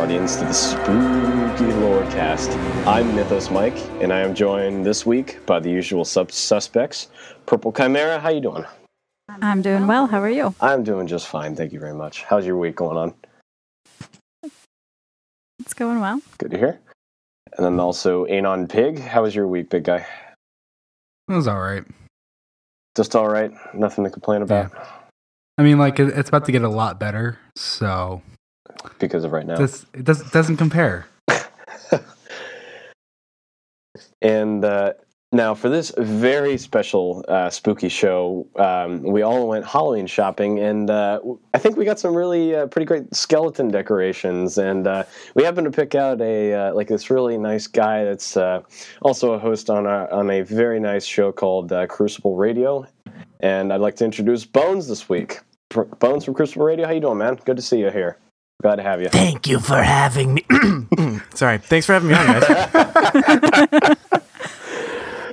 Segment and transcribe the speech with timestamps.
[0.00, 2.56] Welcome, Guardians, to the Spooky Lorecast.
[2.86, 7.08] I'm Mythos Mike, and I am joined this week by the usual sub- suspects.
[7.44, 8.64] Purple Chimera, how you doing?
[9.28, 10.06] I'm doing well.
[10.06, 10.54] How are you?
[10.58, 12.22] I'm doing just fine, thank you very much.
[12.22, 13.14] How's your week going on?
[15.58, 16.22] It's going well.
[16.38, 16.80] Good to hear.
[17.58, 20.06] And then also Anon Pig, how was your week, big guy?
[21.28, 21.84] It was all right.
[22.96, 24.72] Just all right, nothing to complain about
[25.58, 28.22] I mean, like it's about to get a lot better, so
[28.98, 29.56] because of right now.
[29.56, 31.06] this it does, doesn't compare.
[34.22, 34.92] And uh,
[35.32, 40.90] now, for this very special uh, spooky show, um, we all went Halloween shopping, and
[40.90, 41.20] uh,
[41.54, 44.58] I think we got some really uh, pretty great skeleton decorations.
[44.58, 48.36] And uh, we happened to pick out a uh, like this really nice guy that's
[48.36, 48.62] uh,
[49.02, 52.86] also a host on a on a very nice show called uh, Crucible Radio.
[53.38, 55.38] And I'd like to introduce Bones this week.
[56.00, 57.36] Bones from Crucible Radio, how you doing, man?
[57.44, 58.18] Good to see you here.
[58.60, 59.08] Glad to have you.
[59.08, 60.44] Thank you for having me.
[61.34, 61.58] Sorry.
[61.58, 63.96] Thanks for having me on, guys.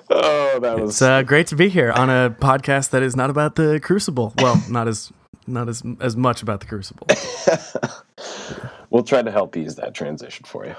[0.10, 3.30] Oh, that was It's uh, great to be here on a podcast that is not
[3.30, 4.34] about the Crucible.
[4.38, 5.12] Well, not as
[5.46, 7.08] not as as much about the Crucible.
[8.90, 10.76] we'll try to help ease that transition for you.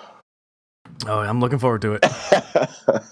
[1.06, 2.06] Oh, I'm looking forward to it.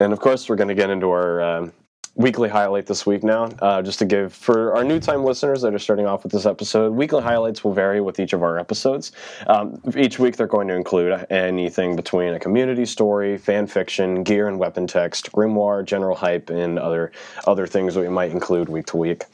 [0.00, 1.72] and of course, we're going to get into our um,
[2.18, 3.44] weekly highlight this week now.
[3.60, 6.46] Uh, just to give for our new time listeners that are starting off with this
[6.46, 9.12] episode, weekly highlights will vary with each of our episodes.
[9.46, 14.48] Um, each week, they're going to include anything between a community story, fan fiction, gear
[14.48, 17.12] and weapon text, grimoire, general hype, and other
[17.46, 19.24] other things that we might include week to week.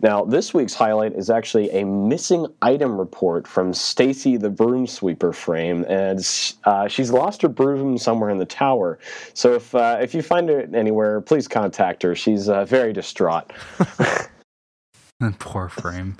[0.00, 5.32] Now, this week's highlight is actually a missing item report from Stacy the broom sweeper
[5.32, 6.18] frame, and
[6.64, 8.98] uh, she's lost her broom somewhere in the tower.
[9.34, 12.16] So if uh, if you find it anywhere, please contact her.
[12.24, 13.52] She's uh, very distraught.
[15.38, 16.16] Poor frame.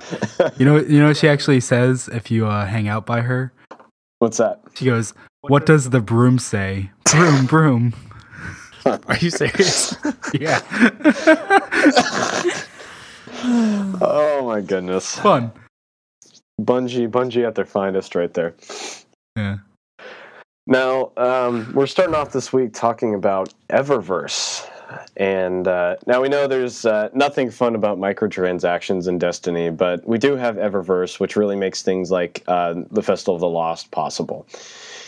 [0.57, 3.51] You know you know what she actually says if you uh, hang out by her?
[4.19, 4.61] What's that?
[4.75, 6.91] She goes, "What does the broom say?
[7.11, 7.93] Broom, broom."
[8.85, 9.95] Are you serious?
[10.39, 10.59] Yeah,
[13.41, 15.51] Oh my goodness, fun.
[16.61, 18.53] Bungie, Bungie at their finest, right there.
[19.35, 19.57] Yeah.
[20.67, 24.69] Now, um, we're starting off this week talking about Eververse.
[25.17, 30.17] And uh, now we know there's uh, nothing fun about microtransactions in Destiny, but we
[30.17, 34.45] do have Eververse, which really makes things like uh, the Festival of the Lost possible.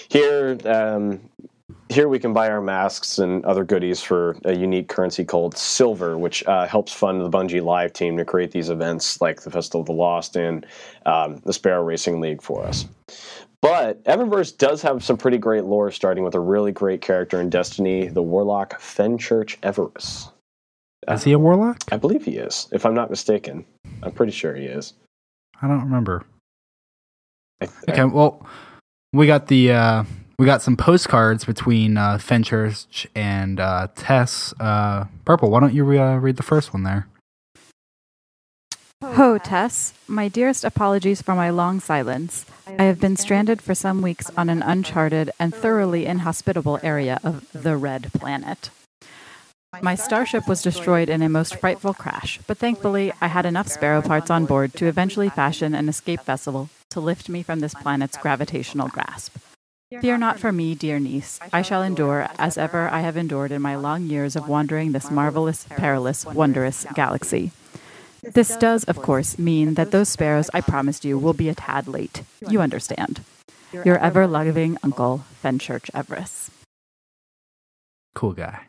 [0.10, 1.20] Here, um,
[1.90, 6.18] here we can buy our masks and other goodies for a unique currency called Silver,
[6.18, 9.82] which uh, helps fund the Bungie Live team to create these events like the Festival
[9.82, 10.66] of the Lost and
[11.06, 12.86] um, the Sparrow Racing League for us.
[13.62, 17.50] But Eververse does have some pretty great lore, starting with a really great character in
[17.50, 20.32] Destiny, the Warlock Fenchurch Everis.
[21.08, 21.78] Is he a warlock?
[21.92, 23.66] I believe he is, if I'm not mistaken.
[24.04, 24.94] I'm pretty sure he is.
[25.62, 26.26] I don't remember.
[27.62, 28.46] I, Okay, well,
[29.14, 30.04] we got the uh,
[30.38, 34.54] we got some postcards between uh, Fenchurch and uh, Tess.
[34.60, 37.08] Uh, Purple, why don't you uh, read the first one there?
[39.04, 39.94] Ho, Tess.
[40.08, 42.48] My dearest apologies for my long silence.
[42.80, 47.46] I have been stranded for some weeks on an uncharted and thoroughly inhospitable area of
[47.54, 48.72] the Red Planet.
[49.84, 54.02] My starship was destroyed in a most frightful crash, but thankfully I had enough sparrow
[54.02, 58.18] parts on board to eventually fashion an escape vessel to lift me from this planet's
[58.18, 59.38] gravitational grasp.
[60.02, 61.40] Fear not for me, dear niece.
[61.54, 65.12] I shall endure as ever I have endured in my long years of wandering this
[65.12, 67.52] marvelous, perilous, wondrous galaxy.
[68.34, 71.88] This does, of course, mean that those sparrows I promised you will be a tad
[71.88, 72.24] late.
[72.48, 73.22] You understand.
[73.72, 76.50] Your ever loving uncle, Fenchurch Everis.
[78.16, 78.62] Cool guy.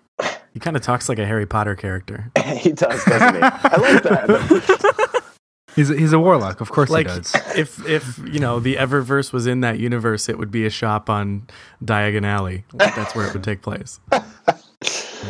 [0.53, 2.31] He kind of talks like a Harry Potter character.
[2.57, 3.41] he does, doesn't he?
[3.43, 5.23] I like that.
[5.77, 7.33] He's a, he's a warlock, of course Like he does.
[7.57, 11.09] if if you know the Eververse was in that universe, it would be a shop
[11.09, 11.47] on
[11.85, 12.65] Diagon Alley.
[12.75, 14.01] That's where it would take place.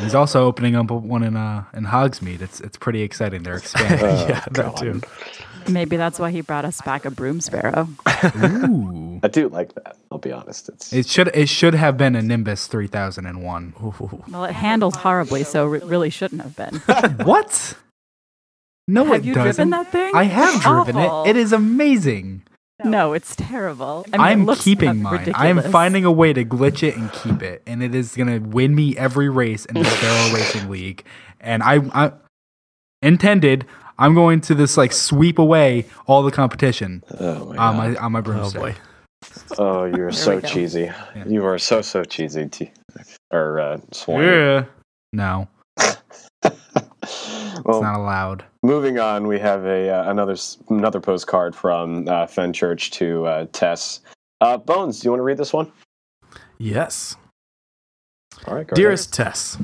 [0.02, 2.40] He's also opening up one in uh in Hogsmeade.
[2.42, 3.42] It's it's pretty exciting.
[3.42, 4.00] They're expanding.
[4.28, 5.00] yeah, that too.
[5.68, 7.88] Maybe that's why he brought us back a broom sparrow.
[8.36, 9.20] Ooh.
[9.22, 9.96] I do like that.
[10.10, 10.68] I'll be honest.
[10.70, 13.74] It's It should it should have been a Nimbus 3001.
[14.28, 16.76] Well, it handles horribly, so it really shouldn't have been.
[17.26, 17.74] what?
[18.86, 19.68] No, have it you doesn't.
[19.68, 20.14] driven that thing?
[20.14, 21.24] I have driven awful.
[21.24, 21.30] it.
[21.30, 22.42] It is amazing.
[22.84, 24.06] No, it's terrible.
[24.12, 25.32] I mean, I'm it keeping mine.
[25.34, 28.38] I am finding a way to glitch it and keep it, and it is gonna
[28.40, 31.04] win me every race in the Sparrow Racing League.
[31.40, 32.12] And I, I
[33.02, 33.66] intended
[33.98, 38.12] I'm going to this like sweep away all the competition oh my on my on
[38.12, 38.60] my Oh broomstick.
[38.60, 38.74] boy.
[39.58, 40.48] Oh, you're so we go.
[40.48, 40.90] cheesy.
[41.26, 42.46] You are so so cheesy.
[42.48, 42.70] T-
[43.32, 44.22] or uh, Swan.
[44.22, 44.64] Yeah.
[45.12, 45.48] No,
[45.78, 45.96] it's
[47.64, 48.44] not allowed.
[48.68, 50.36] Moving on, we have a uh, another
[50.68, 54.00] another postcard from uh, Fenchurch to uh, Tess.
[54.40, 55.72] Uh, Bones, do you want to read this one?
[56.58, 57.16] Yes.
[58.46, 59.56] All right, Dearest Tess,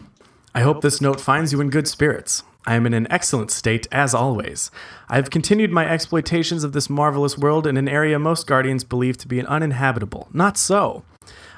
[0.55, 2.43] I hope this note finds you in good spirits.
[2.67, 4.71] I am in an excellent state, as always.
[5.09, 9.19] I have continued my exploitations of this marvelous world in an area most guardians believe
[9.19, 10.29] to be uninhabitable.
[10.33, 11.05] Not so.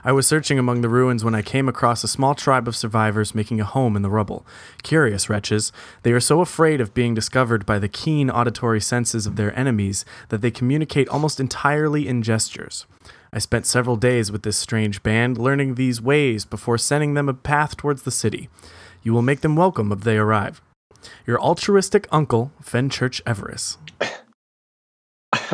[0.06, 3.34] I was searching among the ruins when I came across a small tribe of survivors
[3.34, 4.46] making a home in the rubble.
[4.84, 5.72] Curious wretches,
[6.04, 10.04] they are so afraid of being discovered by the keen auditory senses of their enemies
[10.28, 12.86] that they communicate almost entirely in gestures.
[13.32, 17.34] I spent several days with this strange band, learning these ways before sending them a
[17.34, 18.48] path towards the city.
[19.02, 20.62] You will make them welcome if they arrive.
[21.26, 23.76] Your altruistic uncle, Fenchurch Everis.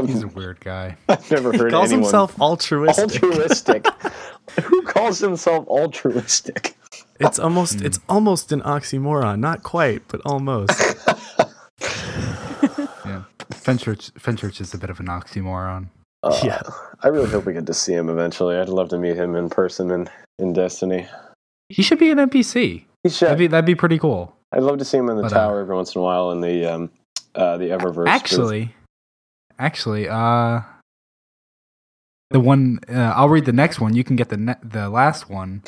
[0.07, 0.97] He's a weird guy.
[1.09, 3.23] I've never heard calls anyone himself altruistic.
[3.23, 3.87] altruistic.
[4.63, 6.77] Who calls himself altruistic?
[7.21, 9.39] It's almost it's almost an oxymoron.
[9.41, 10.81] Not quite, but almost.
[13.05, 13.25] Yeah.
[13.51, 15.89] Fenchurch, Fenchurch is a bit of an oxymoron.
[16.23, 16.63] Uh, Yeah.
[17.03, 18.57] I really hope we get to see him eventually.
[18.57, 20.09] I'd love to meet him in person in,
[20.39, 21.07] in Destiny.
[21.69, 22.85] He should be an NPC.
[23.03, 23.27] He should.
[23.27, 24.37] That'd be that'd be pretty cool.
[24.53, 26.31] I'd love to see him in the But, uh, tower every once in a while
[26.31, 26.91] in the um,
[27.35, 28.07] uh, the Eververse.
[28.07, 28.75] 'cause- Actually,
[29.59, 30.61] actually, uh,
[32.31, 33.95] the one uh, I'll read the next one.
[33.95, 35.63] You can get the ne- the last one.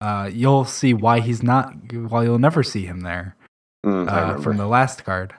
[0.00, 1.72] Uh, you'll see why he's not.
[1.92, 3.36] Why you'll never see him there.
[3.84, 5.34] Mm, uh, from the last card.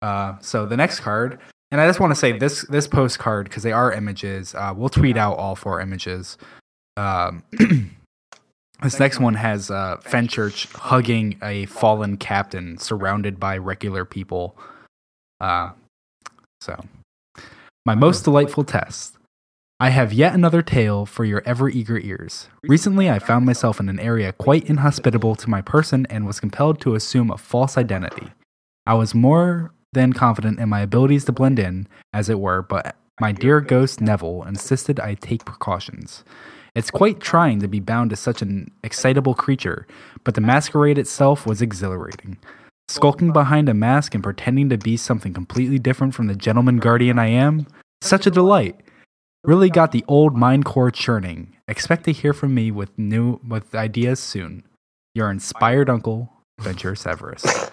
[0.00, 1.40] Uh, so the next card,
[1.72, 4.54] and I just want to say this this postcard because they are images.
[4.54, 6.38] Uh, we'll tweet out all four images.
[6.96, 7.42] Um,
[8.82, 14.56] this next one has uh, Fenchurch hugging a fallen captain, surrounded by regular people.
[15.40, 15.70] Uh,
[16.60, 16.84] so,
[17.86, 19.12] my most delightful Tess.
[19.78, 22.48] I have yet another tale for your ever eager ears.
[22.62, 26.80] Recently, I found myself in an area quite inhospitable to my person and was compelled
[26.80, 28.28] to assume a false identity.
[28.86, 32.96] I was more than confident in my abilities to blend in, as it were, but
[33.20, 36.24] my dear ghost Neville insisted I take precautions.
[36.74, 39.86] It's quite trying to be bound to such an excitable creature,
[40.24, 42.38] but the masquerade itself was exhilarating.
[42.88, 47.18] Skulking behind a mask and pretending to be something completely different from the gentleman guardian
[47.18, 47.66] I am,
[48.02, 48.80] such a delight.
[49.42, 51.56] Really got the old mind core churning.
[51.66, 54.64] Expect to hear from me with new with ideas soon.
[55.14, 57.72] Your inspired uncle, Fenchurch Everis.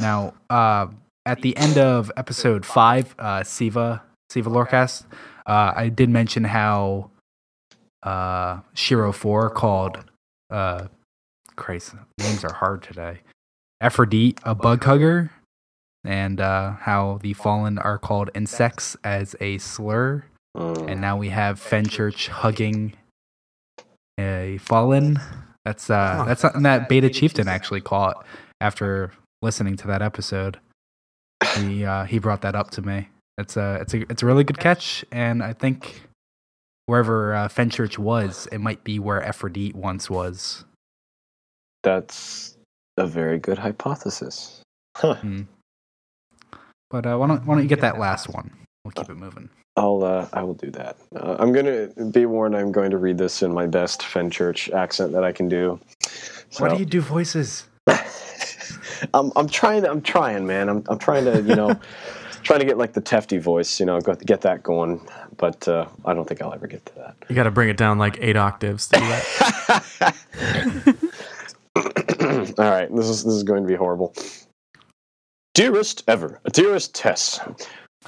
[0.00, 0.88] Now, uh,
[1.24, 5.04] at the end of episode five, uh, Siva Siva Lorecast,
[5.46, 7.10] uh, I did mention how
[8.02, 9.98] uh, Shiro Four called
[10.50, 10.88] uh,
[11.56, 13.20] Christ names are hard today.
[13.82, 15.30] Aphrodite a bug hugger,
[16.04, 20.24] and uh, how the fallen are called insects as a slur.
[20.56, 20.90] Mm.
[20.90, 22.94] And now we have Fenchurch hugging
[24.18, 25.18] a fallen.
[25.64, 26.24] That's uh, Huh.
[26.24, 28.24] that's something that Beta Chieftain actually caught
[28.60, 29.12] after
[29.42, 30.58] listening to that episode.
[31.56, 33.08] He uh, he brought that up to me.
[33.38, 36.02] It's a it's a it's a really good catch, and I think
[36.86, 40.64] wherever uh, Fenchurch was, it might be where Aphrodite once was.
[41.82, 42.51] That's
[42.96, 44.62] a very good hypothesis.
[44.96, 45.14] Huh.
[45.14, 45.42] Hmm.
[46.90, 48.50] But uh, why don't why don't you get that last one?
[48.84, 49.48] We'll keep it moving.
[49.76, 50.96] I'll uh, I will do that.
[51.16, 52.54] Uh, I'm gonna be warned.
[52.54, 55.80] I'm going to read this in my best Fenchurch accent that I can do.
[56.58, 57.64] Why do you do voices?
[59.14, 59.86] I'm I'm trying.
[59.86, 60.68] I'm trying, man.
[60.68, 61.80] I'm I'm trying to you know
[62.42, 63.80] trying to get like the Tefty voice.
[63.80, 65.00] You know, go, get that going.
[65.38, 67.16] But uh, I don't think I'll ever get to that.
[67.28, 70.14] You got to bring it down like eight octaves to do that.
[72.58, 74.14] All right, this is this is going to be horrible.
[75.54, 77.40] Dearest ever, dearest Tess,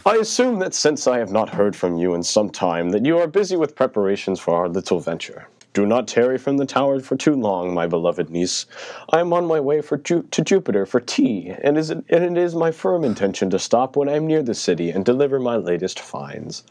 [0.07, 3.19] I assume that since I have not heard from you in some time, that you
[3.19, 5.49] are busy with preparations for our little venture.
[5.75, 8.67] Do not tarry from the tower for too long, my beloved niece.
[9.11, 12.25] I am on my way for Ju- to Jupiter for tea, and, is it, and
[12.25, 15.41] it is my firm intention to stop when I am near the city and deliver
[15.41, 16.65] my latest finds.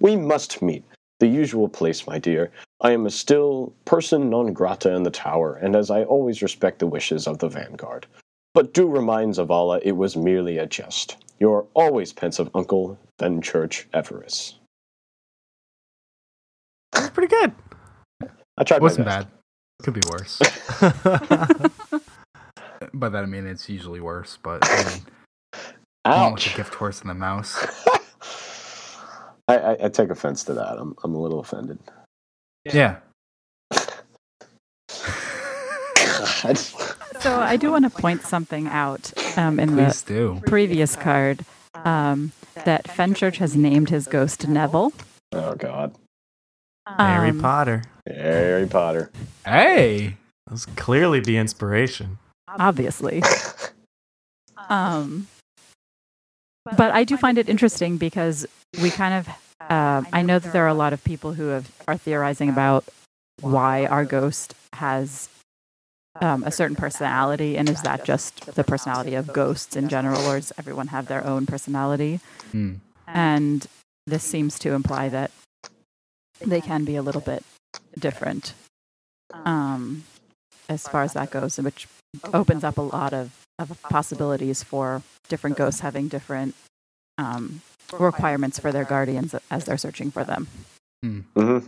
[0.00, 0.84] We must meet.
[1.20, 2.50] The usual place, my dear.
[2.80, 6.78] I am a still person non grata in the tower, and as I always respect
[6.78, 8.06] the wishes of the vanguard.
[8.54, 11.16] But do remind Zavala it was merely a jest.
[11.38, 14.54] Your always pensive uncle, Fenchurch Everis.
[16.92, 17.52] That's pretty good.
[18.58, 19.28] I tried It Wasn't bad.
[19.82, 20.38] Could be worse.
[22.94, 25.06] By that I mean it's usually worse, but I mean,
[26.10, 26.56] going with the Ouch!
[26.56, 27.56] gift horse and the mouse.
[29.48, 30.78] I, I, I take offense to that.
[30.78, 31.78] I'm, I'm a little offended.
[32.64, 32.96] Yeah.
[33.70, 33.90] God.
[37.20, 40.42] So I do want to point something out um, in Please the do.
[40.46, 42.32] previous card um,
[42.64, 44.92] that Fenchurch has named his ghost Neville.
[45.32, 45.94] Oh, God.
[46.86, 47.84] Harry Um, Potter.
[48.06, 49.10] Harry Potter.
[49.44, 50.16] Hey.
[50.46, 52.18] That was clearly the inspiration.
[52.48, 53.22] obviously.
[54.68, 55.26] Um,
[56.76, 58.46] but I do find it interesting because
[58.80, 59.28] we kind of,
[59.70, 62.84] uh, I know that there are a lot of people who have, are theorizing about
[63.40, 65.28] why our ghost has
[66.20, 70.40] um, a certain personality, and is that just the personality of ghosts in general, or
[70.40, 72.18] does everyone have their own personality?
[72.50, 72.74] Hmm.
[73.06, 73.66] And
[74.06, 75.30] this seems to imply that
[76.40, 77.44] they can be a little bit
[77.98, 78.54] different
[79.32, 80.04] um,
[80.68, 81.86] as far as that goes, which
[82.34, 86.54] opens up a lot of, of possibilities for different ghosts having different
[87.18, 87.60] um,
[87.98, 90.46] requirements for their guardians as they're searching for them.
[91.02, 91.58] hmm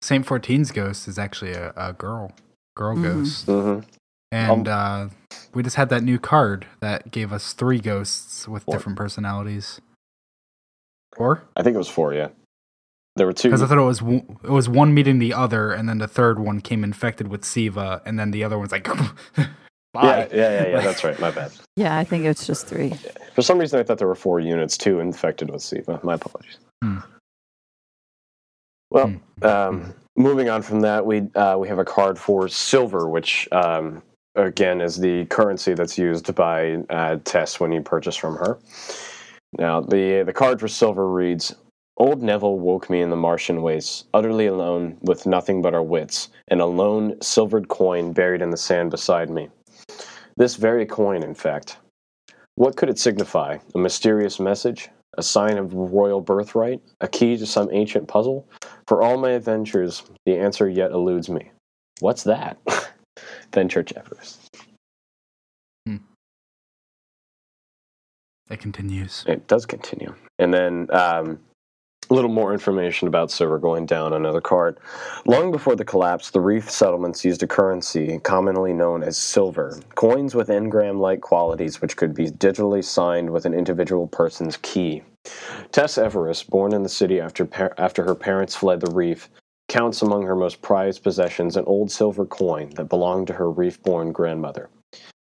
[0.00, 2.32] Saint 14's ghost is actually a, a girl,
[2.76, 3.02] girl Mhm.
[3.02, 3.80] ghost, hmm
[4.30, 5.08] and uh,
[5.54, 8.74] we just had that new card that gave us three ghosts with Four.
[8.74, 9.80] different personalities.
[11.16, 11.42] Four?
[11.56, 12.12] I think it was four.
[12.14, 12.28] Yeah,
[13.16, 13.48] there were two.
[13.48, 16.06] Because I thought it was w- it was one meeting the other, and then the
[16.06, 19.46] third one came infected with Siva, and then the other one's like, yeah,
[19.92, 20.28] bye.
[20.32, 20.80] yeah, yeah, yeah.
[20.80, 21.18] That's right.
[21.20, 21.52] My bad.
[21.76, 22.94] Yeah, I think it's just three.
[23.34, 26.00] For some reason, I thought there were four units, two infected with Siva.
[26.02, 26.58] My apologies.
[26.82, 26.98] Hmm.
[28.90, 29.08] Well,
[29.40, 29.46] Hmm.
[29.46, 34.02] um, moving on from that, we uh, we have a card for silver, which um,
[34.34, 38.58] again is the currency that's used by uh, Tess when you purchase from her.
[39.58, 41.54] Now, the the card for silver reads.
[42.00, 46.28] Old Neville woke me in the Martian wastes, utterly alone, with nothing but our wits,
[46.46, 49.48] and a lone silvered coin buried in the sand beside me.
[50.38, 51.78] This very coin, in fact.
[52.54, 53.58] What could it signify?
[53.74, 54.88] A mysterious message?
[55.16, 56.80] A sign of royal birthright?
[57.00, 58.48] A key to some ancient puzzle?
[58.86, 61.50] For all my adventures, the answer yet eludes me.
[61.98, 62.56] What's that?
[63.52, 64.38] Fenchurch Everis.
[68.48, 69.24] It continues.
[69.26, 70.14] It does continue.
[70.38, 71.40] And then um,
[72.10, 74.78] a little more information about silver going down another card.
[75.26, 80.34] Long before the collapse, the reef settlements used a currency commonly known as silver, coins
[80.34, 85.02] with engram like qualities which could be digitally signed with an individual person's key.
[85.72, 89.28] Tess Everis, born in the city after, par- after her parents fled the reef,
[89.68, 93.82] counts among her most prized possessions an old silver coin that belonged to her reef
[93.82, 94.70] born grandmother.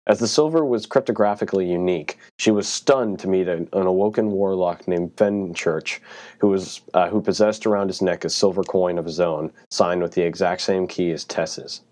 [0.08, 4.88] As the silver was cryptographically unique, she was stunned to meet an, an awoken warlock
[4.88, 6.00] named Fenchurch,
[6.38, 10.00] who was uh, who possessed around his neck a silver coin of his own, signed
[10.00, 11.82] with the exact same key as Tess's.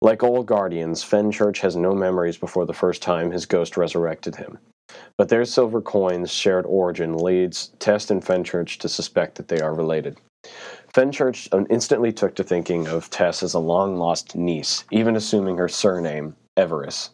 [0.00, 4.58] Like all guardians, Fenchurch has no memories before the first time his ghost resurrected him.
[5.16, 9.74] But their silver coin's shared origin leads Tess and Fenchurch to suspect that they are
[9.74, 10.16] related.
[10.94, 15.68] Fenchurch instantly took to thinking of Tess as a long lost niece, even assuming her
[15.68, 17.10] surname, Everis.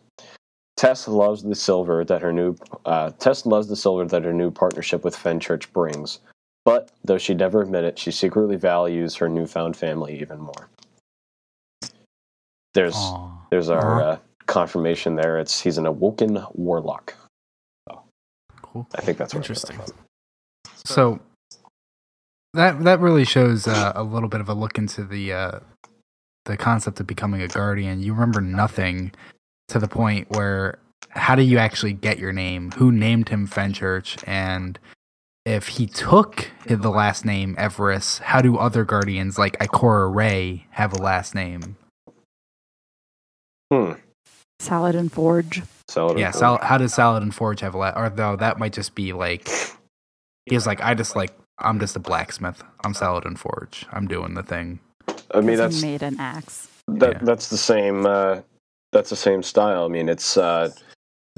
[0.85, 4.51] Tess loves the silver that her new uh, Tess loves the silver that her new
[4.51, 6.19] partnership with Fenchurch brings.
[6.67, 10.69] But though she'd never admit it, she secretly values her newfound family even more.
[12.75, 13.47] There's Aw.
[13.51, 14.05] there's our Aw.
[14.05, 15.39] uh, confirmation there.
[15.39, 17.15] It's he's an awoken warlock.
[18.61, 18.87] Cool.
[18.95, 19.81] I think that's where I got Interesting.
[20.85, 21.19] So
[22.53, 25.61] that that really shows uh, a little bit of a look into the uh,
[26.45, 28.03] the concept of becoming a guardian.
[28.03, 29.13] You remember nothing
[29.69, 30.79] to the point where
[31.11, 32.73] how do you actually get your name?
[32.73, 34.23] Who named him Fenchurch?
[34.27, 34.79] And
[35.47, 40.93] if he took the last name Everis, how do other guardians like Ikora Rey have
[40.93, 41.77] a last name?
[43.73, 43.93] Hmm.
[44.61, 45.63] Saladin Forge.
[45.89, 46.69] Salad Yeah, Sal- Forge.
[46.69, 47.97] how does Saladin Forge have a last?
[47.97, 49.49] Or though that might just be like
[50.47, 52.63] he's like I just like I'm just a blacksmith.
[52.85, 53.87] I'm Saladin Forge.
[53.93, 54.81] I'm doing the thing.
[55.33, 56.69] I mean He that's made an axe.
[56.89, 57.19] that Yeah.
[57.23, 58.41] that's the same uh,
[58.95, 59.85] that's the same style.
[59.85, 60.71] I mean it's uh,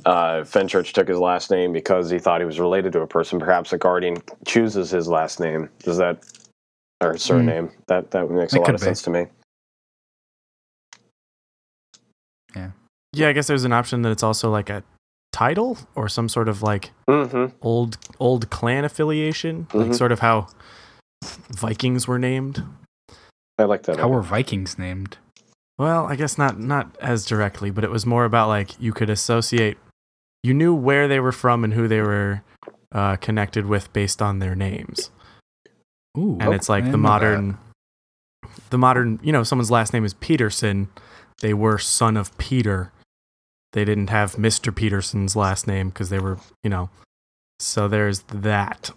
[0.04, 3.40] uh, Fenchurch took his last name because he thought he was related to a person.
[3.40, 5.68] Perhaps a guardian chooses his last name.
[5.80, 6.25] Does that
[7.02, 7.70] or surname?
[7.88, 8.84] That that makes a lot of be.
[8.84, 9.26] sense to me.
[12.54, 12.70] Yeah,
[13.12, 14.82] Yeah, I guess there's an option that it's also like a
[15.32, 17.56] title or some sort of like Mm-hmm.
[17.62, 19.94] old old clan affiliation, like Mhm.
[19.94, 20.46] sort of how
[21.50, 22.62] Vikings were named.
[23.58, 23.98] I like that.
[23.98, 25.18] How were Vikings named?
[25.78, 29.11] Well, I guess not not as directly, but it was more about like you could
[29.11, 29.76] associate.
[30.42, 32.42] You knew where they were from and who they were
[32.92, 35.11] uh, connected with based on their names,
[36.16, 37.09] Ooh, and it's I like the didn't that.
[37.09, 37.59] modern,
[38.71, 39.21] the modern.
[39.23, 40.88] You know, someone's last name is Peterson.
[41.42, 42.90] They were son of Peter.
[43.73, 46.88] They didn't have Mister Peterson's last name because they were, you know.
[47.59, 48.90] So there's that,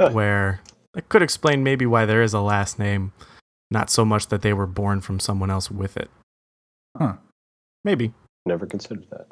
[0.00, 0.10] Huh.
[0.10, 0.60] where
[0.96, 3.12] it could explain maybe why there is a last name,
[3.70, 6.10] not so much that they were born from someone else with it.
[6.96, 7.14] Huh.
[7.84, 8.12] Maybe.
[8.46, 9.26] Never considered that.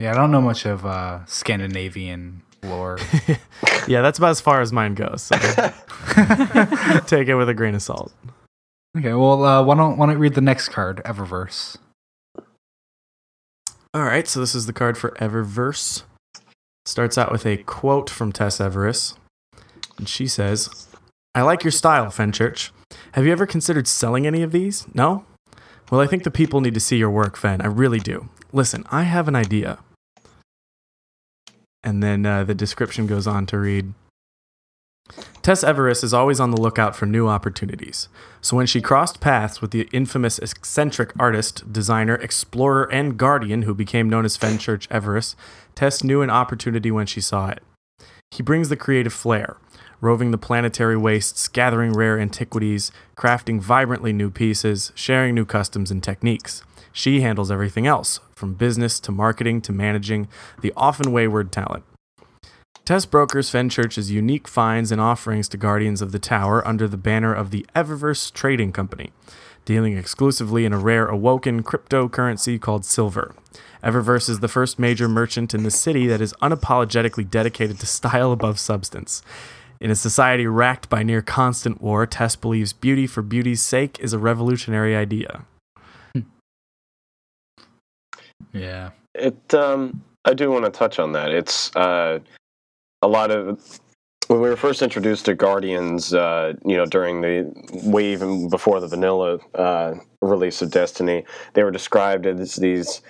[0.00, 2.98] Yeah, I don't know much of uh, Scandinavian lore.
[3.88, 5.22] yeah, that's about as far as mine goes.
[5.22, 5.36] So
[7.06, 8.12] take it with a grain of salt.
[8.96, 11.76] okay, well, uh, why don't why don't you read the next card, Eververse?
[13.94, 16.02] All right, so this is the card for Eververse.
[16.84, 19.16] Starts out with a quote from Tess Everis.
[19.96, 20.88] And she says,
[21.34, 22.70] I like your style, Fenchurch.
[23.12, 24.86] Have you ever considered selling any of these?
[24.92, 25.24] No?
[25.94, 27.60] Well, I think the people need to see your work, Fen.
[27.60, 28.28] I really do.
[28.52, 29.78] Listen, I have an idea.
[31.84, 33.94] And then uh, the description goes on to read
[35.42, 38.08] Tess Everis is always on the lookout for new opportunities.
[38.40, 43.72] So when she crossed paths with the infamous eccentric artist, designer, explorer, and guardian who
[43.72, 45.36] became known as Fenchurch Everis,
[45.76, 47.62] Tess knew an opportunity when she saw it.
[48.32, 49.58] He brings the creative flair,
[50.04, 56.02] roving the planetary wastes, gathering rare antiquities, crafting vibrantly new pieces, sharing new customs and
[56.02, 56.62] techniques.
[56.92, 60.28] She handles everything else, from business to marketing to managing
[60.60, 61.84] the often wayward talent.
[62.84, 67.32] Tess brokers Fenchurch's unique finds and offerings to Guardians of the Tower under the banner
[67.32, 69.10] of the Eververse Trading Company,
[69.64, 73.34] dealing exclusively in a rare awoken cryptocurrency called silver.
[73.82, 78.32] Eververse is the first major merchant in the city that is unapologetically dedicated to style
[78.32, 79.22] above substance.
[79.80, 84.12] In a society racked by near constant war, Tess believes beauty for beauty's sake is
[84.12, 85.44] a revolutionary idea.
[88.52, 88.90] Yeah.
[89.14, 89.52] It.
[89.52, 91.30] Um, I do want to touch on that.
[91.32, 92.20] It's uh,
[93.02, 93.80] a lot of
[94.28, 96.14] when we were first introduced to Guardians.
[96.14, 97.52] Uh, you know, during the
[97.84, 103.02] wave and before the vanilla uh, release of Destiny, they were described as these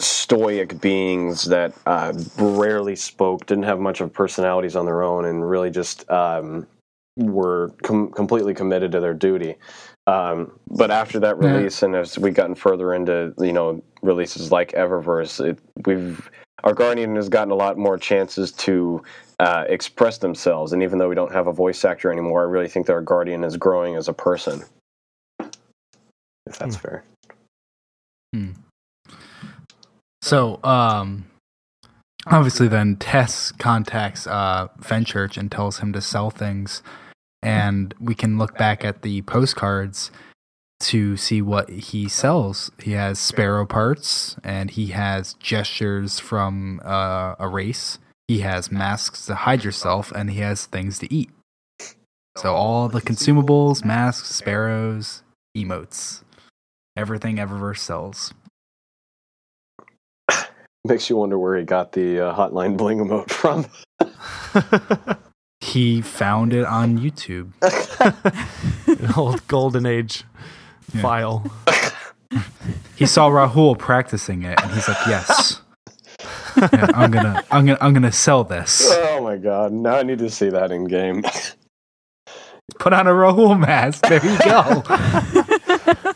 [0.00, 5.48] stoic beings that uh, rarely spoke, didn't have much of personalities on their own, and
[5.48, 6.66] really just um,
[7.16, 9.56] were com- completely committed to their duty.
[10.06, 11.52] Um, but after that Yeah.
[11.52, 16.30] release, and as we've gotten further into you know releases like Eververse, it, we've
[16.64, 19.02] our Guardian has gotten a lot more chances to
[19.38, 20.72] uh, express themselves.
[20.72, 23.02] And even though we don't have a voice actor anymore, I really think that our
[23.02, 24.64] Guardian is growing as a person.
[26.46, 27.04] If that's fair.
[30.24, 31.26] So, um,
[32.26, 36.82] obviously, then Tess contacts uh, Fenchurch and tells him to sell things,
[37.42, 40.10] and we can look back at the postcards
[40.80, 42.70] to see what he sells.
[42.82, 47.98] He has sparrow parts, and he has gestures from uh, a race.
[48.26, 51.28] He has masks to hide yourself, and he has things to eat.
[52.38, 55.22] So all the consumables, masks, sparrows,
[55.54, 56.22] emotes,
[56.96, 58.32] everything Eververse sells.
[60.86, 63.66] Makes you wonder where he got the uh, hotline bling emote from.
[65.60, 67.52] He found it on YouTube.
[69.00, 70.24] An old golden age
[70.92, 71.00] Yeah.
[71.00, 71.50] file.
[72.96, 75.62] He saw Rahul practicing it, and he's like, "Yes,
[76.56, 78.90] Yeah, I'm gonna, I'm gonna, I'm gonna sell this.
[78.92, 79.72] oh my god!
[79.72, 81.22] Now I need to see that in game.
[82.78, 84.02] Put on a Rahul mask.
[84.06, 86.13] There you go."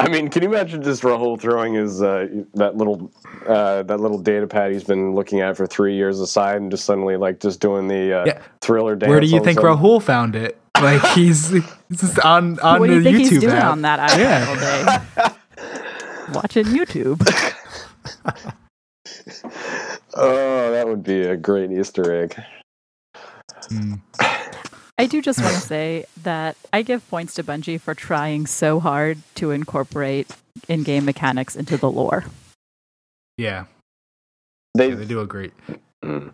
[0.00, 3.10] I mean, can you imagine just Rahul throwing his uh, that little
[3.46, 6.84] uh, that little data pad he's been looking at for three years aside, and just
[6.84, 8.42] suddenly like just doing the uh, Yeah.
[8.60, 9.10] thriller dance?
[9.10, 9.58] Where do you all of a think?
[9.66, 10.56] Rahul found it?
[10.80, 13.72] Like he's, he's just on on what do you think YouTube he's doing app.
[13.72, 14.46] on that iPad Yeah.
[15.18, 15.34] all day?
[16.34, 17.18] Watching YouTube.
[20.14, 22.34] Oh, that would be a great Easter egg.
[23.68, 24.00] Mm.
[24.98, 28.80] I do just want to say that I give points to Bungie for trying so
[28.80, 30.28] hard to incorporate
[30.68, 32.24] in-game mechanics into the lore.
[33.36, 33.66] Yeah,
[34.74, 35.52] They, they do a great
[36.04, 36.32] Mm.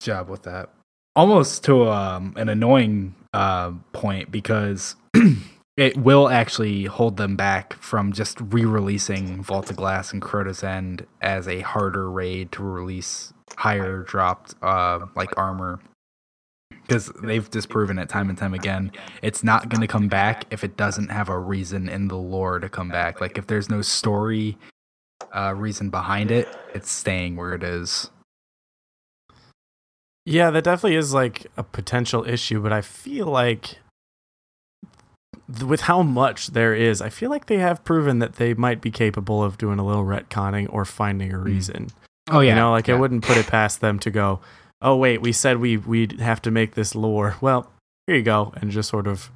[0.00, 0.70] job with that.
[1.14, 4.96] Almost to um, an annoying uh, point because
[5.76, 11.06] it will actually hold them back from just re-releasing Vault of Glass and Crota's End
[11.20, 15.80] as a harder raid to release higher dropped uh, like armor.
[16.82, 18.92] Because they've disproven it time and time again.
[19.22, 22.58] It's not going to come back if it doesn't have a reason in the lore
[22.58, 23.20] to come back.
[23.20, 24.58] Like if there's no story
[25.34, 28.10] uh, reason behind it, it's staying where it is.
[30.24, 33.78] Yeah, that definitely is like a potential issue, but I feel like
[35.52, 38.80] th- with how much there is, I feel like they have proven that they might
[38.80, 41.88] be capable of doing a little retconning or finding a reason.
[42.30, 42.94] Oh yeah, You know, like yeah.
[42.94, 44.40] I wouldn't put it past them to go,
[44.82, 47.70] "Oh wait, we said we we'd have to make this lore." Well,
[48.06, 49.30] here you go, and just sort of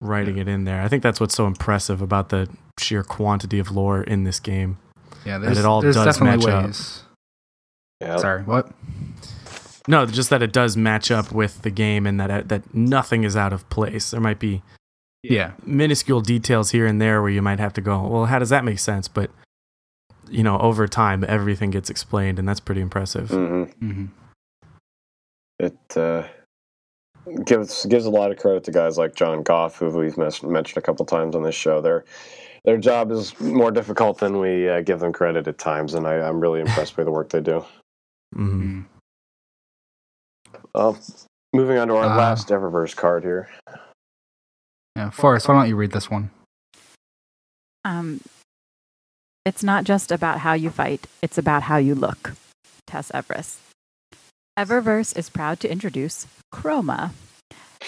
[0.00, 0.82] writing it in there.
[0.82, 2.48] I think that's what's so impressive about the
[2.78, 4.78] sheer quantity of lore in this game.
[5.24, 6.64] Yeah, that it all there's does definitely match up.
[6.64, 7.02] ways.
[8.00, 8.16] yeah.
[8.16, 8.72] Sorry, what?
[9.88, 13.24] No, just that it does match up with the game, and that uh, that nothing
[13.24, 14.10] is out of place.
[14.12, 14.62] There might be
[15.22, 18.50] Yeah, minuscule details here and there where you might have to go, well, how does
[18.50, 19.06] that make sense?
[19.08, 19.30] But
[20.28, 23.28] you know, over time, everything gets explained, and that's pretty impressive.
[23.28, 24.06] hmm hmm
[25.62, 26.26] It uh,
[27.44, 30.76] gives gives a lot of credit to guys like John Goff, who we've mes- mentioned
[30.78, 31.80] a couple times on this show.
[31.80, 32.04] Their
[32.64, 36.14] their job is more difficult than we uh, give them credit at times, and I,
[36.14, 37.64] I'm really impressed by the work they do.
[38.34, 38.86] Mhm.
[40.74, 40.98] Well,
[41.52, 43.48] moving on to our Uh, last Eververse card here.
[44.96, 46.30] Yeah, Forrest, why don't you read this one?
[47.84, 48.20] Um,
[49.44, 52.32] it's not just about how you fight, it's about how you look.
[52.86, 53.58] Tess Everis.
[54.58, 57.12] Eververse is proud to introduce Chroma.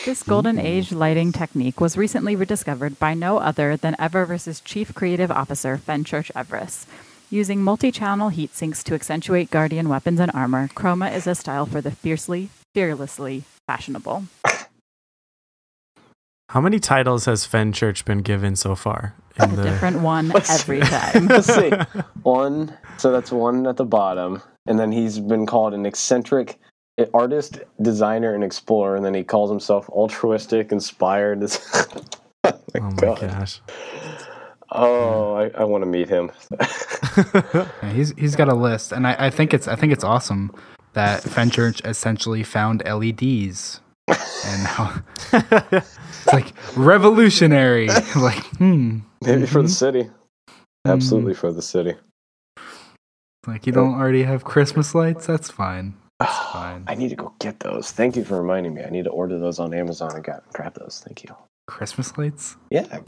[0.06, 5.30] This golden age lighting technique was recently rediscovered by no other than Eververse's chief creative
[5.30, 6.86] officer, Fenchurch Everis.
[7.28, 11.66] Using multi channel heat sinks to accentuate Guardian weapons and armor, Chroma is a style
[11.66, 14.24] for the fiercely, fearlessly fashionable.
[16.48, 19.14] How many titles has Fenchurch been given so far?
[19.38, 20.88] A different one Let's every see.
[20.88, 21.26] time.
[21.28, 21.72] Let's see.
[22.22, 26.58] One, so that's one at the bottom, and then he's been called an eccentric
[27.12, 31.42] artist, designer, and explorer, and then he calls himself altruistic, inspired.
[32.44, 33.20] oh my, Oh my god!
[33.20, 33.60] gosh.
[34.76, 36.30] Oh, I, I want to meet him.
[37.54, 40.50] Yeah, he's he's got a list, and I, I think it's I think it's awesome
[40.94, 45.02] that Fenchurch essentially found LEDs, and now
[45.70, 47.86] it's like revolutionary.
[48.16, 49.70] like, hmm, Maybe for the Mhm.
[49.70, 50.10] city.
[50.86, 51.94] Absolutely for the city.
[53.46, 55.26] Like you don't already have Christmas lights?
[55.26, 55.94] That's fine.
[56.20, 56.84] that's fine.
[56.86, 57.90] I need to go get those.
[57.92, 58.82] Thank you for reminding me.
[58.84, 61.02] I need to order those on Amazon and got, grab those.
[61.04, 61.34] Thank you.
[61.66, 62.56] Christmas lights?
[62.70, 62.98] Yeah,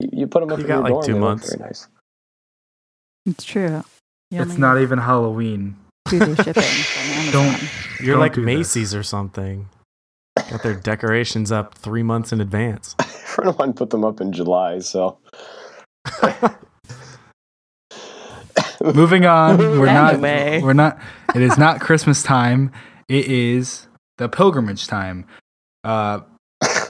[0.00, 1.04] you, you put them up You in got your like dorm.
[1.04, 1.54] two months.
[1.54, 1.88] Very nice.
[3.26, 3.82] It's true.
[4.30, 5.76] You It's not even Halloween.
[6.08, 6.62] two-day shipping.
[7.32, 7.62] Don't
[8.00, 8.46] You're Don't like do this.
[8.46, 9.68] Macy's or something.
[10.50, 12.94] Got their decorations up three months in advance.
[12.98, 15.18] A friend of mine put them up in July, so
[18.92, 19.58] Moving on.
[19.78, 20.58] We're Anyway.
[20.60, 20.64] not.
[20.66, 20.98] We're not.
[21.34, 22.70] It is not Christmas time.
[23.08, 25.26] It is the pilgrimage time.
[25.82, 26.20] Uh,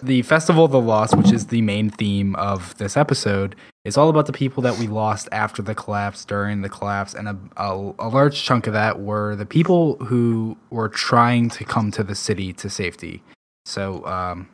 [0.03, 4.09] the Festival of the Lost, which is the main theme of this episode, is all
[4.09, 7.93] about the people that we lost after the collapse, during the collapse, and a, a,
[7.99, 12.15] a large chunk of that were the people who were trying to come to the
[12.15, 13.23] city to safety.
[13.65, 14.49] So, um,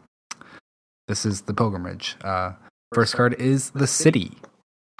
[1.09, 2.17] this is the pilgrimage.
[2.23, 2.53] Uh,
[2.95, 4.39] first card is the city.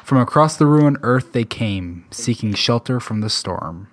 [0.05, 3.89] From across the ruined earth they came, seeking shelter from the storm.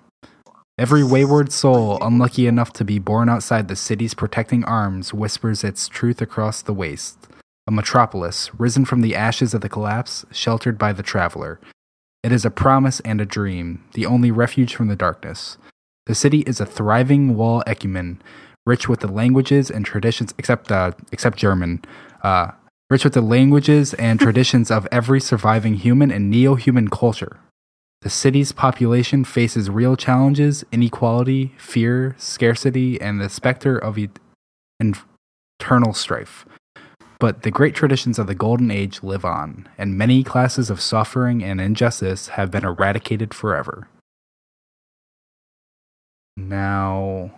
[0.78, 5.88] Every wayward soul, unlucky enough to be born outside the city's protecting arms, whispers its
[5.88, 7.26] truth across the waste.
[7.66, 11.60] A metropolis, risen from the ashes of the collapse, sheltered by the traveler.
[12.22, 15.58] It is a promise and a dream, the only refuge from the darkness.
[16.06, 18.22] The city is a thriving wall ecumen,
[18.64, 21.82] rich with the languages and traditions, except uh, except German,
[22.22, 22.52] uh,
[22.90, 27.38] rich with the languages and traditions of every surviving human and neo human culture.
[28.02, 33.98] The city's population faces real challenges inequality, fear, scarcity, and the specter of
[34.78, 36.46] internal strife.
[37.18, 41.42] But the great traditions of the Golden Age live on, and many classes of suffering
[41.42, 43.88] and injustice have been eradicated forever.
[46.36, 47.32] Now,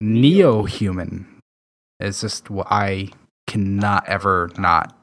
[0.00, 1.38] neo human
[2.00, 3.10] is just what I
[3.46, 4.94] cannot ever not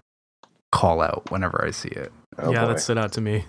[0.71, 2.12] call out whenever I see it.
[2.39, 2.73] oh yeah, boy.
[2.73, 3.45] that stood out to me.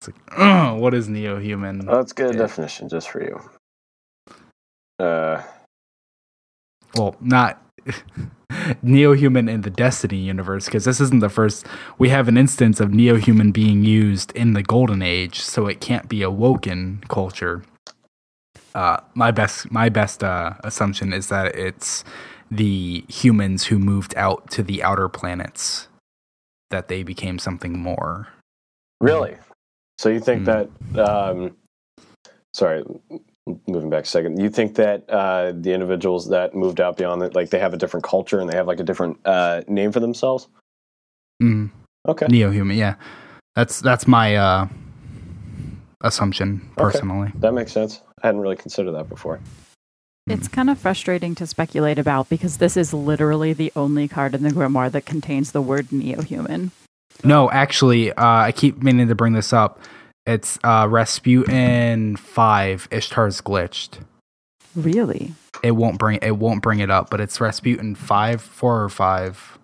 [0.00, 1.88] It's like, what is neo human?
[1.88, 2.40] Oh, that's a good Yeah.
[2.40, 3.40] definition just for you.
[4.98, 5.42] Uh,
[6.94, 7.62] well, not
[8.82, 11.66] neo human in the Destiny universe, because this isn't the first.
[11.98, 15.80] We have an instance of neo human being used in the Golden Age, so it
[15.80, 17.62] can't be a woken culture.
[18.74, 22.04] Uh, my best, my best uh, assumption is that it's
[22.50, 25.88] the humans who moved out to the outer planets
[26.70, 28.28] that they became something more.
[29.00, 29.36] really?
[29.98, 30.44] So you think Hmm.
[30.46, 30.68] that?
[30.98, 31.56] Um,
[32.54, 32.84] sorry,
[33.66, 34.40] moving back a second.
[34.40, 37.76] You think that uh, the individuals that moved out beyond it, like they have a
[37.76, 40.48] different culture and they have like a different uh, name for themselves?
[41.42, 41.70] Mm,
[42.08, 42.26] Okay.
[42.28, 42.94] neo human, yeah.
[43.56, 44.68] That's that's my uh,
[46.02, 46.82] assumption Okay.
[46.82, 47.32] personally.
[47.36, 48.00] That makes sense.
[48.22, 49.40] I hadn't really considered that before.
[50.30, 54.42] It's kind of frustrating to speculate about because this is literally the only card in
[54.42, 56.70] the grimoire that contains the word neo-human.
[57.24, 59.80] No, actually, uh, I keep meaning to bring this up.
[60.26, 62.88] It's uh, Rasputin five.
[62.90, 63.98] Ishtar's glitched.
[64.76, 65.32] Really?
[65.64, 69.58] It won't bring it won't bring it up, but it's Rasputin five, four or five.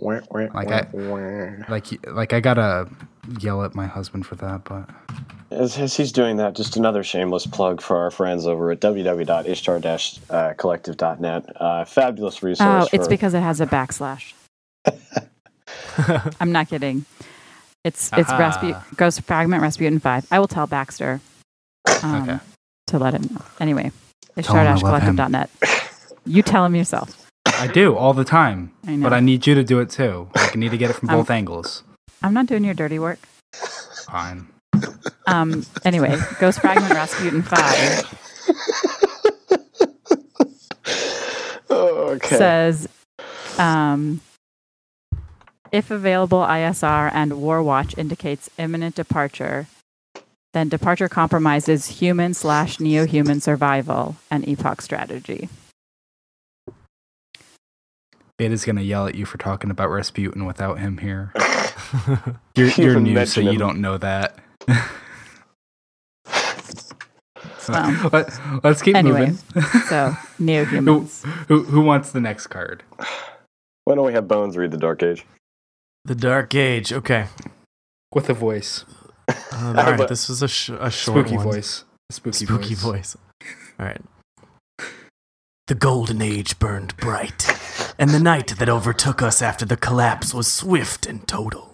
[0.00, 0.88] Like I-
[1.68, 2.88] Like like I gotta
[3.40, 4.88] yell at my husband for that, but
[5.50, 11.56] As, as he's doing that, just another shameless plug for our friends over at www.ishtar-collective.net.
[11.60, 12.84] Uh, fabulous resource.
[12.84, 14.32] Oh, it's for- because it has a backslash.
[16.40, 17.04] I'm not kidding.
[17.84, 18.38] It's it's Aha.
[18.38, 20.24] Rasputin goes fragment Rasputin five.
[20.30, 21.20] I will tell Baxter
[22.02, 22.38] um, Okay.
[22.88, 23.42] to let him know.
[23.60, 23.90] Anyway,
[24.40, 25.18] Tell him I love him.
[25.18, 25.50] ishtar-collective.net.
[26.24, 27.26] You tell him yourself.
[27.46, 28.70] I do all the time.
[28.86, 29.02] I know.
[29.04, 30.28] But I need you to do it too.
[30.36, 31.82] Like, I need to get it from I'm- both angles.
[32.22, 33.18] I'm not doing your dirty work.
[34.06, 34.46] Fine.
[35.26, 38.18] Um, anyway, Ghost Fragment Rasputin 5
[41.70, 42.36] Oh, okay.
[42.36, 42.88] says
[43.58, 44.20] um,
[45.70, 49.66] if available ISR and War Watch indicates imminent departure,
[50.52, 55.48] then departure compromises human slash neo human survival and epoch strategy.
[58.38, 61.32] Beta's gonna yell at you for talking about Rasputin without him here.
[62.56, 64.38] You're, you're new, so mention you don't know that.
[67.68, 68.28] Well, Let,
[68.64, 69.30] us keep anyway.
[69.54, 69.62] moving.
[69.88, 71.22] So, neo humans.
[71.46, 72.82] who, who wants the next card?
[73.84, 75.24] Why don't we have Bones read the Dark Age?
[76.04, 76.92] The Dark Age.
[76.92, 77.26] Okay.
[78.12, 78.84] With a voice,
[79.28, 80.08] Uh, all right.
[80.08, 81.44] This was a, sh- a short spooky one.
[81.52, 83.14] voice, a spooky, Spooky voice.
[83.14, 83.16] voice.
[83.78, 84.00] All right.
[85.68, 87.46] The golden age burned bright,
[87.98, 91.71] and the night that overtook us after the collapse was swift and total.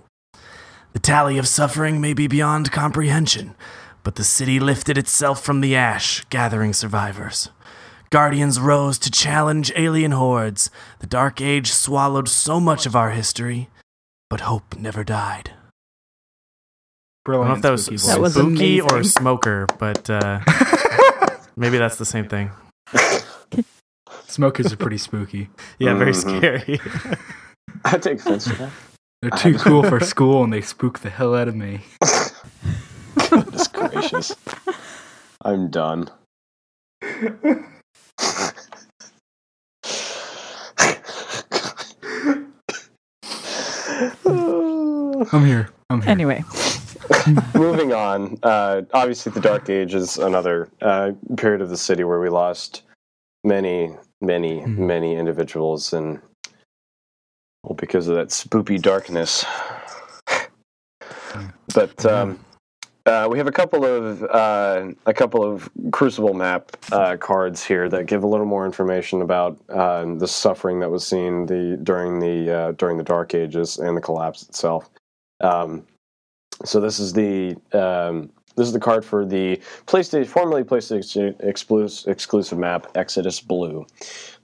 [0.93, 3.55] The tally of suffering may be beyond comprehension,
[4.03, 7.51] but the city lifted itself from the ash, gathering survivors.
[8.11, 10.71] Guardians rose to challenge alien hordes.
[11.01, 13.69] The Dark Age swallowed so much of our history,
[14.31, 15.53] but hope never died.
[17.27, 18.07] I don't know if that was spooky.
[18.07, 19.11] That was spooky or amazing.
[19.11, 20.41] smoker, but uh,
[21.57, 22.51] maybe that's the same thing.
[24.27, 25.51] Smokers are pretty spooky.
[25.79, 26.39] Yeah, very Mhm.
[26.39, 26.81] scary.
[27.85, 28.71] I take offense to that.
[29.23, 31.81] They're too cool for school, and they spook the hell out of me.
[33.31, 34.35] Goodness gracious.
[35.45, 36.09] I'm done.
[45.33, 45.69] I'm here.
[45.91, 46.11] I'm here.
[46.11, 46.45] Anyway,
[47.55, 48.39] Moving on.
[48.43, 52.83] Uh, obviously, the Dark Age is another uh, period of the city where we lost
[53.45, 54.79] many, many, Mhm.
[54.79, 56.21] many individuals, and
[57.63, 59.45] well, because of that spoopy darkness.
[61.75, 62.39] But um,
[63.07, 67.89] uh, we have a couple of uh, a couple of Crucible map uh, cards here
[67.89, 72.21] that give a little more information about um, the suffering that was seen the during
[72.21, 74.91] the uh, during the Dark Ages and the collapse itself.
[75.41, 75.87] Um,
[76.65, 82.11] so this is the um, this is the card for the PlayStation formerly PlayStation exclusive,
[82.11, 83.87] exclusive map Exodus Blue.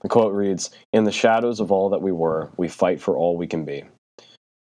[0.02, 3.36] The quote reads: "In the shadows of all that we were, we fight for all
[3.36, 3.84] we can be."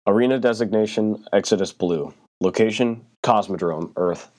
[0.06, 2.12] Arena designation Exodus Blue.
[2.40, 4.30] Location Cosmodrome, Earth.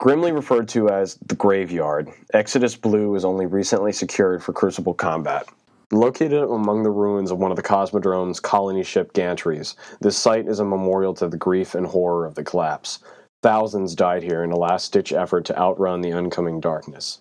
[0.00, 5.46] Grimly referred to as the Graveyard, Exodus Blue is only recently secured for Crucible combat.
[5.92, 10.58] Located among the ruins of one of the Cosmodrome's colony ship gantries, this site is
[10.58, 12.98] a memorial to the grief and horror of the collapse.
[13.42, 17.20] Thousands died here in a last ditch effort to outrun the oncoming darkness.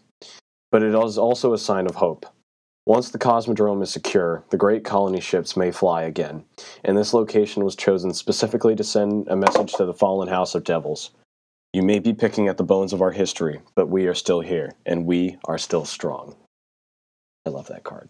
[0.72, 2.26] But it is also a sign of hope.
[2.86, 6.44] Once the Cosmodrome is secure, the great colony ships may fly again,
[6.84, 10.64] and this location was chosen specifically to send a message to the fallen House of
[10.64, 11.12] Devils.
[11.74, 14.74] You may be picking at the bones of our history, but we are still here,
[14.86, 16.36] and we are still strong.
[17.46, 18.10] I love that card.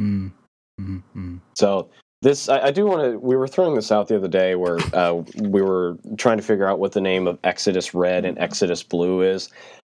[0.00, 0.32] Mm.
[0.80, 1.40] Mm, mm.
[1.56, 1.88] So
[2.24, 3.18] this, I, I do want to.
[3.18, 6.66] We were throwing this out the other day, where uh, we were trying to figure
[6.66, 9.50] out what the name of Exodus Red and Exodus Blue is.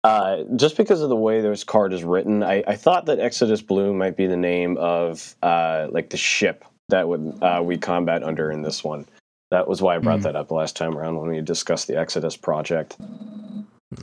[0.04, 3.62] Uh, just because of the way this card is written, I, I thought that Exodus
[3.62, 8.22] Blue might be the name of uh, like the ship that would uh, we combat
[8.22, 9.06] under in this one.
[9.50, 10.24] That was why I brought Hmm.
[10.24, 12.96] that up last time around when we discussed the Exodus project.
[13.00, 13.96] I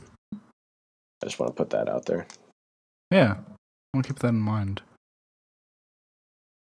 [1.24, 2.26] just want to put that out there.
[3.12, 3.36] Yeah,
[3.94, 4.82] I'll keep that in mind.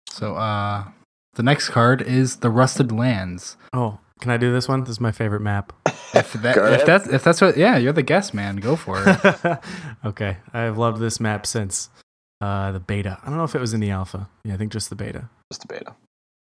[0.09, 0.85] So, uh,
[1.39, 3.57] the next card is the Rusted Lands.
[3.73, 4.81] oh, can I do this one?
[4.81, 5.73] This is my favorite map.
[6.13, 8.57] If that, if that's if that's what, yeah, you're the guest, man.
[8.57, 9.59] Go for it.
[10.05, 11.91] okay, I've loved this map since
[12.41, 13.19] uh, the beta.
[13.23, 14.29] I don't know if it was in the alpha.
[14.43, 15.29] Yeah, I think just the beta.
[15.53, 15.95] Just the beta.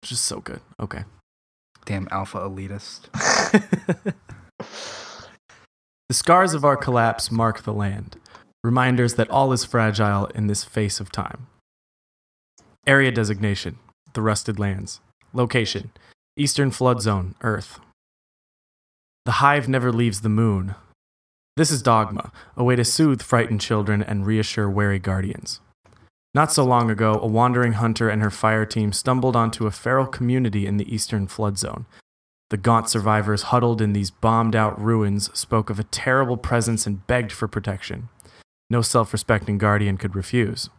[0.04, 0.60] It's just so good.
[0.80, 1.06] Okay.
[1.86, 3.10] Damn alpha elitist.
[6.10, 8.18] The scars of our collapse mark the land,
[8.64, 11.48] reminders that all is fragile in this face of time.
[12.86, 13.80] Area designation
[14.14, 15.02] The Rusted Lands.
[15.34, 15.92] Location
[16.38, 17.80] Eastern Flood Zone, Earth.
[19.26, 20.76] The hive never leaves the moon.
[21.58, 25.62] This is Dogma, a way to soothe frightened children and reassure wary guardians.
[26.36, 30.06] Not so long ago, a wandering hunter and her fire team stumbled onto a feral
[30.06, 31.88] community in the Eastern Flood Zone.
[32.52, 37.06] The gaunt survivors huddled in these bombed out ruins spoke of a terrible presence and
[37.08, 38.10] begged for protection.
[38.70, 40.70] No self respecting guardian could refuse.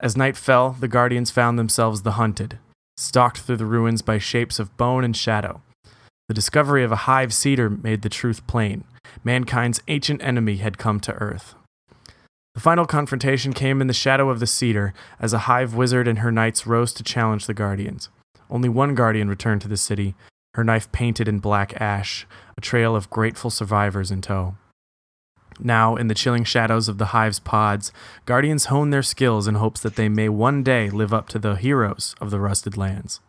[0.00, 2.58] As night fell, the guardians found themselves the hunted,
[2.96, 5.62] stalked through the ruins by shapes of bone and shadow.
[6.28, 8.84] The discovery of a hive seeder made the truth plain.
[9.22, 11.54] Mankind's ancient enemy had come to Earth.
[12.54, 16.20] The final confrontation came in the shadow of the seeder as a hive wizard and
[16.20, 18.08] her knights rose to challenge the guardians.
[18.48, 20.14] Only one guardian returned to the city,
[20.54, 22.26] her knife painted in black ash,
[22.56, 24.54] a trail of grateful survivors in tow.
[25.60, 27.92] Now, in the chilling shadows of the hive's pods,
[28.26, 31.54] guardians hone their skills in hopes that they may one day live up to the
[31.56, 33.20] heroes of the rusted lands.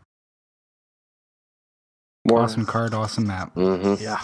[2.27, 3.53] More, Awesome card, awesome map.
[3.53, 4.03] Mm-hmm.
[4.03, 4.19] Yeah.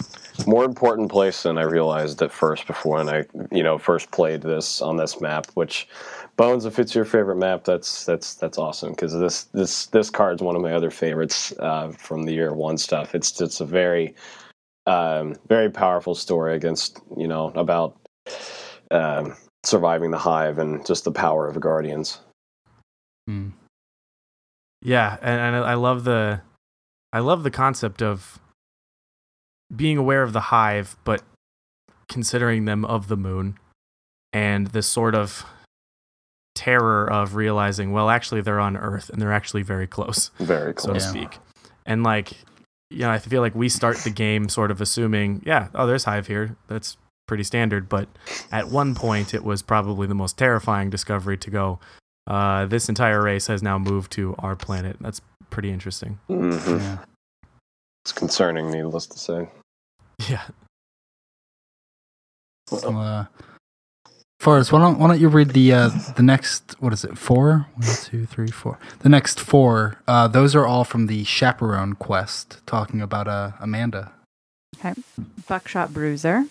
[0.47, 4.41] more important place than I realized at first before when I, you know, first played
[4.41, 5.45] this on this map.
[5.53, 5.87] Which,
[6.35, 10.41] Bones, if it's your favorite map, that's that's that's awesome because this this this card's
[10.41, 13.13] one of my other favorites uh, from the year one stuff.
[13.13, 14.15] It's it's a very
[14.85, 17.95] um, very powerful story against you know about
[18.91, 22.19] um, surviving the hive and just the power of the guardians.
[23.27, 23.49] Hmm.
[24.81, 26.41] Yeah, and, and I love the
[27.13, 28.39] I love the concept of
[29.75, 31.21] being aware of the hive, but
[32.09, 33.57] considering them of the moon,
[34.33, 35.45] and this sort of
[36.55, 40.83] terror of realizing, well, actually they're on Earth and they're actually very close, Very close.
[40.85, 41.09] so to Yeah.
[41.25, 41.39] speak.
[41.85, 42.33] And like,
[42.91, 46.03] you know, I feel like we start the game sort of assuming, yeah, oh, there's
[46.03, 46.55] hive here.
[46.67, 47.87] That's pretty standard.
[47.89, 48.09] But
[48.51, 51.79] at one point, it was probably the most terrifying discovery to go.
[52.27, 54.97] Uh, this entire race has now moved to our planet.
[54.99, 56.19] That's pretty interesting.
[56.27, 56.97] hmm Yeah.
[58.03, 59.47] It's concerning, needless to say.
[60.29, 60.43] Yeah.
[62.67, 63.25] So, uh,
[64.41, 67.67] Forrest, why don't, why don't you read the uh, the next what is it four
[67.75, 72.59] one two three four the next four uh, those are all from the chaperone quest
[72.65, 74.11] talking about uh, Amanda
[74.79, 74.99] Okay,
[75.47, 76.45] Buckshot Bruiser.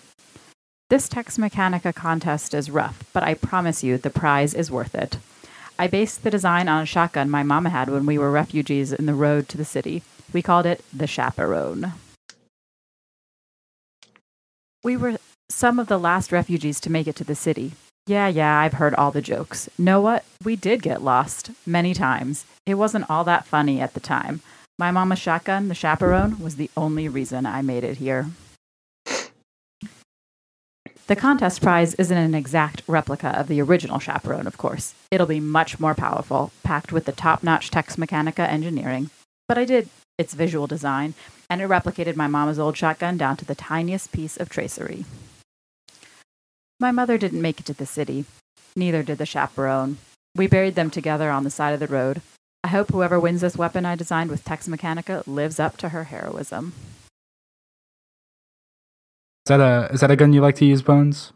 [0.89, 5.17] This Tex Mechanica contest is rough, but I promise you the prize is worth it.
[5.77, 9.05] I based the design on a shotgun my mama had when we were refugees in
[9.05, 10.01] the road to the city.
[10.31, 11.91] We called it the Chaperone.
[14.81, 15.17] We were
[15.53, 17.73] some of the last refugees to make it to the city.
[18.07, 19.69] Yeah, yeah, I've heard all the jokes.
[19.77, 20.25] Know what?
[20.43, 22.45] We did get lost many times.
[22.65, 24.41] It wasn't all that funny at the time.
[24.79, 28.31] My mama's shotgun, the chaperone, was the only reason I made it here.
[31.07, 34.93] The contest prize isn't an exact replica of the original chaperone, of course.
[35.11, 39.09] It'll be much more powerful, packed with the top notch Tex Mechanica engineering.
[39.47, 41.13] But I did its visual design,
[41.49, 45.03] and it replicated my mama's old shotgun down to the tiniest piece of tracery.
[46.81, 48.25] My mother didn't make it to the city.
[48.75, 49.99] Neither did the chaperone.
[50.35, 52.23] We buried them together on the side of the road.
[52.63, 56.05] I hope whoever wins this weapon I designed with Tex Mechanica lives up to her
[56.05, 56.73] heroism.
[59.45, 61.33] is that a is that a gun you like to use Bones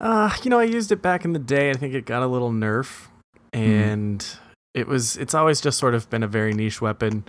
[0.00, 1.68] Uh, you know, I used it back in the day.
[1.68, 3.08] I think it got a little nerf,
[3.52, 4.26] and
[4.72, 5.18] it was.
[5.18, 7.24] It's always just sort of been a very niche weapon.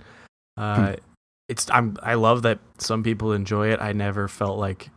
[0.56, 0.96] Uh,
[1.50, 1.70] it's.
[1.70, 1.98] I'm.
[2.02, 3.80] I love that some people enjoy it.
[3.80, 4.88] I never felt like.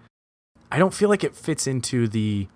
[0.72, 2.48] I don't feel like it fits into the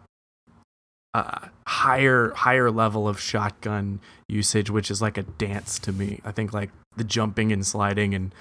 [1.14, 6.20] uh, higher higher level of shotgun usage, which is like a dance to me.
[6.26, 8.34] I think like the jumping and sliding and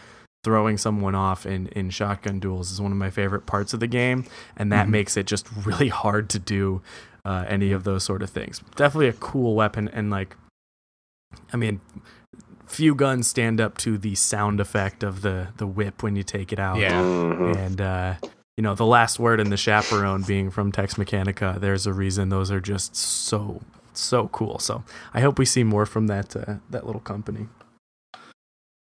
[0.45, 3.87] throwing someone off in, in shotgun duels is one of my favorite parts of the
[3.87, 4.25] game,
[4.57, 4.91] and that Mhm.
[4.91, 6.83] makes it just really hard to do
[7.25, 8.61] uh, any of those sort of things.
[8.75, 10.35] Definitely a cool weapon, and like,
[11.53, 11.81] I mean,
[12.67, 16.53] few guns stand up to the sound effect of the the whip when you take
[16.53, 16.79] it out.
[16.79, 17.01] Yeah.
[17.03, 17.57] Mhm.
[17.57, 18.15] and uh,
[18.57, 21.59] you know the last word in the chaperone being from Tex Mechanica.
[21.61, 23.63] There's a reason those are just so
[23.95, 24.59] so cool.
[24.59, 24.85] So
[25.15, 27.49] I hope we see more from that uh, that little company.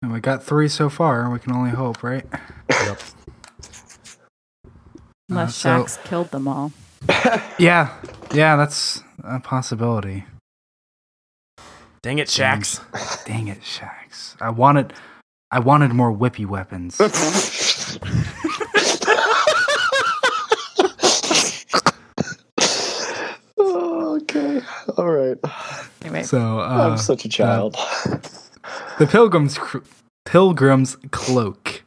[0.01, 2.25] And we got three so far we can only hope right
[2.69, 2.99] Yep.
[5.29, 6.71] Unless Uh, so- Shax killed them all.
[7.59, 7.93] yeah
[8.33, 10.25] yeah that's a possibility
[12.01, 12.81] Dang it, Shax.
[13.25, 14.93] dang it Shax I wanted
[15.51, 16.99] I wanted more whippy weapons
[23.57, 24.61] Oh, okay.
[24.97, 25.37] All right.
[26.01, 27.75] Anyway, so uh, I'm such a child.
[28.97, 29.79] The Pilgrim's cr-
[30.25, 31.83] Pilgrim's cloak.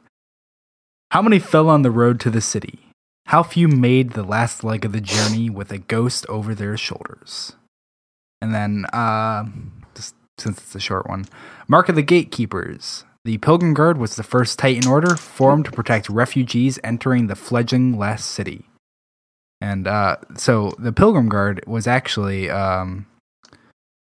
[1.10, 2.80] How many fell on the road to the city?
[3.26, 7.56] How few made the last leg of the journey with a ghost over their shoulders?
[8.40, 9.44] And then, uh,
[9.94, 11.24] just since it's a short one,
[11.66, 13.04] Mark of the Gatekeepers.
[13.24, 17.98] The Pilgrim Guard was the first Titan order formed to protect refugees entering the fledgling
[17.98, 18.67] last city.
[19.60, 23.06] And uh, so the Pilgrim Guard was actually, um,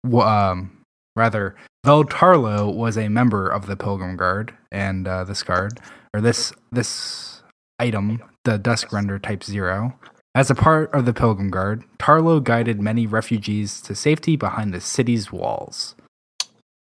[0.04, 0.82] w- um,
[1.16, 1.56] rather,
[1.86, 5.80] Veltarlo was a member of the Pilgrim Guard, and uh, this guard,
[6.14, 7.42] or this this
[7.80, 9.98] item, the Dusk Render Type Zero,
[10.36, 14.82] as a part of the Pilgrim Guard, Tarlo guided many refugees to safety behind the
[14.82, 15.96] city's walls.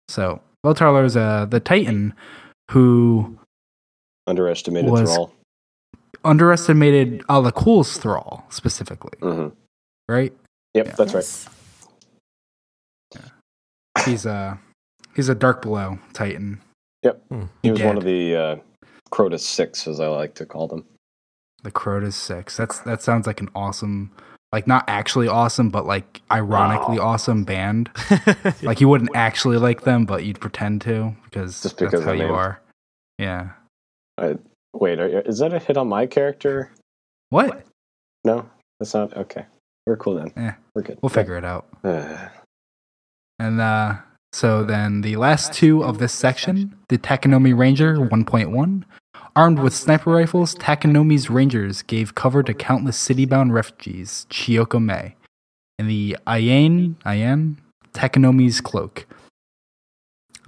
[0.08, 2.14] So Veltarlo is uh, the Titan
[2.72, 3.38] who
[4.28, 5.34] Underestimated Was- thrall.
[6.24, 9.48] Underestimated Alak-Hul's thrall specifically, hmm
[10.10, 10.34] right?
[10.74, 10.94] Yep, Yeah.
[10.96, 11.48] that's right.
[13.16, 13.32] yes.
[14.06, 14.60] He's a
[15.16, 16.62] he's a Dark Below Titan.
[17.04, 17.22] Yep.
[17.64, 18.56] He was He one of the uh,
[19.10, 20.86] Crotus Six, as I like to call them.
[21.64, 22.58] The Crotus Six.
[22.58, 24.12] That's that sounds like an awesome,
[24.54, 27.90] like not actually awesome, but like ironically awesome band.
[28.64, 32.12] Like you wouldn't actually like them, but you'd pretend to because, Just because that's how
[32.12, 32.32] you name.
[32.32, 32.62] are.
[33.18, 33.50] Yeah.
[34.74, 36.72] Wait, are, is that a hit on my character?
[37.30, 37.66] What?
[38.24, 38.50] No,
[38.80, 39.16] that's not.
[39.16, 39.46] Okay,
[39.86, 40.32] we're cool then.
[40.36, 40.52] Eh.
[40.76, 41.00] We're good.
[41.02, 41.68] We'll figure it out.
[41.84, 42.28] Uh,
[43.40, 43.98] And uh,
[44.34, 48.84] so then the last two of this section, the Takonomi Ranger 1.1.
[49.36, 55.16] Armed with sniper rifles, Takonomi's Rangers gave cover to countless city-bound refugees, Chiyoko Mei,
[55.80, 57.56] and the Ayan, Ayan
[57.94, 59.06] Takonomi's cloak.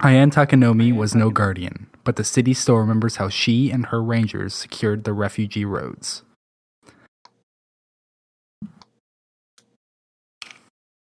[0.00, 4.54] Ayan Takonomi was no guardian, but the city still remembers how she and her rangers
[4.54, 6.22] secured the refugee roads.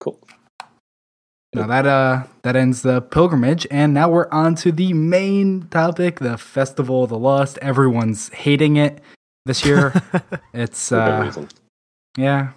[0.02, 0.18] cool.
[1.54, 6.18] Now that uh that ends the pilgrimage, and now we're on to the main topic,
[6.18, 7.58] the Festival of the Lost.
[7.58, 9.00] Everyone's hating it
[9.44, 9.92] this year.
[10.54, 11.48] it's For uh reason.
[12.16, 12.52] yeah,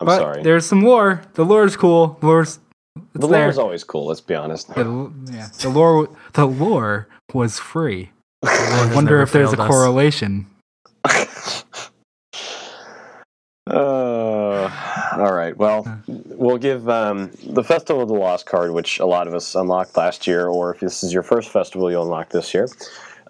[0.00, 0.42] I'm but sorry.
[0.42, 1.22] there's some lore.
[1.34, 2.16] The lore's cool.
[2.20, 2.58] The lore's
[2.96, 4.06] it's the lore is always cool.
[4.06, 4.68] Let's be honest.
[4.74, 8.10] the, yeah, the lore the lore was free.
[8.42, 9.68] I wonder if there's a us.
[9.68, 10.46] correlation.
[13.70, 14.70] Uh,
[15.18, 15.56] all right.
[15.56, 19.54] Well, we'll give um, the Festival of the Lost card, which a lot of us
[19.54, 22.68] unlocked last year, or if this is your first festival, you'll unlock this year.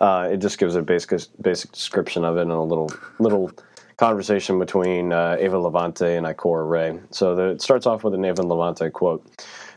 [0.01, 3.51] Uh, it just gives a basic basic description of it and a little little
[3.97, 7.01] conversation between uh, Ava Levante and Ikora Rey.
[7.11, 9.27] So the, it starts off with an Ava Levante quote: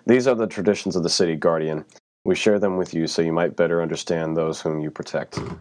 [0.06, 1.86] "These are the traditions of the city guardian.
[2.24, 5.60] We share them with you so you might better understand those whom you protect." And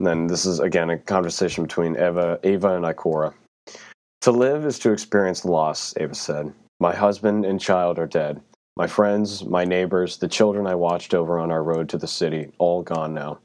[0.00, 3.32] then this is again a conversation between Eva, Ava and Ikora.
[4.22, 6.52] To live is to experience loss, Ava said.
[6.80, 8.40] My husband and child are dead.
[8.76, 12.50] My friends, my neighbors, the children I watched over on our road to the city,
[12.58, 13.38] all gone now.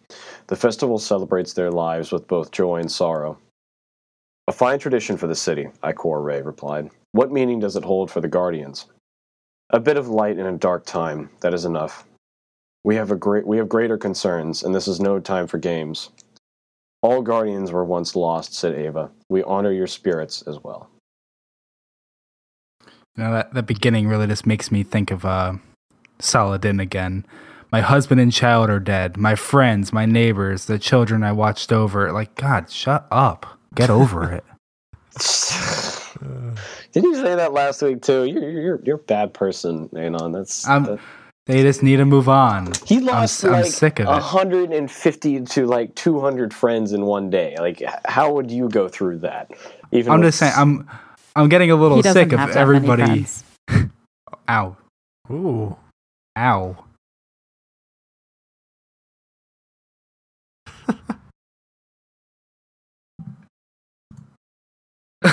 [0.48, 3.38] The festival celebrates their lives with both joy and sorrow.
[4.48, 6.90] A fine tradition for the city, Ikora Rey replied.
[7.12, 8.88] What meaning does it hold for the Guardians?
[9.70, 12.08] A bit of light in a dark time, that is enough.
[12.84, 16.10] We have, a great, we have greater concerns, and this is no time for games.
[17.02, 19.12] All guardians were once lost, said Ava.
[19.30, 20.90] We honor your spirits as well.
[23.16, 25.54] You know, that, that beginning really just makes me think of uh,
[26.20, 27.26] Saladin again.
[27.72, 29.18] My husband and child are dead.
[29.18, 32.12] My friends, my neighbors, the children I watched over.
[32.12, 33.60] Like, God, shut up.
[33.76, 34.44] Get over it.
[36.92, 38.26] Did you say that last week too?
[38.26, 40.32] You're you're you're a bad person, Anon.
[40.32, 41.00] That's I'm- that-
[41.50, 42.74] They just need to move on.
[42.86, 44.10] he lost I'm like sick of it.
[44.10, 47.56] 150 to like 200 friends in one day.
[47.58, 49.50] Like, how would you go through that?
[49.92, 50.88] Even I'm just saying, I'm
[51.36, 53.26] I'm getting a little sick of have that many everybody.
[54.48, 54.78] Ow.
[55.32, 55.76] Ooh.
[56.38, 56.86] Ow.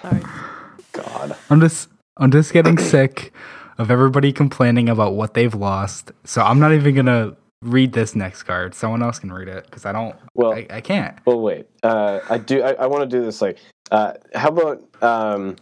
[0.00, 0.22] Sorry.
[0.92, 1.36] God.
[1.50, 3.32] I'm just I'm just getting sick
[3.78, 6.12] of everybody complaining about what they've lost.
[6.24, 8.74] So I'm not even gonna read this next card.
[8.74, 10.16] Someone else can read it because I don't.
[10.34, 11.18] Well, I, I can't.
[11.24, 11.66] Well, wait.
[11.82, 12.62] Uh, I do.
[12.62, 13.40] I, I want to do this.
[13.40, 13.58] Like,
[13.90, 15.56] uh, how about um,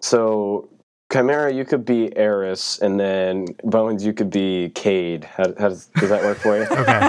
[0.00, 0.68] so
[1.12, 1.52] Chimera?
[1.52, 4.04] You could be Eris, and then Bones.
[4.04, 5.24] You could be Cade.
[5.24, 6.66] How, how does, does that work for you?
[6.70, 7.08] Okay.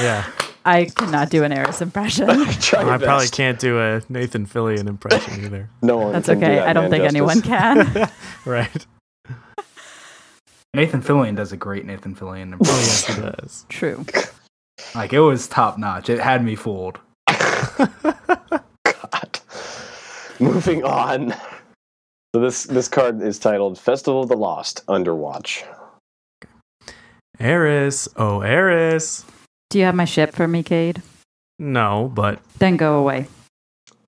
[0.00, 0.30] Yeah.
[0.64, 2.26] I cannot do an Eris impression.
[2.60, 5.70] Try I probably can't do a Nathan Fillion impression either.
[5.80, 6.12] No one.
[6.12, 6.56] That's can do okay.
[6.56, 8.10] that I don't man think anyone can.
[8.44, 8.86] right.
[10.78, 12.84] Nathan Fillion does a great Nathan Fillion Oh, impression.
[12.84, 13.66] yes, he does.
[13.68, 14.06] True.
[14.94, 16.08] like it was top notch.
[16.08, 17.00] It had me fooled.
[17.26, 17.90] God.
[20.38, 21.34] Moving on.
[22.32, 25.64] So this this card is titled "Festival of the Lost Underwatch."
[27.40, 28.06] Eris.
[28.16, 29.24] Oh, Eris.
[29.70, 31.02] Do you have my ship for me, Cade?
[31.58, 33.26] No, but Then go away.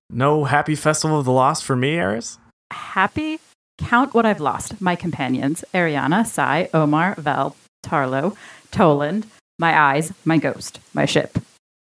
[0.09, 2.37] no happy Festival of the Lost for me, Eris?
[2.71, 3.41] Happy?
[3.81, 4.79] Count what I've lost.
[4.79, 8.35] My companions Ariana, Sai, Omar, Vel, Tarlo,
[8.71, 9.25] Toland,
[9.59, 11.39] my eyes, my ghost, my ship.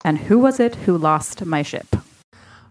[0.04, 1.96] And who was it who lost my ship?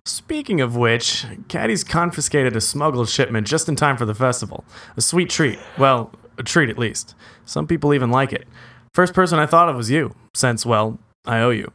[0.06, 4.64] Speaking of which, Caddy's confiscated a smuggled shipment just in time for the festival.
[4.96, 5.60] A sweet treat.
[5.78, 7.16] Well, a treat at least.
[7.46, 8.48] Some people even like it.
[8.94, 11.74] First person I thought of was you, since, well, I owe you.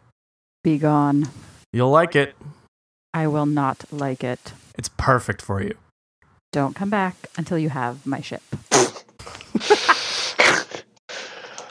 [0.62, 1.28] Be gone.
[1.72, 2.34] You'll like it.
[3.12, 4.52] I will not like it.
[4.78, 5.74] It's perfect for you.
[6.52, 8.42] Don't come back until you have my ship.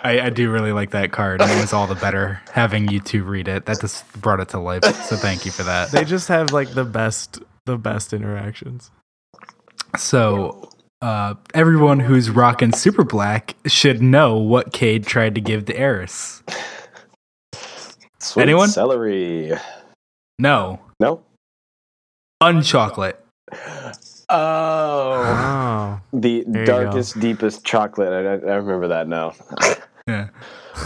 [0.01, 3.23] I, I do really like that card, it was all the better having you two
[3.23, 3.65] read it.
[3.65, 4.83] That just brought it to life.
[5.05, 5.91] So thank you for that.
[5.91, 8.91] They just have like the best the best interactions.
[9.97, 10.69] So,
[11.01, 16.43] uh, everyone who's rocking super black should know what Cade tried to give to Eris.
[18.19, 18.69] Sweet Anyone?
[18.69, 19.53] Celery.
[20.37, 20.79] No.
[20.99, 21.23] No.
[22.41, 23.23] Unchocolate.
[24.29, 25.23] Oh.
[25.25, 26.01] Oh.
[26.13, 28.09] The There you darkest, deepest chocolate.
[28.11, 29.33] I, I remember that now.
[30.07, 30.29] Yeah.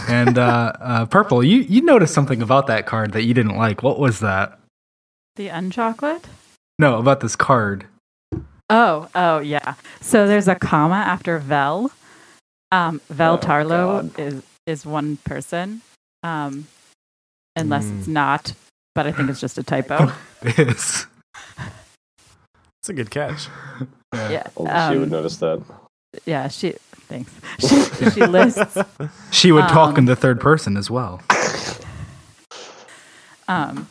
[0.08, 3.82] And uh, uh, purple, you you noticed something about that card that you didn't like.
[3.82, 4.58] What was that?
[5.36, 6.26] The unchocolate?
[6.78, 7.86] No, about this card.
[8.70, 9.74] Oh, oh yeah.
[10.00, 11.90] So there's a comma after Vel.
[12.72, 14.18] Um, Vel Oh, Tarlo God.
[14.18, 15.82] is is one person,
[16.22, 16.66] um,
[17.56, 17.98] unless Hmm.
[17.98, 18.54] it's not.
[18.94, 20.12] But I think it's just a typo.
[20.42, 21.06] Is
[22.84, 23.48] It's a good catch.
[24.12, 24.46] yeah.
[24.58, 25.62] Only she would Um, notice that.
[26.26, 26.48] yeah.
[26.48, 26.74] She.
[27.08, 27.32] Thanks.
[27.60, 28.76] She, she lists.
[29.30, 31.22] she would talk Um, in the third person as well.
[33.48, 33.88] Um,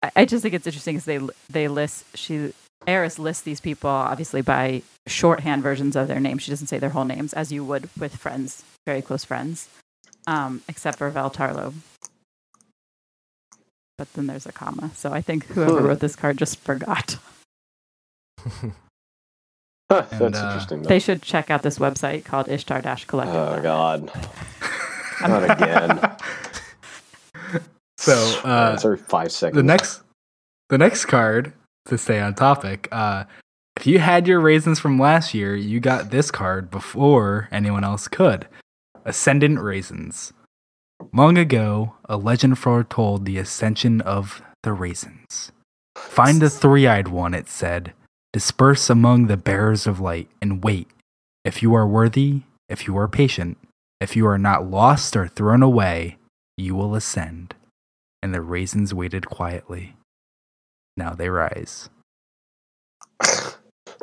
[0.00, 1.18] I, I just think it's interesting because they
[1.50, 2.52] they list she
[2.86, 6.42] Eris lists these people obviously by shorthand versions of their names.
[6.42, 9.68] She doesn't say their whole names as you would with friends, very close friends,
[10.28, 11.74] um, except for Val Tarlo.
[13.98, 17.16] But then there's a comma, so I think whoever wrote this card just forgot.
[18.44, 18.70] Huh,
[20.10, 20.82] And, that's uh, interesting.
[20.82, 20.88] Though.
[20.88, 23.34] They should check out this website called Ishtar Dash Collective.
[23.36, 24.10] Oh God.
[25.20, 26.16] Not again.
[27.96, 28.12] So
[28.44, 29.56] uh, it's every five seconds.
[29.56, 30.02] the next
[30.68, 31.52] the next card
[31.86, 33.24] to stay on topic uh
[33.78, 38.06] if you had your raisins from last year you got this card before anyone else
[38.08, 38.46] could
[39.06, 40.34] ascendant raisins
[41.14, 45.52] long ago a legend foretold the ascension of the raisins
[45.96, 47.94] find the three-eyed one it said
[48.34, 50.88] disperse among the bearers of light and wait
[51.42, 53.56] if you are worthy if you are patient
[54.02, 56.18] if you are not lost or thrown away
[56.56, 57.54] you will ascend
[58.24, 59.96] and the raisins waited quietly.
[60.96, 61.90] Now they rise.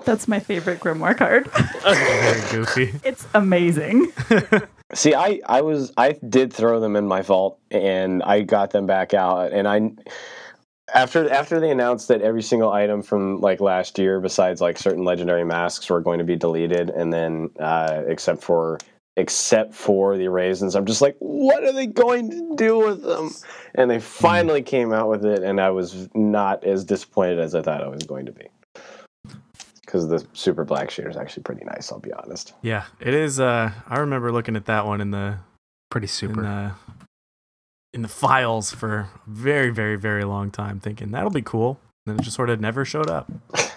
[0.05, 1.49] That's my favorite grimoire card.
[1.83, 2.99] Very goofy.
[3.03, 4.11] it's amazing.
[4.93, 8.85] See, I, I was I did throw them in my vault and I got them
[8.85, 9.89] back out and I
[10.93, 15.03] after after they announced that every single item from like last year besides like certain
[15.03, 18.77] legendary masks were going to be deleted and then uh, except for
[19.17, 23.31] except for the raisins I'm just like what are they going to do with them
[23.75, 27.61] and they finally came out with it and I was not as disappointed as I
[27.61, 28.47] thought I was going to be
[29.81, 33.39] because the super black shader is actually pretty nice I'll be honest yeah, it is.
[33.39, 35.37] Uh, I remember looking at that one in the
[35.91, 36.41] Pretty in super.
[37.93, 41.79] In the files for a very, very, very long time, thinking that'll be cool.
[42.05, 43.31] Then it just sort of never showed up.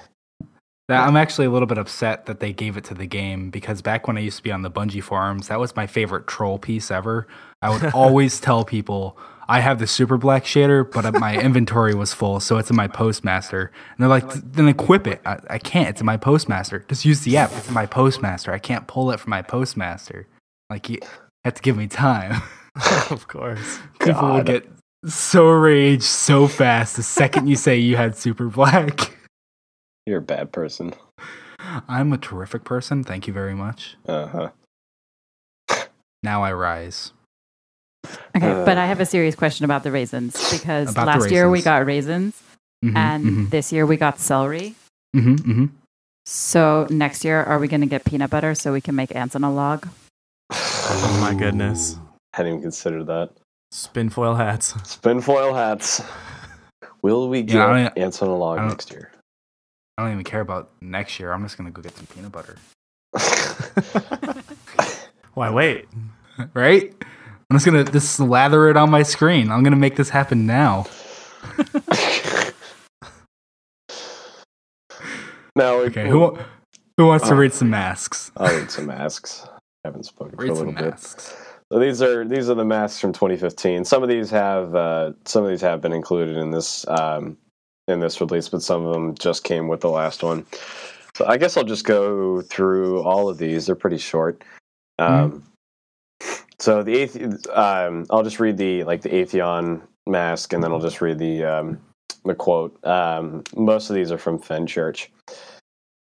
[0.88, 4.06] I'm actually a little bit upset that they gave it to the game because back
[4.06, 6.90] when I used to be on the Bungie forums, that was my favorite troll piece
[6.90, 7.26] ever.
[7.62, 9.16] I would always tell people
[9.48, 12.88] I have the super black shader, but my inventory was full, so it's in my
[12.88, 13.72] postmaster.
[13.90, 15.22] And they're like, then equip it.
[15.24, 15.88] I, I can't.
[15.88, 16.84] It's in my postmaster.
[16.88, 17.50] Just use the app.
[17.52, 18.52] It's in my postmaster.
[18.52, 20.26] I can't pull it from my postmaster.
[20.68, 20.98] Like you
[21.44, 22.42] have to give me time.
[23.10, 23.78] of course.
[24.00, 24.68] People will get
[25.06, 29.16] so raged so fast the second you say you had super black.
[30.06, 30.94] you're a bad person
[31.88, 33.04] I'm a terrific person.
[33.04, 33.96] Thank you very much.
[34.06, 34.50] uh-huh
[36.22, 37.12] Now I rise.
[38.36, 41.30] Okay, Uh, but I have a serious question about the raisins because About the last
[41.30, 42.42] year we got raisins
[42.84, 44.74] Mhm, and mhm, this year we got celery.
[45.16, 45.70] mhm, mhm.
[46.26, 49.36] So next year, are we going to get peanut butter so we can make ants
[49.36, 49.88] on a log?
[50.86, 51.96] Oh my goodness.
[52.34, 53.30] Hadn't even considered that
[53.72, 54.74] Spinfoil hats.
[54.88, 56.02] spin foil hats
[57.02, 59.10] will we get Yeah, I don't- ants on a log next year
[59.98, 61.32] I don't even care about next year.
[61.32, 62.56] I'm just gonna go get some peanut butter.
[65.34, 65.86] Why wait?
[66.52, 66.92] Right?
[67.50, 69.52] I'm just gonna just lather it on my screen.
[69.52, 70.86] I'm gonna make this happen now.
[75.56, 76.08] now we- Okay.
[76.08, 76.36] Who
[76.96, 77.36] who wants to Oh.
[77.36, 78.30] read some masks?
[78.36, 79.46] I'll read some masks
[79.84, 81.36] I haven't spoken for a Read little some bit masks.
[81.72, 83.84] So these are these are the masks from 2015.
[83.84, 87.36] Some of these have uh, some of these have been included in this um,
[87.88, 90.46] in this release, but some of them just came with the last one.
[91.14, 93.66] So I guess I'll just go through all of these.
[93.66, 94.42] They're pretty short.
[94.98, 95.44] Um,
[96.58, 100.80] So the eighth, um, I'll just read the like the Atheon mask, and then I'll
[100.80, 101.80] just read the um,
[102.24, 102.82] the quote.
[102.86, 105.08] Um, most of these are from Fenchurch.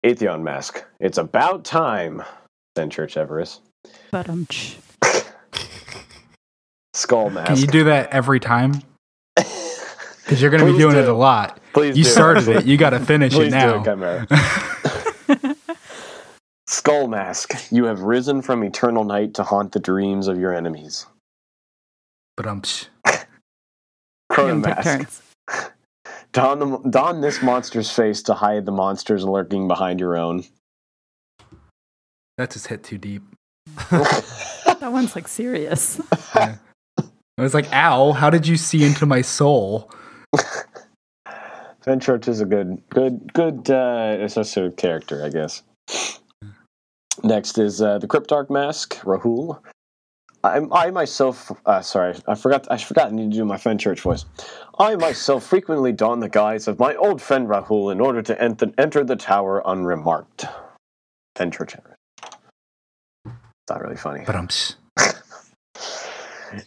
[0.05, 0.83] Atheon mask.
[0.99, 2.23] It's about time.
[2.77, 3.59] Fenchurch Everis.
[4.11, 4.47] But um,
[6.97, 7.47] Skull mask.
[7.47, 8.81] Can you do that every time?
[10.23, 11.57] Because you're gonna be Please doing it a lot.
[11.71, 12.09] Please You do.
[12.09, 12.65] started it.
[12.65, 14.27] You gotta finish Please it do now.
[15.39, 15.57] it,
[16.67, 17.53] Skull mask.
[17.71, 21.05] You have risen from eternal night to haunt the dreams of your enemies.
[22.35, 22.61] but um,
[24.29, 25.23] Chrono Him take mask.
[26.33, 30.43] Don, the, don this monster's face to hide the monsters lurking behind your own.
[32.37, 33.23] that just hit too deep.
[33.91, 36.01] That one's like serious.
[37.37, 38.13] I was like, "Ow!
[38.13, 39.91] How did you see into my soul?"
[41.85, 45.63] Fenchurch is a good, good, good uh, associative character, I guess.
[47.23, 49.59] Next is uh, the Cryptarch Mask, Rahool.
[50.43, 52.67] I, I myself, uh, sorry, I forgot.
[52.69, 53.07] I forgot.
[53.07, 54.25] I need to do my Fenchurch voice.
[54.77, 58.63] I myself frequently don the guise of my old friend Rahool in order to ent-
[58.77, 60.45] enter the tower unremarked.
[61.37, 61.79] Fenchurch.
[63.25, 64.23] It's not really funny.
[64.25, 64.49] But I'm.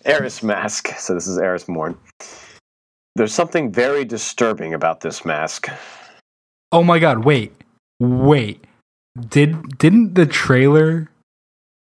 [0.05, 0.89] Eris mask.
[0.99, 1.97] So this is Eris Morn.
[3.17, 5.69] There's something very disturbing about this mask.
[6.73, 7.25] Oh my god!
[7.25, 7.53] Wait,
[7.99, 8.65] wait.
[9.29, 11.11] Did didn't the trailer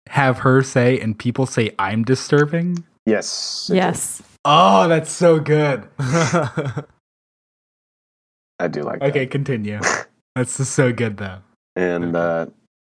[0.08, 2.84] have her say and people say I'm disturbing?
[3.06, 3.68] Yes.
[3.70, 4.22] it Yes.
[4.44, 5.88] Oh, that's so good.
[5.98, 6.84] I
[8.70, 9.30] do like Okay, that.
[9.30, 9.80] continue.
[10.36, 11.38] That's just so good though.
[11.76, 12.46] And uh,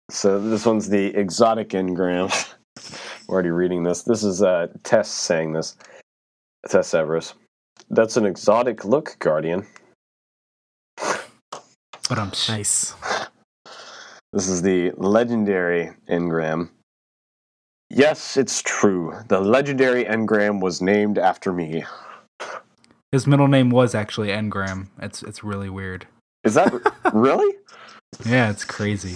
[0.09, 2.31] so this one's the exotic engram.
[3.27, 4.03] We're already reading this.
[4.03, 5.75] This is uh, Tess saying this.
[6.69, 7.33] Tess Everis.
[7.89, 9.65] That's an exotic look, Guardian.
[10.97, 12.31] But I'm.
[12.47, 12.93] nice.
[14.33, 16.69] This is the legendary engram.
[17.89, 19.13] Yes, it's true.
[19.27, 21.83] The legendary engram was named after me.
[23.11, 24.87] His middle name was actually Engram.
[25.01, 26.07] It's it's really weird.
[26.43, 26.73] Is that
[27.13, 27.55] really?
[28.25, 29.15] Yeah, it's crazy.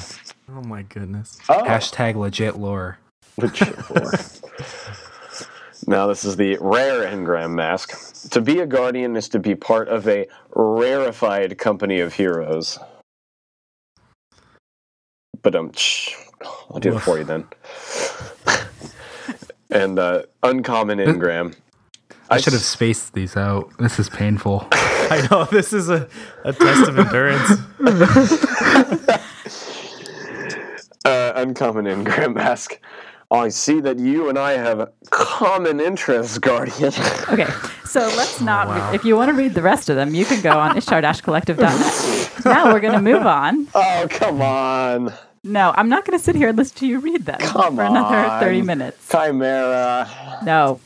[0.50, 1.38] Oh my goodness.
[1.50, 2.98] Oh, Hashtag legit lore.
[5.88, 8.30] Now this is the rare engram mask.
[8.32, 12.78] To be a guardian is to be part of a rarefied company of heroes.
[15.42, 15.72] But um,
[16.70, 17.48] I'll do it for you then.
[19.72, 21.56] and uh, uncommon engram.
[22.30, 23.72] I should have spaced these out.
[23.78, 24.68] This is painful.
[24.72, 26.08] I know this is a,
[26.46, 27.52] a test of endurance.
[31.06, 32.80] uh, uncommon engram mask.
[33.32, 36.92] I see that you and I have common interests, Guardian.
[37.32, 37.48] Okay,
[37.86, 38.68] so let's oh, not.
[38.68, 38.92] wow.
[38.92, 42.32] If you want to read the rest of them, you can go on ishtar-collective.net.
[42.46, 43.68] now we're going to move on.
[43.74, 45.14] oh, come on.
[45.46, 47.84] No, I'm not going to sit here and listen to you read them Come for
[47.84, 49.08] another 30 minutes.
[49.10, 50.10] Chimera.
[50.44, 50.82] No,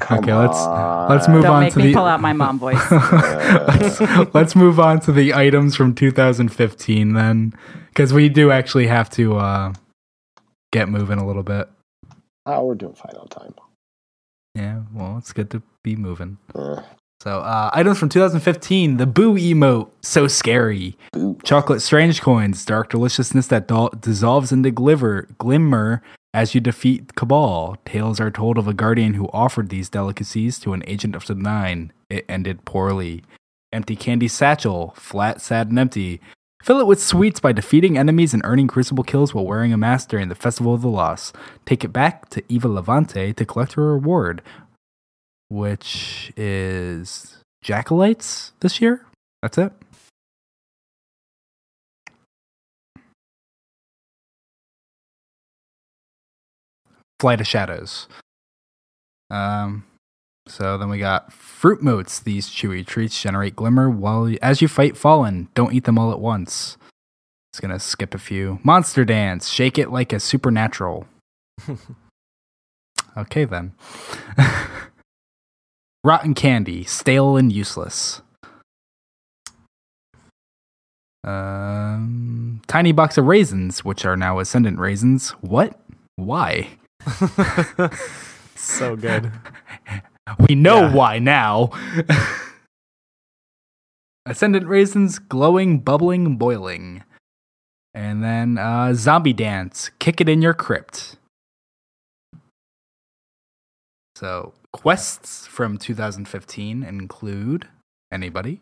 [0.00, 1.08] Come okay, let's on.
[1.10, 2.80] let's move don't on make to me the pull out my mom voice.
[2.90, 4.00] let's,
[4.34, 7.54] let's move on to the items from 2015 then,
[7.88, 9.72] because we do actually have to uh,
[10.72, 11.68] get moving a little bit.
[12.46, 13.54] Oh, we're doing fine on time.
[14.54, 16.38] Yeah, well, it's good to be moving.
[16.54, 16.82] Uh,
[17.22, 20.96] So, uh, items from 2015: the Boo emote, so scary.
[21.12, 21.38] Boo.
[21.42, 26.02] Chocolate strange coins, dark deliciousness that dol- dissolves into glimmer, glimmer
[26.34, 27.78] as you defeat Cabal.
[27.86, 31.34] Tales are told of a guardian who offered these delicacies to an agent of the
[31.34, 31.92] Nine.
[32.10, 33.22] It ended poorly.
[33.72, 36.20] Empty candy satchel, flat, sad, and empty.
[36.62, 40.08] Fill it with sweets by defeating enemies and earning crucible kills while wearing a mask
[40.08, 41.36] during the Festival of the Lost.
[41.66, 44.42] Take it back to Eva Levante to collect her reward,
[45.48, 49.06] which is Jackalites this year.
[49.42, 49.72] That's it.
[57.24, 58.06] Flight of Shadows.
[59.30, 59.86] Um,
[60.46, 62.20] so then we got fruit motes.
[62.20, 65.48] These chewy treats generate glimmer while as you fight fallen.
[65.54, 66.76] Don't eat them all at once.
[67.50, 68.60] It's gonna skip a few.
[68.62, 69.48] Monster dance.
[69.48, 71.06] Shake it like a supernatural.
[73.16, 73.72] okay then.
[76.04, 76.84] Rotten candy.
[76.84, 78.20] Stale and useless.
[81.26, 85.30] Um, tiny box of raisins, which are now ascendant raisins.
[85.40, 85.80] What?
[86.16, 86.68] Why?
[88.56, 89.30] so good.
[90.48, 90.92] We know Yeah.
[90.94, 91.70] why now.
[94.26, 97.04] Ascendant raisins, glowing, bubbling, boiling.
[97.92, 101.16] And then uh, zombie dance, kick it in your crypt.
[104.16, 107.68] So quests from 2015 include
[108.12, 108.60] anybody.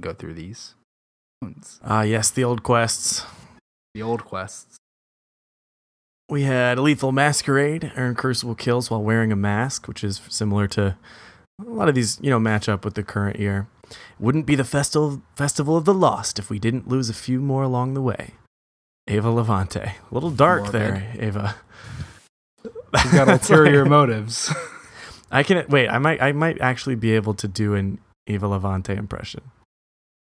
[0.00, 0.74] Go through these.
[1.84, 3.24] Ah, yes, the old quests.
[3.94, 4.76] The old quests.
[6.32, 10.96] We had Lethal Masquerade, earn crucible kills while wearing a mask, which is similar to
[11.60, 13.66] a lot of these, you know, match up with the current year.
[14.18, 17.62] Wouldn't be the festival festival of the lost if we didn't lose a few more
[17.62, 18.30] along the way.
[19.08, 19.80] Ava Levante.
[19.80, 20.80] A little dark Morbid.
[20.80, 21.56] there, Ava.
[22.62, 24.50] He's got ulterior motives.
[25.30, 28.94] I can wait, I might I might actually be able to do an Ava Levante
[28.94, 29.50] impression.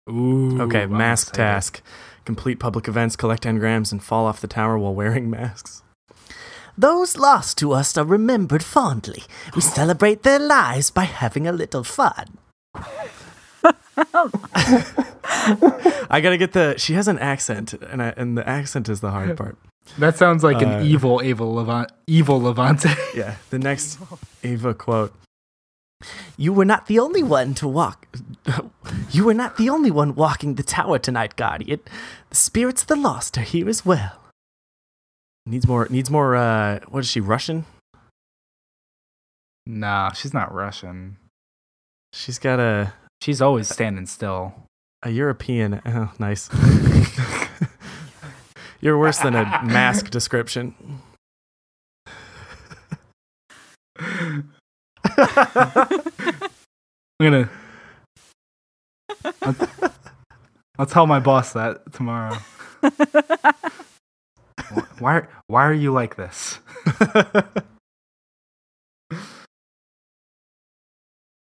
[0.08, 0.62] Ooh.
[0.62, 1.82] Okay, mask task.
[2.26, 5.82] Complete public events, collect engrams, and fall off the tower while wearing masks.
[6.78, 9.23] Those lost to us are remembered fondly.
[9.55, 12.38] We celebrate their lives by having a little fun.
[16.07, 16.76] I gotta get the.
[16.78, 19.57] She has an accent, and I, and the accent is the hard part.
[19.99, 22.89] That sounds like Uh, an evil, evil, Levant, evil Levante.
[23.15, 23.36] Yeah.
[23.49, 23.99] The next
[24.43, 25.13] Ava quote.
[26.38, 28.07] You were not the only one to walk.
[29.11, 31.80] You were not the only one walking the tower tonight, Guardian.
[32.30, 34.19] The spirits of the lost are here as well.
[35.45, 35.87] Needs more.
[35.89, 36.35] Needs more.
[36.35, 37.19] Uh, what is she?
[37.19, 37.65] Russian?
[39.67, 41.17] nah, she's not Russian.
[42.13, 44.53] She's got a She's always standing still.
[45.03, 45.81] a European.
[45.85, 46.49] Oh, nice.
[48.81, 50.75] You're worse than a mask description.
[53.97, 54.49] I'm
[57.19, 57.49] gonna.
[59.41, 59.55] I'll,
[60.77, 62.37] I'll tell my boss that tomorrow.
[64.74, 65.24] Wh- Why?
[65.47, 66.59] Why are you like this?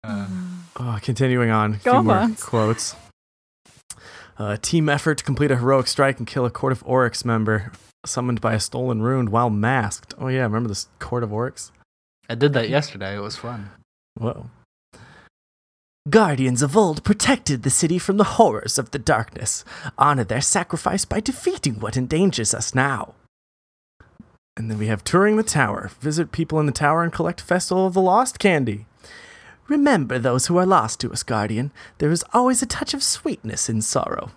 [0.04, 0.28] Uh,
[0.82, 1.74] Oh, continuing on.
[1.74, 2.36] A few more on.
[2.36, 2.96] quotes.
[4.38, 7.74] Uh, team effort to complete a heroic strike and kill a Court of Oryx member
[8.06, 10.14] summoned by a stolen rune while masked.
[10.18, 11.74] Oh yeah, remember this Court of Oryx?
[12.30, 13.18] I did that yesterday.
[13.18, 13.72] It was fun.
[14.18, 14.50] Whoa.
[16.08, 19.66] Guardians of old protected the city from the horrors of the darkness.
[19.98, 23.16] Honor their sacrifice by defeating what endangers us now.
[24.56, 25.92] And then we have touring the tower.
[26.00, 28.86] Visit people in the tower and collect Festival of the Lost candy.
[29.68, 31.72] Remember those who are lost to us, Guardian.
[32.00, 34.32] There is always a touch of sweetness in sorrow.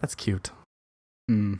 [0.00, 0.50] That's cute.
[1.28, 1.56] Hmm.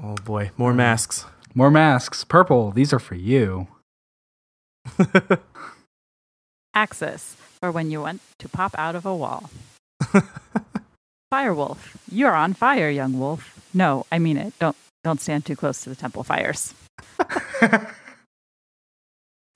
[0.00, 1.24] Oh boy, more masks.
[1.58, 2.22] More masks.
[2.22, 2.70] Purple.
[2.70, 3.66] These are for you.
[6.72, 9.50] Axis, for when you want to pop out of a wall.
[11.34, 13.68] Firewolf, you're on fire, young wolf.
[13.74, 14.56] No, I mean it.
[14.60, 16.74] Don't don't stand too close to the temple fires.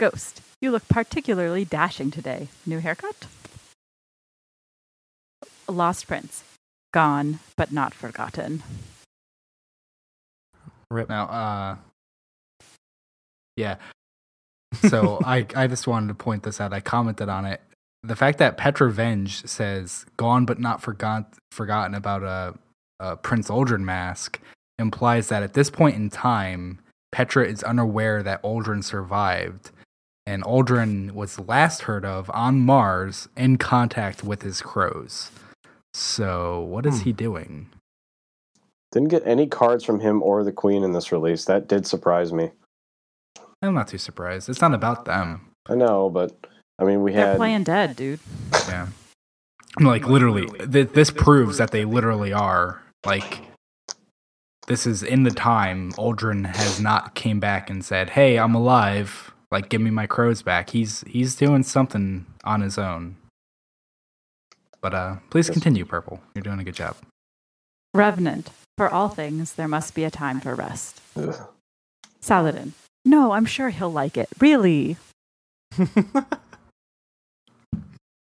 [0.01, 2.49] Ghost, you look particularly dashing today.
[2.67, 3.27] New haircut?
[5.69, 6.43] Lost Prince,
[6.93, 8.65] gone but not forgotten.
[10.91, 11.09] Rip.
[11.09, 11.77] Now, uh,
[13.57, 13.77] yeah.
[14.89, 16.73] So I, I just wanted to point this out.
[16.73, 17.61] I commented on it.
[18.03, 22.55] The fact that Petra Venj says "gone but not forgot, forgotten" about a,
[22.99, 24.41] a Prince Uldren mask
[24.79, 26.79] implies that at this point in time,
[27.13, 29.71] Petra is unaware that Uldren survived,
[30.27, 35.31] and Uldren was last heard of on Mars in contact with his crows.
[35.93, 37.05] So, what is Hmm.
[37.05, 37.69] he doing?
[38.91, 41.45] Didn't get any cards from him or the Queen in this release.
[41.45, 42.51] That did surprise me.
[43.63, 44.49] I'm not too surprised.
[44.49, 45.49] It's not about them.
[45.69, 46.47] I know, but
[46.79, 48.21] I mean, we They're had playing dead, dude.
[48.69, 48.89] Yeah.
[49.79, 52.83] I'm like literally, th- this proves that they literally are.
[53.07, 53.41] Like,
[54.67, 59.33] this is in the time Uldren has not came back and said, "Hey, I'm alive.
[59.51, 63.17] Like, give me my crows back." He's he's doing something on his own.
[64.81, 66.21] But uh, please continue, Purple.
[66.35, 66.97] You're doing a good job.
[67.95, 71.01] Revenant, for all things, there must be a time for rest.
[71.17, 71.49] Ugh.
[72.21, 72.73] Saladin,
[73.05, 74.29] no, I'm sure he'll like it.
[74.41, 74.97] Really?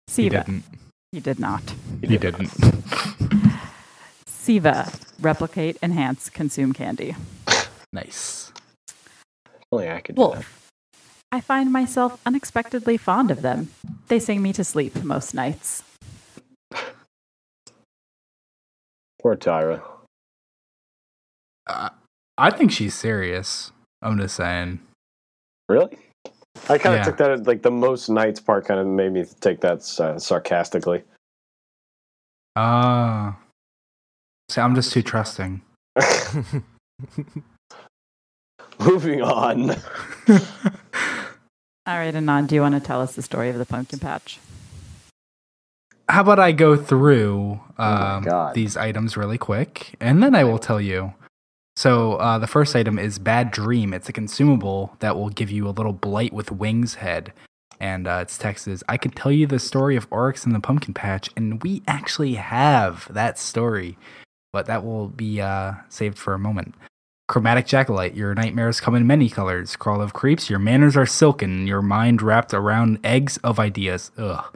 [0.07, 0.63] He Siva, didn't.
[1.11, 1.61] he did not.
[1.99, 2.49] He didn't.
[4.27, 4.89] Siva,
[5.19, 7.15] replicate, enhance, consume candy.
[7.91, 8.53] nice.
[9.73, 10.27] only I could do that.
[10.29, 10.69] Wolf,
[11.33, 13.71] I find myself unexpectedly fond of them.
[14.07, 15.83] They sing me to sleep most nights.
[19.21, 19.81] Poor Tyra.
[21.67, 21.89] Uh,
[22.37, 23.71] I think she's serious.
[24.05, 24.79] I'm just saying.
[25.67, 25.97] Really?
[26.69, 27.03] I kind of Yeah.
[27.05, 30.19] took that as, like the most nights part kind of made me take that uh,
[30.19, 31.03] sarcastically.
[32.55, 33.33] Uh,
[34.49, 35.61] see, I'm just too trusting.
[38.79, 39.71] Moving on.
[41.87, 44.39] All right, Anand, do you want to tell us the story of the pumpkin patch?
[46.07, 48.53] How about I go through um, God.
[48.53, 51.13] these items really quick, and then I will tell you.
[51.77, 53.93] So uh, the first item is Bad Dream.
[53.93, 57.33] It's a consumable that will give you a little blight with wings head,
[57.79, 60.61] and uh, its text is: "I could tell you the story of Oryx and the
[60.61, 63.97] pumpkin patch, and we actually have that story,
[64.53, 66.75] but that will be uh, saved for a moment."
[67.27, 69.75] Chromatic Jackalite, your nightmares come in many colors.
[69.75, 74.11] Crawl of Creeps, your manners are silken, your mind wrapped around eggs of ideas.
[74.17, 74.55] Ugh.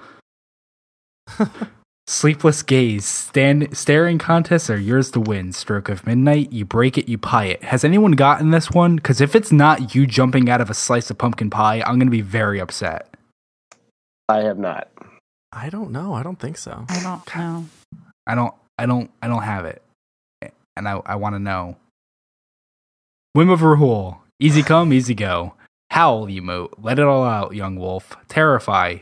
[2.10, 5.54] Sleepless gaze, stand, staring contests are yours to win.
[5.54, 7.64] Stroke of midnight, you break it, you pie it.
[7.66, 8.96] Has anyone gotten this one?
[8.96, 12.10] Because if it's not you jumping out of a slice of pumpkin pie, I'm gonna
[12.10, 13.16] be very upset.
[14.28, 14.90] I have not.
[15.54, 16.16] I don't know.
[16.16, 16.84] I don't think so.
[16.90, 17.66] I don't know.
[18.26, 19.84] I don't, I don't, I don't have it,
[20.76, 21.78] and I, I want to know.
[23.34, 25.54] Whim of Rahool, easy come, easy go.
[25.92, 26.74] Howl, you moat.
[26.82, 28.18] let it all out, young wolf.
[28.28, 28.98] Terrify,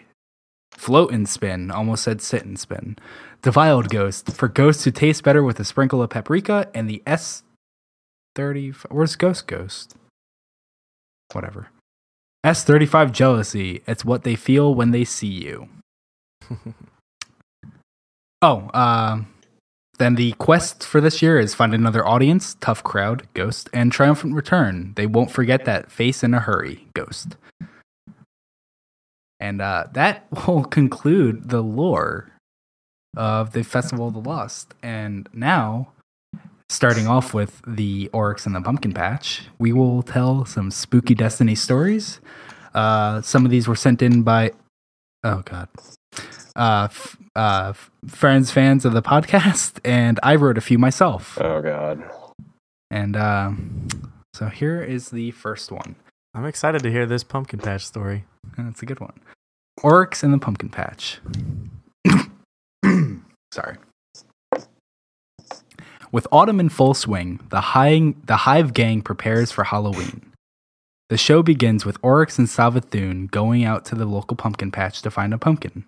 [0.77, 2.97] Float and spin, almost said sit and spin.
[3.41, 8.75] Defiled Ghost, for ghosts who taste better with a sprinkle of paprika, and the S30.
[8.89, 9.95] Where's Ghost Ghost?
[11.33, 11.69] Whatever.
[12.45, 15.67] S35 Jealousy, it's what they feel when they see you.
[18.41, 19.23] oh, uh,
[19.97, 24.35] then the quest for this year is find another audience, tough crowd, ghost, and triumphant
[24.35, 24.93] return.
[24.95, 27.35] They won't forget that face in a hurry, ghost.
[29.39, 32.31] And uh, that will conclude the lore
[33.15, 34.73] of the Festival of the Lost.
[34.83, 35.89] And now,
[36.69, 41.55] starting off with the Oryx and the Pumpkin Patch, we will tell some spooky Destiny
[41.55, 42.19] stories.
[42.73, 44.51] Uh, some of these were sent in by,
[45.23, 45.67] oh God,
[46.55, 47.73] uh, f- uh,
[48.07, 51.39] friends, fans of the podcast, and I wrote a few myself.
[51.41, 52.03] Oh God.
[52.91, 53.51] And uh,
[54.33, 55.95] so here is the first one.
[56.33, 58.25] I'm excited to hear this pumpkin patch story.
[58.57, 59.19] That's a good one.
[59.83, 61.19] Oryx and the Pumpkin Patch.
[63.51, 63.77] Sorry.
[66.11, 70.31] With autumn in full swing, the, hi- the Hive Gang prepares for Halloween.
[71.09, 75.11] The show begins with Oryx and Savathun going out to the local pumpkin patch to
[75.11, 75.85] find a pumpkin.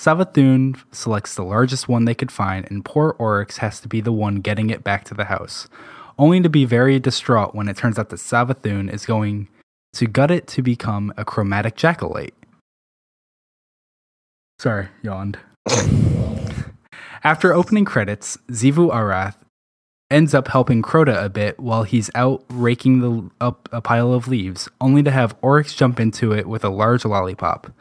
[0.00, 4.12] Savathun selects the largest one they could find, and poor Oryx has to be the
[4.12, 5.68] one getting it back to the house,
[6.18, 9.48] only to be very distraught when it turns out that Savathun is going
[9.94, 12.32] to gut it to become a chromatic jackalite.
[14.62, 15.40] Sorry, yawned.
[17.24, 19.34] After opening credits, Xivu Arath
[20.08, 24.28] ends up helping Crota a bit while he's out raking the, up a pile of
[24.28, 27.72] leaves, only to have Oryx jump into it with a large lollipop.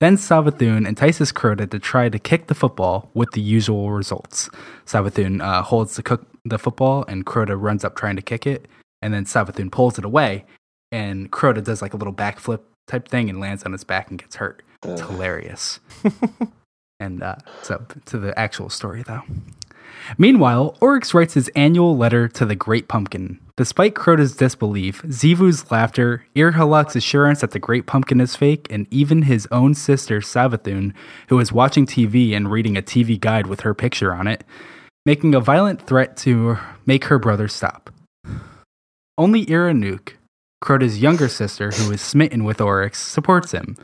[0.00, 4.50] Then Savathun entices Crota to try to kick the football with the usual results.
[4.86, 8.66] Savathun uh, holds the, cook- the football and Crota runs up trying to kick it,
[9.00, 10.46] and then Savathun pulls it away,
[10.90, 14.18] and Crota does like a little backflip type thing and lands on his back and
[14.18, 14.64] gets hurt.
[14.84, 15.80] It's hilarious.
[17.00, 19.22] and uh, so to the actual story, though.
[20.18, 23.38] Meanwhile, Oryx writes his annual letter to the Great Pumpkin.
[23.56, 29.22] Despite Crota's disbelief, Xivu's laughter, Irhalak's assurance that the Great Pumpkin is fake, and even
[29.22, 30.92] his own sister Savathun,
[31.28, 34.44] who is watching TV and reading a TV guide with her picture on it,
[35.06, 37.90] making a violent threat to make her brother stop.
[39.16, 40.14] Only Iranuk,
[40.60, 43.76] Crota's younger sister, who is smitten with Oryx, supports him.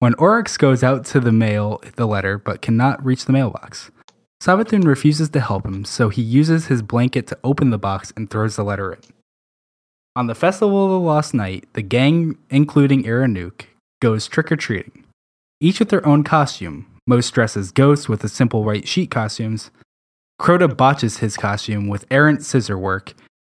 [0.00, 3.90] When Oryx goes out to the mail the letter but cannot reach the mailbox,
[4.42, 8.30] Savathun refuses to help him, so he uses his blanket to open the box and
[8.30, 9.00] throws the letter in.
[10.16, 13.66] On the Festival of the Lost Night, the gang, including Iranuk,
[14.00, 15.04] goes trick or treating.
[15.60, 16.86] Each with their own costume.
[17.06, 19.70] Most dress as ghosts with the simple white sheet costumes.
[20.40, 23.12] Crota botches his costume with errant scissor work,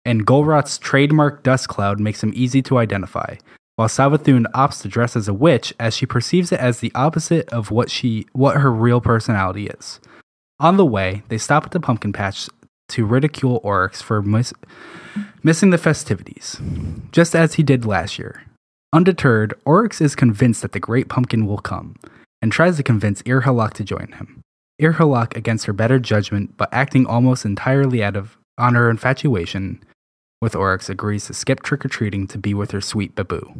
[0.04, 3.36] and Golrot's trademark dust cloud makes him easy to identify,
[3.76, 7.48] while Savathun opts to dress as a witch as she perceives it as the opposite
[7.50, 10.00] of what she what her real personality is.
[10.60, 12.48] On the way, they stop at the pumpkin patch
[12.90, 14.52] to ridicule Oryx for miss-
[15.42, 16.60] missing the festivities,
[17.10, 18.42] just as he did last year.
[18.92, 21.96] Undeterred, Oryx is convinced that the Great Pumpkin will come,
[22.42, 24.42] and tries to convince Irhalak to join him.
[24.80, 29.82] Irhalak, against her better judgment, but acting almost entirely out of on her infatuation
[30.42, 33.54] with Oryx, agrees to skip trick or treating to be with her sweet Babu.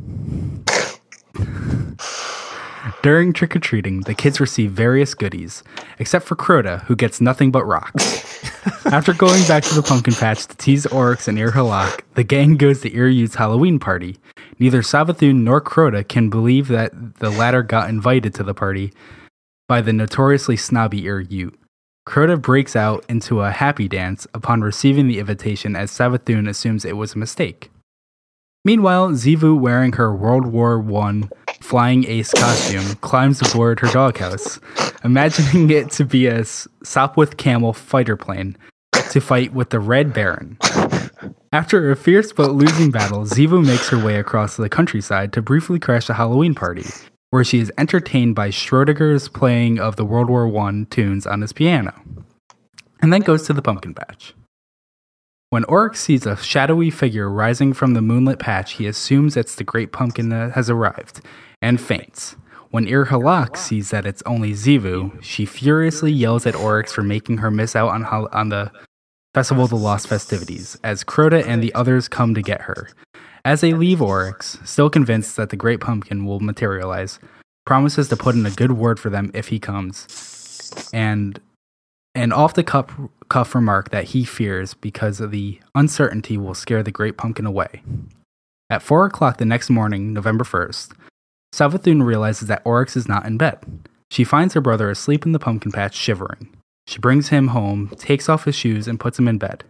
[3.03, 5.63] During trick or treating, the kids receive various goodies,
[6.01, 8.45] except for Crota, who gets nothing but rocks.
[8.87, 12.81] After going back to the pumpkin patch to tease Oryx and Irhalak, the gang goes
[12.81, 14.19] to Iryu's Halloween party.
[14.59, 18.93] Neither Savathun nor Crota can believe that the latter got invited to the party
[19.69, 21.55] by the notoriously snobby Iryu.
[22.07, 26.97] Crota breaks out into a happy dance upon receiving the invitation as Savathun assumes it
[26.97, 27.71] was a mistake.
[28.65, 31.29] Meanwhile, Xivu, wearing her World War I
[31.61, 34.61] flying ace costume, climbs aboard her doghouse,
[35.05, 38.57] imagining it to be a Sopwith Camel fighter plane
[39.11, 40.59] to fight with the Red Baron.
[41.53, 45.79] After a fierce but losing battle, Xivu makes her way across the countryside to briefly
[45.79, 46.87] crash a Halloween party,
[47.33, 51.55] where she is entertained by Schrodinger's playing of the World War I tunes on his
[51.55, 51.95] piano,
[53.01, 54.35] and then goes to the pumpkin patch.
[55.49, 59.65] When Oryx sees a shadowy figure rising from the moonlit patch, he assumes it's the
[59.65, 61.23] great pumpkin that has arrived,
[61.63, 62.37] and faints.
[62.71, 67.51] When Irhalak sees that it's only Xivu, she furiously yells at Oryx for making her
[67.51, 68.71] miss out on, on the
[69.33, 72.91] Festival of the Lost festivities, as Crota and the others come to get her.
[73.45, 77.19] As they leave Oryx, still convinced that the Great Pumpkin will materialize,
[77.67, 81.41] promises to put in a good word for them if he comes, and
[82.15, 82.95] an off the cuff,
[83.29, 87.83] cuff remark that he fears because of the uncertainty will scare the Great Pumpkin away.
[88.71, 90.93] At 4 o'clock the next morning, November 1st,
[91.53, 93.59] Savathun realizes that Oryx is not in bed.
[94.11, 96.55] She finds her brother asleep in the pumpkin patch, shivering.
[96.87, 99.65] She brings him home, takes off his shoes, and puts him in bed.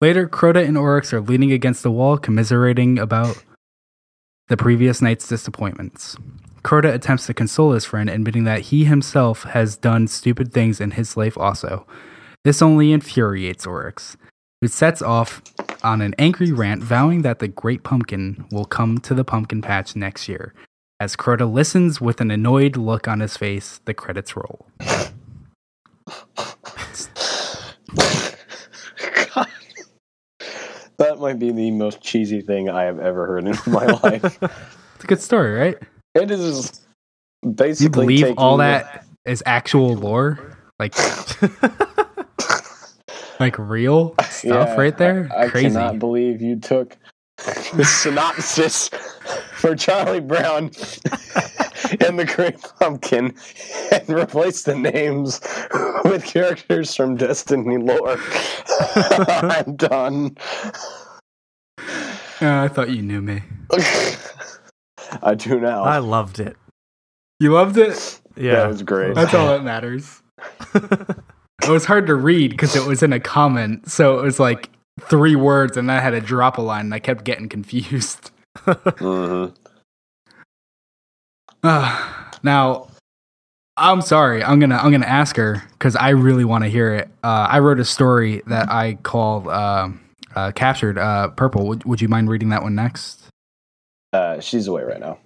[0.00, 3.42] Later, Crota and Oryx are leaning against the wall, commiserating about
[4.48, 6.16] the previous night's disappointments.
[6.62, 10.92] Crota attempts to console his friend, admitting that he himself has done stupid things in
[10.92, 11.86] his life also.
[12.42, 14.16] This only infuriates Oryx,
[14.60, 15.42] who sets off
[15.82, 19.94] on an angry rant, vowing that the Great Pumpkin will come to the pumpkin patch
[19.94, 20.54] next year.
[21.00, 24.66] As Crota listens with an annoyed look on his face, the credits roll.
[29.34, 29.48] God.
[30.98, 34.24] That might be the most cheesy thing I have ever heard in my life.
[34.42, 35.76] It's a good story, right?
[36.14, 36.80] It is
[37.42, 37.84] basically.
[37.84, 40.56] You believe all the- that is actual lore?
[40.78, 40.94] Like,
[43.40, 45.28] like real stuff Yeah, right there?
[45.36, 45.68] I, I Crazy.
[45.68, 46.96] cannot believe you took
[47.74, 48.88] the synopsis
[49.56, 50.70] for Charlie Brown
[52.06, 53.34] and the Great Pumpkin
[53.92, 55.40] and replace the names
[56.04, 58.16] with characters from Destiny lore.
[59.28, 60.36] I'm done.
[61.78, 63.42] Uh, I thought you knew me.
[65.22, 65.84] I do now.
[65.84, 66.56] I loved it.
[67.40, 68.20] You loved it?
[68.36, 69.14] Yeah, That was great.
[69.14, 70.22] That's all that matters.
[70.74, 73.88] it was hard to read because it was in a comment.
[73.90, 74.70] So it was like
[75.00, 78.30] three words and I had to drop a line and I kept getting confused.
[78.66, 79.54] Mhm.
[81.64, 82.88] Uh, now,
[83.76, 84.44] I'm sorry.
[84.44, 87.08] I'm gonna I'm gonna ask her because I really want to hear it.
[87.22, 90.00] Uh, I wrote a story that I called um
[90.36, 93.22] uh, "Captured uh, Purple." Would, would you mind reading that one next?
[94.12, 95.18] Uh, she's away right now.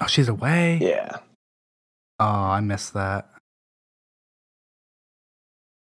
[0.00, 0.78] Oh, she's away.
[0.80, 1.16] Yeah.
[2.20, 3.28] Oh, I missed that.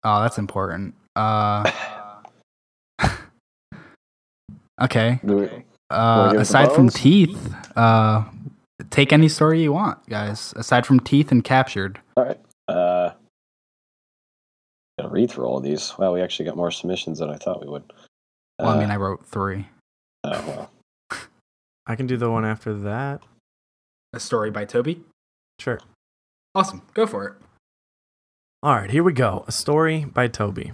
[0.04, 0.96] Oh, that's important.
[1.16, 1.72] Uh,
[4.82, 5.20] okay.
[5.24, 5.50] We-
[5.90, 8.24] Uh, give it the aside from teeth, uh,
[8.90, 10.54] take any story you want, guys.
[10.56, 12.00] Aside from teeth and captured.
[12.18, 12.40] all right.
[12.68, 13.12] Uh,
[14.98, 15.94] gotta read through all of these.
[15.98, 17.84] Wow, we actually got more submissions than I thought we would.
[18.60, 19.68] Well, I Uh, mean, I wrote three.
[20.24, 20.72] oh, well.
[21.88, 23.22] I can do the one after that.
[24.14, 25.04] A story by Toby.
[25.60, 25.80] Sure.
[26.56, 26.84] Awesome.
[26.94, 27.34] Go for it.
[28.62, 29.44] All right, here we go.
[29.48, 30.72] A story by Toby.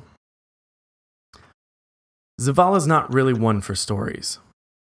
[2.40, 4.40] Zavala's not really one for stories.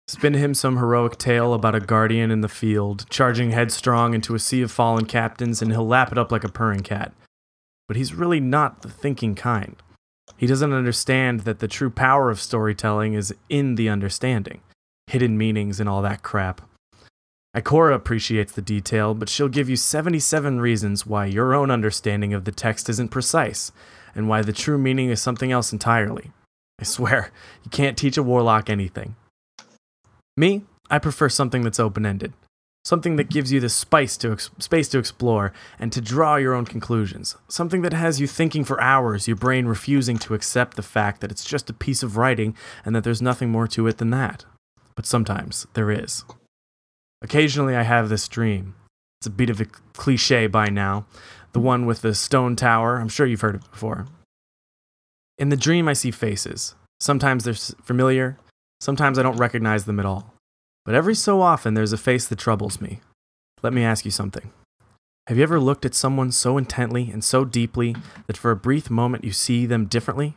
[0.09, 4.39] Spin him some heroic tale about a guardian in the field, charging headstrong into a
[4.39, 7.13] sea of fallen captains, and he'll lap it up like a purring cat.
[7.87, 9.75] But he's really not the thinking kind.
[10.35, 14.61] He doesn't understand that the true power of storytelling is in the understanding,
[15.05, 16.61] hidden meanings, and all that crap.
[17.55, 22.45] Ikora appreciates the detail, but she'll give you 77 reasons why your own understanding of
[22.45, 23.71] the text isn't precise,
[24.15, 26.31] and why the true meaning is something else entirely.
[26.79, 27.31] I swear,
[27.63, 29.15] you can't teach a warlock anything.
[30.39, 32.31] Me, I prefer something that's open ended.
[32.85, 36.53] Something that gives you the spice to ex- space to explore and to draw your
[36.53, 37.35] own conclusions.
[37.49, 41.29] Something that has you thinking for hours, your brain refusing to accept the fact that
[41.29, 44.45] it's just a piece of writing and that there's nothing more to it than that.
[44.95, 46.23] But sometimes there is.
[47.21, 48.75] Occasionally, I have this dream.
[49.19, 51.05] It's a bit of a cliche by now.
[51.51, 52.95] The one with the stone tower.
[52.95, 54.07] I'm sure you've heard it before.
[55.37, 56.75] In the dream, I see faces.
[57.01, 58.37] Sometimes they're familiar,
[58.79, 60.33] sometimes I don't recognize them at all.
[60.85, 63.01] But every so often, there's a face that troubles me.
[63.61, 64.51] Let me ask you something.
[65.27, 67.95] Have you ever looked at someone so intently and so deeply
[68.27, 70.35] that for a brief moment you see them differently?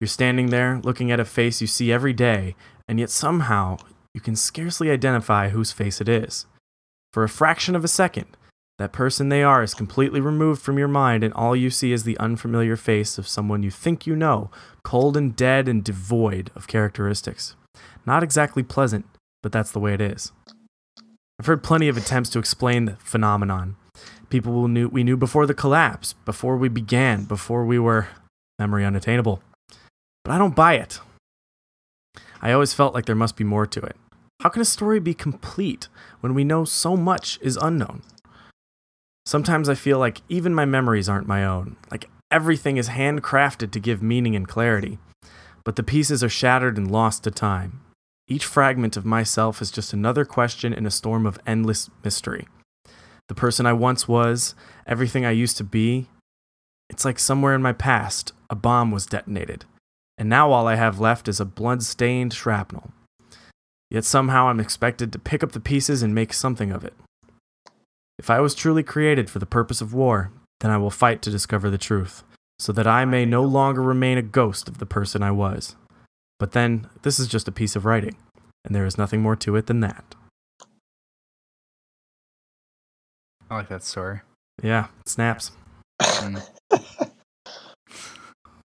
[0.00, 2.54] You're standing there looking at a face you see every day,
[2.88, 3.76] and yet somehow
[4.14, 6.46] you can scarcely identify whose face it is.
[7.12, 8.36] For a fraction of a second,
[8.78, 12.04] that person they are is completely removed from your mind, and all you see is
[12.04, 14.50] the unfamiliar face of someone you think you know,
[14.82, 17.56] cold and dead and devoid of characteristics.
[18.04, 19.06] Not exactly pleasant,
[19.42, 20.32] but that's the way it is.
[21.38, 23.76] I've heard plenty of attempts to explain the phenomenon.
[24.28, 28.08] People who knew, we knew before the collapse, before we began, before we were
[28.58, 29.42] memory unattainable.
[30.24, 31.00] But I don't buy it.
[32.42, 33.96] I always felt like there must be more to it.
[34.42, 35.88] How can a story be complete
[36.20, 38.02] when we know so much is unknown?
[39.26, 43.80] Sometimes I feel like even my memories aren't my own, like everything is handcrafted to
[43.80, 44.98] give meaning and clarity,
[45.64, 47.80] but the pieces are shattered and lost to time.
[48.28, 52.46] Each fragment of myself is just another question in a storm of endless mystery.
[53.28, 54.54] The person I once was,
[54.86, 56.06] everything I used to be,
[56.88, 59.64] it's like somewhere in my past, a bomb was detonated,
[60.16, 62.92] and now all I have left is a blood stained shrapnel.
[63.90, 66.94] Yet somehow I'm expected to pick up the pieces and make something of it.
[68.18, 71.30] If I was truly created for the purpose of war, then I will fight to
[71.30, 72.22] discover the truth,
[72.58, 75.76] so that I may no longer remain a ghost of the person I was.
[76.38, 78.16] But then, this is just a piece of writing,
[78.64, 80.14] and there is nothing more to it than that.
[83.50, 84.20] I like that story.
[84.62, 85.52] Yeah, snaps.
[86.00, 86.42] Mm.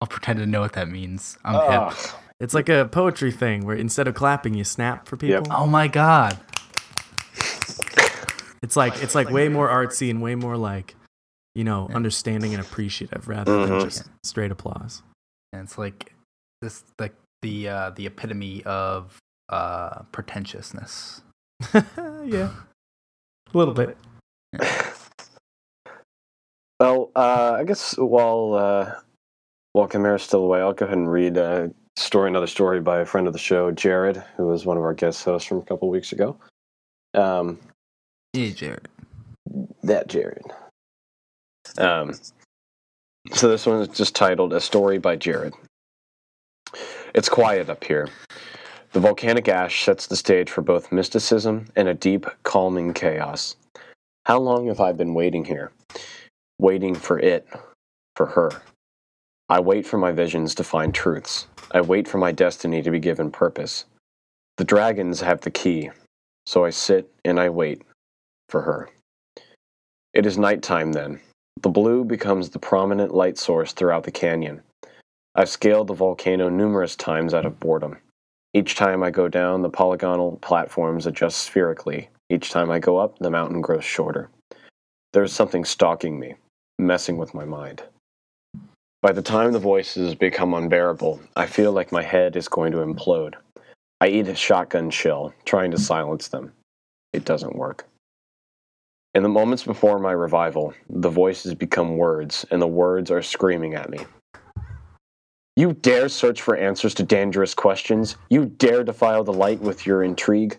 [0.01, 1.37] I'll pretend to know what that means.
[1.45, 1.93] I'm Ugh.
[1.93, 2.11] hip.
[2.39, 5.43] It's like a poetry thing where instead of clapping, you snap for people.
[5.45, 5.47] Yep.
[5.51, 6.37] Oh my god.
[8.63, 10.95] It's like it's like way more artsy and way more like,
[11.53, 13.83] you know, understanding and appreciative rather than Mhm.
[13.83, 15.03] just straight applause.
[15.51, 16.13] And it's like
[16.61, 19.17] this like the uh the epitome of
[19.49, 21.21] uh pretentiousness.
[21.73, 22.49] yeah,
[23.53, 23.97] a little bit.
[26.79, 28.95] Well, uh, I guess while uh,
[29.71, 33.05] while Chimera's still away, I'll go ahead and read a story, another story by a
[33.05, 35.89] friend of the show, Jared, who was one of our guest hosts from a couple
[35.89, 36.35] weeks ago.
[37.13, 37.59] Um,
[38.35, 38.87] Hey Jared.
[39.83, 40.43] that Jared.
[41.77, 42.15] Um,
[43.31, 45.53] so this one is just titled "A Story by Jared."
[47.13, 48.09] It's quiet up here.
[48.93, 53.55] The volcanic ash sets the stage for both mysticism and a deep, calming chaos.
[54.25, 55.71] How long have I been waiting here?
[56.57, 57.47] Waiting for it,
[58.15, 58.49] for her.
[59.47, 61.45] I wait for my visions to find truths.
[61.69, 63.85] I wait for my destiny to be given purpose.
[64.57, 65.91] The dragons have the key,
[66.47, 67.83] so I sit and I wait
[68.49, 68.89] for her.
[70.13, 71.19] It is nighttime then.
[71.61, 74.61] The blue becomes the prominent light source throughout the canyon.
[75.35, 77.97] I've scaled the volcano numerous times out of boredom.
[78.53, 82.09] Each time I go down, the polygonal platforms adjust spherically.
[82.29, 84.29] Each time I go up, the mountain grows shorter.
[85.13, 86.35] There is something stalking me,
[86.77, 87.83] messing with my mind.
[89.01, 92.79] By the time the voices become unbearable, I feel like my head is going to
[92.79, 93.33] implode.
[93.99, 96.53] I eat a shotgun shell, trying to silence them.
[97.11, 97.85] It doesn't work.
[99.15, 103.75] In the moments before my revival, the voices become words, and the words are screaming
[103.75, 103.99] at me.
[105.55, 108.17] You dare search for answers to dangerous questions?
[108.31, 110.57] You dare defile the light with your intrigue?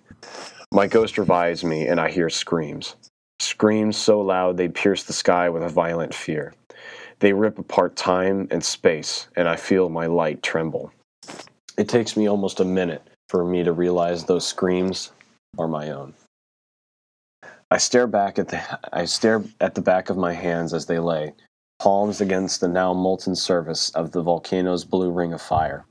[0.70, 2.94] My ghost revives me, and I hear screams.
[3.40, 6.54] Screams so loud they pierce the sky with a violent fear.
[7.18, 10.92] They rip apart time and space, and I feel my light tremble.
[11.76, 15.10] It takes me almost a minute for me to realize those screams
[15.58, 16.14] are my own.
[17.74, 18.62] I stare back at the
[18.92, 21.34] I stare at the back of my hands as they lay,
[21.80, 25.84] palms against the now molten surface of the volcano's blue ring of fire.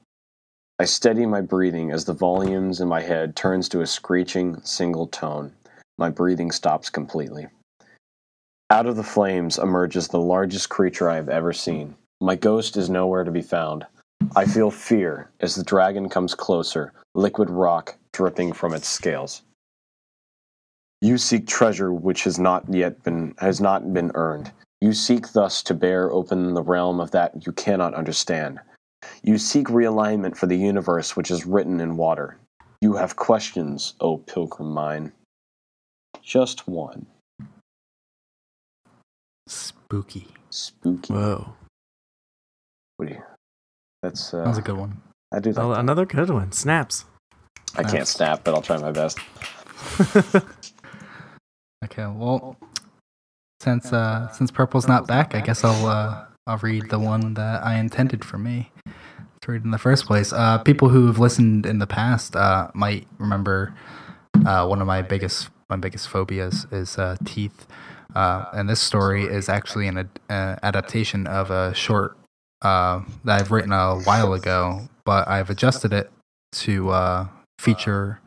[0.80, 5.08] I steady my breathing as the volumes in my head turns to a screeching single
[5.08, 5.52] tone.
[5.98, 7.48] My breathing stops completely.
[8.70, 11.96] Out of the flames emerges the largest creature I have ever seen.
[12.22, 13.86] My ghost is nowhere to be found.
[14.38, 19.42] I feel fear as the dragon comes closer, liquid rock dripping from its scales.
[21.04, 24.54] You seek treasure which has not yet been has not been earned.
[24.80, 28.62] You seek thus to bear open the realm of that you cannot understand.
[29.22, 32.38] You seek realignment for the universe which is written in water.
[32.80, 35.12] You have questions, O pilgrim mine.
[36.22, 37.06] Just one.
[39.50, 40.28] Spooky.
[40.52, 41.14] Spooky.
[41.14, 41.54] Whoa,
[42.96, 43.24] What do you?
[44.02, 45.02] That's uh, That was a good one.
[45.34, 45.52] I do.
[45.52, 46.54] Like, another good one.
[46.54, 47.04] Snaps.
[47.76, 49.20] I can't snap, but I'll try my best.
[51.84, 52.56] Okay, well,
[53.60, 57.64] since uh, since Purple's not back, I guess I'll uh, I'll read the one that
[57.64, 58.72] I intended for me
[59.42, 60.32] to read in the first place.
[60.32, 63.74] Uh, people who have listened in the past uh, might remember
[64.46, 67.68] uh, one of my biggest my biggest phobias is uh, teeth,
[68.16, 72.18] uh, and this story is actually an ad- uh, adaptation of a short
[72.62, 76.10] uh, that I've written a while ago, but I've adjusted it
[76.54, 77.28] to uh,
[77.60, 78.22] feature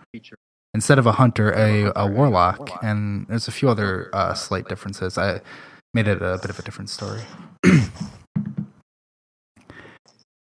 [0.77, 5.17] instead of a hunter, a, a warlock, and there's a few other uh, slight differences.
[5.17, 5.41] I
[5.95, 7.23] made it a bit of a different story.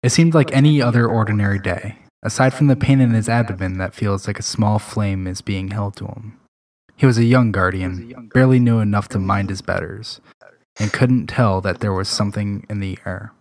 [0.00, 3.96] it seemed like any other ordinary day, aside from the pain in his abdomen that
[3.96, 6.38] feels like a small flame is being held to him.
[6.94, 10.20] He was a young guardian, barely knew enough to mind his betters,
[10.78, 13.32] and couldn't tell that there was something in the air.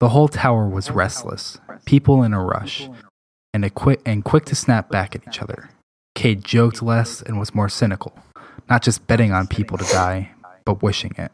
[0.00, 2.88] The whole tower was restless, people in a rush,
[3.52, 5.68] and, a quick, and quick to snap back at each other.
[6.18, 8.12] Cayde joked less and was more cynical,
[8.68, 10.32] not just betting on people to die,
[10.64, 11.30] but wishing it.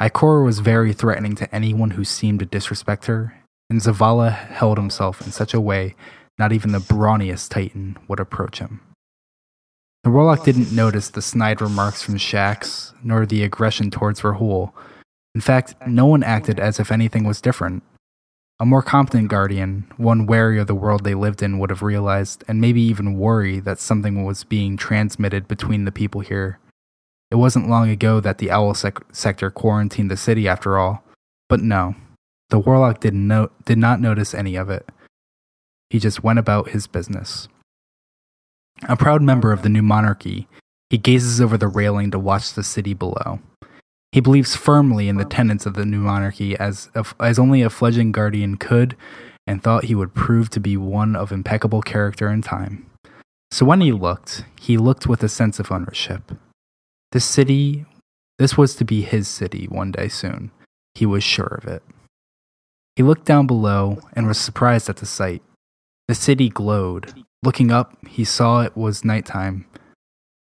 [0.00, 5.20] Ikora was very threatening to anyone who seemed to disrespect her, and Zavala held himself
[5.20, 5.96] in such a way
[6.38, 8.80] not even the brawniest Titan would approach him.
[10.04, 14.70] The Warlock didn't notice the snide remarks from Shax, nor the aggression towards Rahool.
[15.34, 17.82] In fact, no one acted as if anything was different.
[18.60, 22.42] A more competent guardian, one wary of the world they lived in, would have realized,
[22.48, 26.58] and maybe even worry, that something was being transmitted between the people here.
[27.30, 31.04] It wasn't long ago that the Owl sec- sector quarantined the city, after all.
[31.48, 31.94] But no,
[32.50, 34.90] the Warlock did, no- did not notice any of it.
[35.90, 37.46] He just went about his business.
[38.88, 40.48] A proud member of the new monarchy,
[40.90, 43.38] he gazes over the railing to watch the city below.
[44.12, 46.88] He believes firmly in the tenets of the new monarchy as,
[47.20, 48.96] as only a fledgling guardian could,
[49.46, 52.86] and thought he would prove to be one of impeccable character in time.
[53.50, 56.32] So when he looked, he looked with a sense of ownership.
[57.12, 57.86] This city,
[58.38, 60.50] this was to be his city one day soon.
[60.94, 61.82] He was sure of it.
[62.96, 65.42] He looked down below and was surprised at the sight.
[66.08, 67.14] The city glowed.
[67.42, 69.66] Looking up, he saw it was nighttime.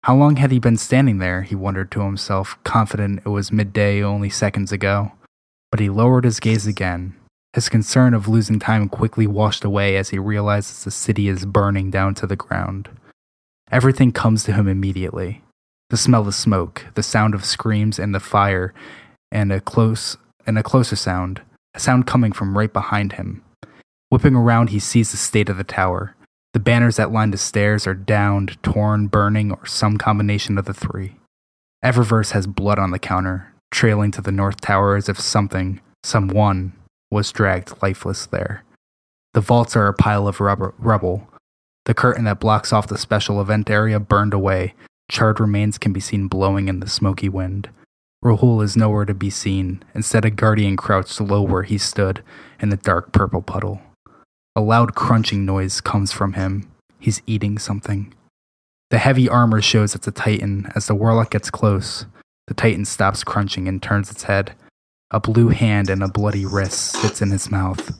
[0.03, 1.41] How long had he been standing there?
[1.41, 5.11] He wondered to himself, confident it was midday only seconds ago.
[5.71, 7.15] But he lowered his gaze again.
[7.53, 11.91] His concern of losing time quickly washed away as he realizes the city is burning
[11.91, 12.89] down to the ground.
[13.71, 15.43] Everything comes to him immediately
[15.89, 18.73] the smell of smoke, the sound of screams and the fire,
[19.31, 21.41] and a close and a closer sound,
[21.73, 23.43] a sound coming from right behind him.
[24.09, 26.15] Whipping around, he sees the state of the tower.
[26.53, 30.73] The banners that line the stairs are downed, torn, burning, or some combination of the
[30.73, 31.15] three.
[31.83, 36.73] Eververse has blood on the counter, trailing to the north tower as if something, someone,
[37.11, 38.63] was dragged lifeless there.
[39.33, 41.29] The vaults are a pile of rubber, rubble.
[41.85, 44.73] The curtain that blocks off the special event area burned away.
[45.09, 47.69] Charred remains can be seen blowing in the smoky wind.
[48.23, 49.83] Rahool is nowhere to be seen.
[49.95, 52.21] Instead, a guardian crouched low where he stood
[52.59, 53.81] in the dark purple puddle.
[54.55, 56.69] A loud crunching noise comes from him.
[56.99, 58.13] He's eating something.
[58.89, 60.71] The heavy armor shows it's a titan.
[60.75, 62.05] As the warlock gets close,
[62.47, 64.53] the titan stops crunching and turns its head.
[65.11, 67.95] A blue hand and a bloody wrist sits in his mouth.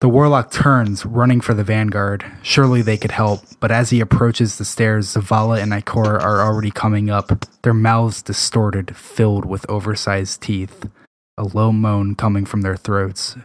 [0.00, 2.24] The warlock turns, running for the vanguard.
[2.42, 6.70] Surely they could help, but as he approaches the stairs, Zavala and Ikora are already
[6.70, 10.88] coming up, their mouths distorted, filled with oversized teeth.
[11.36, 13.36] A low moan coming from their throats.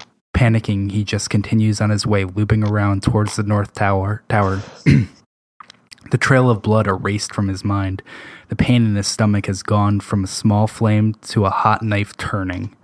[0.44, 4.24] Panicking, he just continues on his way, looping around towards the north tower.
[4.28, 4.62] Tower.
[6.12, 8.04] the trail of blood erased from his mind.
[8.50, 12.18] The pain in his stomach has gone from a small flame to a hot knife
[12.18, 12.76] turning.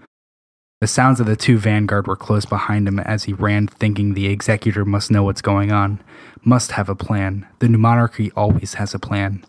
[0.80, 4.28] The sounds of the two vanguard were close behind him as he ran, thinking the
[4.28, 6.02] executor must know what's going on,
[6.46, 7.46] must have a plan.
[7.60, 9.44] The new monarchy always has a plan.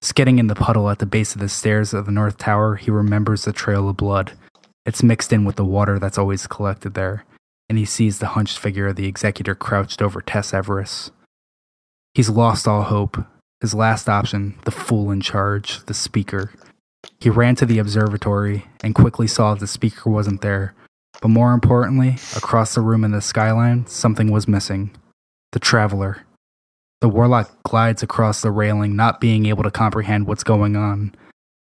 [0.00, 2.90] Skidding in the puddle at the base of the stairs of the North Tower, he
[2.90, 4.32] remembers the trail of blood.
[4.84, 7.24] It's mixed in with the water that's always collected there,
[7.68, 11.10] and he sees the hunched figure of the executor crouched over Tess Everis.
[12.14, 13.18] He's lost all hope.
[13.60, 16.52] His last option, the fool in charge, the speaker.
[17.18, 20.74] He ran to the observatory and quickly saw the speaker wasn't there.
[21.22, 24.90] But more importantly, across the room in the skyline, something was missing
[25.52, 26.24] the traveler.
[27.00, 31.14] The warlock glides across the railing, not being able to comprehend what's going on.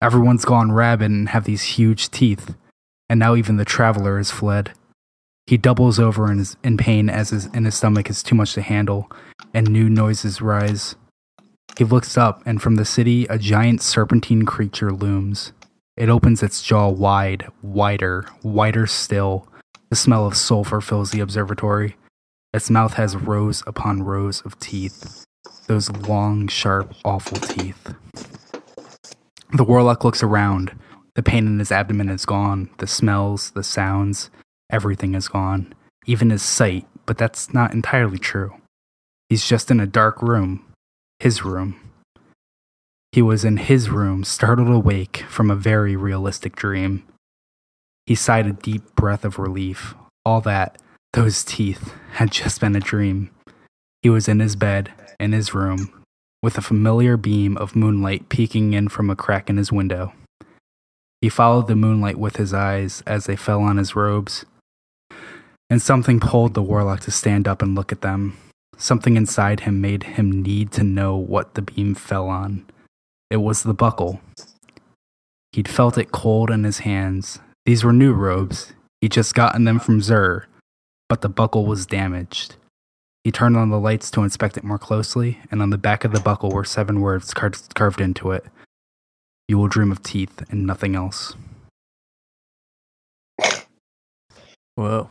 [0.02, 2.54] Everyone's gone rabid and have these huge teeth,
[3.08, 4.72] and now even the traveler has fled.
[5.46, 8.62] He doubles over in, his, in pain as his, his stomach is too much to
[8.62, 9.10] handle,
[9.54, 10.96] and new noises rise.
[11.78, 15.52] He looks up, and from the city, a giant serpentine creature looms.
[15.96, 19.48] It opens its jaw wide, wider, wider still.
[19.88, 21.96] The smell of sulfur fills the observatory.
[22.52, 25.24] Its mouth has rows upon rows of teeth.
[25.68, 27.94] Those long, sharp, awful teeth.
[29.52, 30.76] The warlock looks around.
[31.14, 32.68] The pain in his abdomen is gone.
[32.78, 34.30] The smells, the sounds,
[34.70, 35.74] everything is gone.
[36.06, 38.54] Even his sight, but that's not entirely true.
[39.28, 40.64] He's just in a dark room,
[41.18, 41.80] his room.
[43.12, 47.04] He was in his room, startled awake from a very realistic dream.
[48.04, 49.94] He sighed a deep breath of relief.
[50.24, 50.78] All that,
[51.12, 53.30] those teeth, had just been a dream.
[54.02, 56.04] He was in his bed, in his room,
[56.42, 60.12] with a familiar beam of moonlight peeking in from a crack in his window.
[61.20, 64.44] He followed the moonlight with his eyes as they fell on his robes,
[65.70, 68.36] and something pulled the warlock to stand up and look at them.
[68.76, 72.66] Something inside him made him need to know what the beam fell on.
[73.30, 74.20] It was the buckle.
[75.52, 77.38] He'd felt it cold in his hands.
[77.64, 78.74] These were new robes.
[79.00, 80.44] He'd just gotten them from Xûr,
[81.08, 82.56] but the buckle was damaged.
[83.24, 86.12] He turned on the lights to inspect it more closely, and on the back of
[86.12, 88.44] the buckle were seven words car- carved into it
[89.48, 91.34] You will dream of teeth and nothing else.
[94.76, 95.10] Whoa.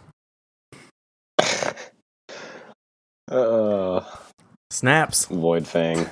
[3.29, 4.01] Uh,
[4.69, 5.25] Snaps.
[5.25, 6.07] Void Fang.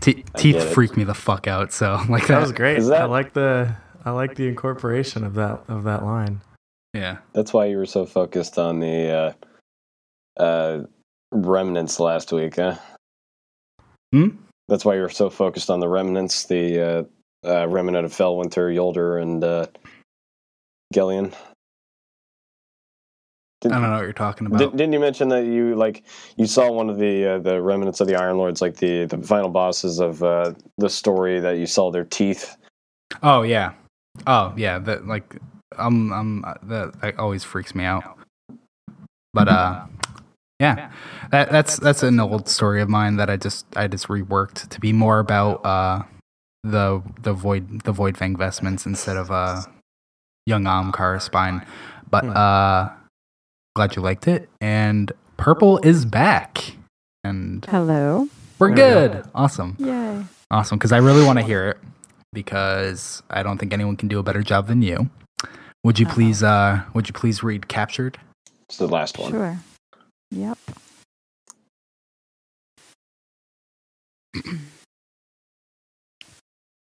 [0.00, 1.72] Te- teeth freak me the fuck out.
[1.72, 2.78] So like That that, was great.
[2.78, 3.74] Is I like the
[4.04, 6.40] I like the incorporation of that of that line.
[6.94, 7.18] Yeah.
[7.32, 9.34] That's why you were so focused on the
[10.38, 10.84] uh, uh,
[11.32, 12.76] remnants last week, huh?
[14.12, 14.28] Hmm?
[14.68, 18.74] That's why you were so focused on the remnants, the uh, uh, remnant of Felwinter,
[18.74, 19.66] Yolder, and uh,
[20.94, 21.34] Gheleon.
[23.64, 24.58] I don't know what you're talking about.
[24.58, 26.04] Did, didn't you mention that you like
[26.36, 29.18] you saw one of the uh, the remnants of the Iron Lords, like the the
[29.18, 32.56] final bosses of uh, the story that you saw their teeth?
[33.22, 33.72] oh yeah.
[34.26, 35.36] Oh yeah, that like
[35.76, 38.04] um um that, that always freaks me out.
[39.34, 39.86] But uh,
[40.60, 40.90] yeah,
[41.30, 44.80] that that's that's an old story of mine that I just I just reworked to
[44.80, 46.02] be more about uh
[46.64, 49.62] the the void the void fang vestments instead of uh
[50.46, 51.64] young Ahamkara spine.
[52.10, 52.90] But uh,
[53.78, 54.48] glad you liked it.
[54.60, 56.72] And purple is back,
[57.22, 58.26] and Hello.
[58.58, 59.24] we're There we good.
[59.36, 59.76] Awesome.
[59.78, 60.24] Yay.
[60.50, 61.76] Awesome, because I really want to hear it
[62.32, 65.10] because I don't think anyone can do a better job than you.
[65.84, 66.14] Would you Uh-oh.
[66.14, 68.18] please uh would you please read captured?
[68.68, 69.30] It's the last one.
[69.30, 69.58] Sure.
[70.32, 70.58] Yep.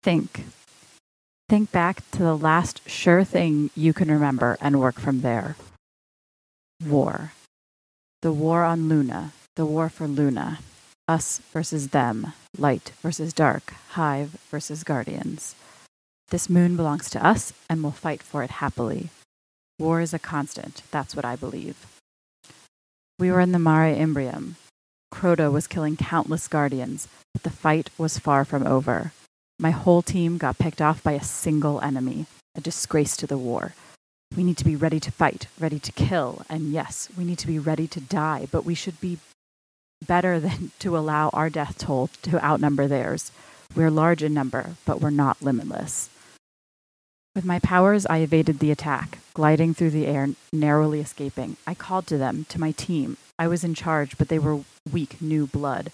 [0.02, 0.46] Think.
[1.48, 5.54] Think back to the last sure thing you can remember and work from there.
[6.86, 7.32] War.
[8.22, 9.32] The war on Luna.
[9.56, 10.58] The war for Luna.
[11.06, 12.32] Us versus them.
[12.58, 13.72] Light versus dark.
[13.90, 15.54] Hive versus guardians.
[16.30, 19.10] This moon belongs to us and we'll fight for it happily.
[19.78, 20.82] War is a constant.
[20.90, 21.86] That's what I believe.
[23.18, 24.54] We were in the Mare Imbrium.
[25.12, 29.12] Crota was killing countless guardians, but the fight was far from over.
[29.58, 32.26] My whole team got picked off by a single enemy,
[32.56, 33.74] a disgrace to the war.
[34.34, 37.46] We need to be ready to fight, ready to kill, and yes, we need to
[37.46, 39.18] be ready to die, but we should be
[40.06, 43.30] better than to allow our death toll to outnumber theirs.
[43.74, 46.08] We're large in number, but we're not limitless.
[47.34, 51.56] With my powers, I evaded the attack, gliding through the air, narrowly escaping.
[51.66, 53.18] I called to them, to my team.
[53.38, 54.60] I was in charge, but they were
[54.90, 55.90] weak, new blood.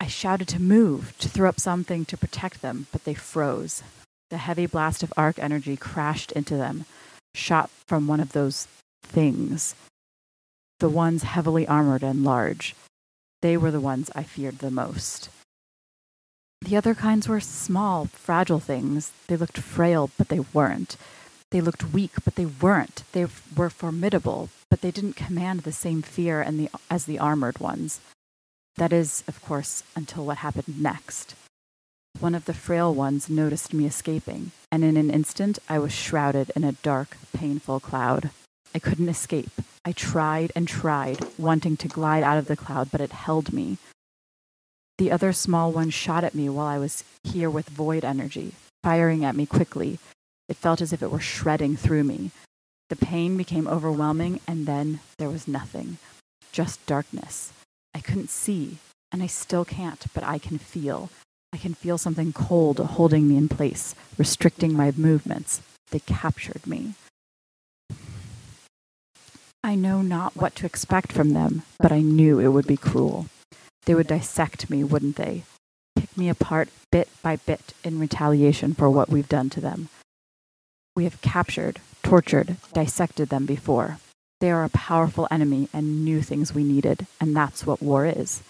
[0.00, 3.82] I shouted to move, to throw up something to protect them, but they froze.
[4.30, 6.86] The heavy blast of arc energy crashed into them,
[7.34, 8.66] shot from one of those
[9.02, 9.74] things.
[10.78, 12.74] The ones heavily armored and large.
[13.42, 15.28] They were the ones I feared the most.
[16.62, 19.12] The other kinds were small, fragile things.
[19.28, 20.96] They looked frail, but they weren't.
[21.50, 23.02] They looked weak, but they weren't.
[23.12, 23.26] They
[23.56, 28.00] were formidable, but they didn't command the same fear the, as the armored ones.
[28.76, 31.34] That is, of course, until what happened next.
[32.20, 36.52] One of the frail ones noticed me escaping, and in an instant I was shrouded
[36.54, 38.28] in a dark, painful cloud.
[38.74, 39.50] I couldn't escape.
[39.86, 43.78] I tried and tried, wanting to glide out of the cloud, but it held me.
[44.98, 48.52] The other small one shot at me while I was here with void energy,
[48.82, 49.98] firing at me quickly.
[50.46, 52.32] It felt as if it were shredding through me.
[52.90, 55.96] The pain became overwhelming, and then there was nothing
[56.52, 57.52] just darkness.
[57.94, 58.78] I couldn't see,
[59.12, 61.08] and I still can't, but I can feel.
[61.52, 65.62] I can feel something cold holding me in place, restricting my movements.
[65.90, 66.94] They captured me.
[69.62, 73.26] I know not what to expect from them, but I knew it would be cruel.
[73.84, 75.42] They would dissect me, wouldn't they?
[75.96, 79.88] Pick me apart bit by bit in retaliation for what we've done to them.
[80.94, 83.98] We have captured, tortured, dissected them before.
[84.40, 88.42] They are a powerful enemy and knew things we needed, and that's what war is.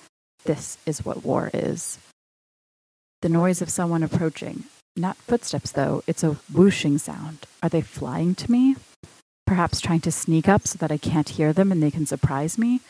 [0.45, 1.99] This is what war is.
[3.23, 4.65] The noise of someone approaching.
[4.97, 7.41] Not footsteps, though, it's a whooshing sound.
[7.63, 8.77] Are they flying to me?
[9.47, 12.57] Perhaps trying to sneak up so that I can't hear them and they can surprise
[12.57, 12.81] me?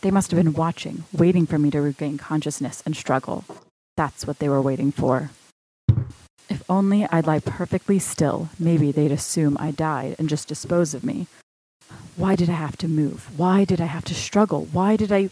[0.00, 3.44] They must have been watching, waiting for me to regain consciousness and struggle.
[3.96, 5.30] That's what they were waiting for.
[6.48, 11.04] If only I'd lie perfectly still, maybe they'd assume I died and just dispose of
[11.04, 11.28] me.
[12.16, 13.30] Why did I have to move?
[13.38, 14.64] Why did I have to struggle?
[14.72, 15.30] Why did I.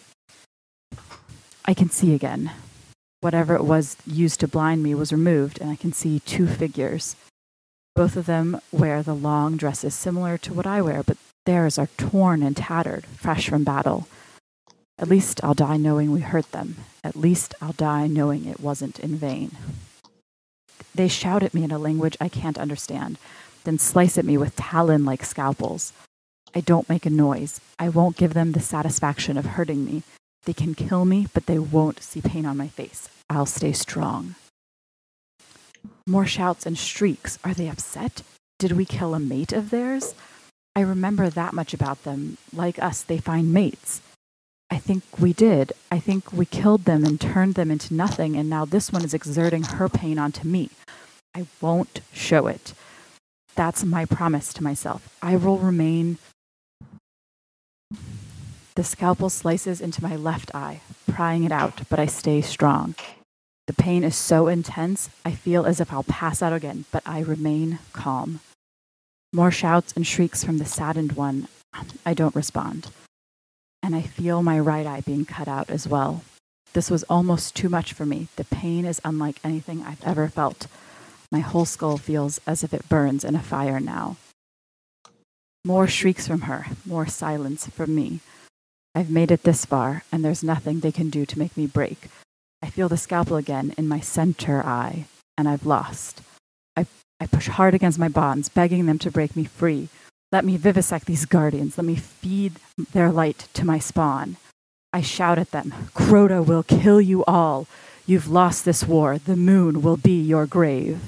[1.64, 2.52] I can see again.
[3.24, 7.16] Whatever it was used to blind me was removed, and I can see two figures.
[7.94, 11.88] Both of them wear the long dresses similar to what I wear, but theirs are
[11.96, 14.06] torn and tattered, fresh from battle.
[14.98, 16.76] At least I'll die knowing we hurt them.
[17.02, 19.52] At least I'll die knowing it wasn't in vain.
[20.94, 23.16] They shout at me in a language I can't understand,
[23.64, 25.94] then slice at me with talon like scalpels.
[26.54, 27.58] I don't make a noise.
[27.78, 30.02] I won't give them the satisfaction of hurting me.
[30.44, 33.08] They can kill me, but they won't see pain on my face.
[33.30, 34.34] I'll stay strong.
[36.06, 37.38] More shouts and shrieks.
[37.44, 38.22] Are they upset?
[38.58, 40.14] Did we kill a mate of theirs?
[40.76, 42.36] I remember that much about them.
[42.52, 44.00] Like us, they find mates.
[44.70, 45.72] I think we did.
[45.92, 49.14] I think we killed them and turned them into nothing, and now this one is
[49.14, 50.70] exerting her pain onto me.
[51.34, 52.74] I won't show it.
[53.54, 55.16] That's my promise to myself.
[55.22, 56.18] I will remain.
[58.74, 60.80] The scalpel slices into my left eye,
[61.14, 62.96] prying it out, but I stay strong.
[63.68, 67.20] The pain is so intense, I feel as if I'll pass out again, but I
[67.20, 68.40] remain calm.
[69.32, 71.46] More shouts and shrieks from the saddened one.
[72.04, 72.90] I don't respond.
[73.80, 76.22] And I feel my right eye being cut out as well.
[76.72, 78.26] This was almost too much for me.
[78.34, 80.66] The pain is unlike anything I've ever felt.
[81.30, 84.16] My whole skull feels as if it burns in a fire now.
[85.64, 88.20] More shrieks from her, more silence from me.
[88.94, 92.08] I've made it this far, and there's nothing they can do to make me break.
[92.62, 95.06] I feel the scalpel again in my center eye,
[95.36, 96.22] and I've lost.
[96.76, 96.86] I,
[97.20, 99.88] I push hard against my bonds, begging them to break me free.
[100.30, 101.76] Let me vivisect these guardians.
[101.76, 102.54] Let me feed
[102.92, 104.36] their light to my spawn.
[104.92, 107.66] I shout at them Crota will kill you all.
[108.06, 109.18] You've lost this war.
[109.18, 111.00] The moon will be your grave.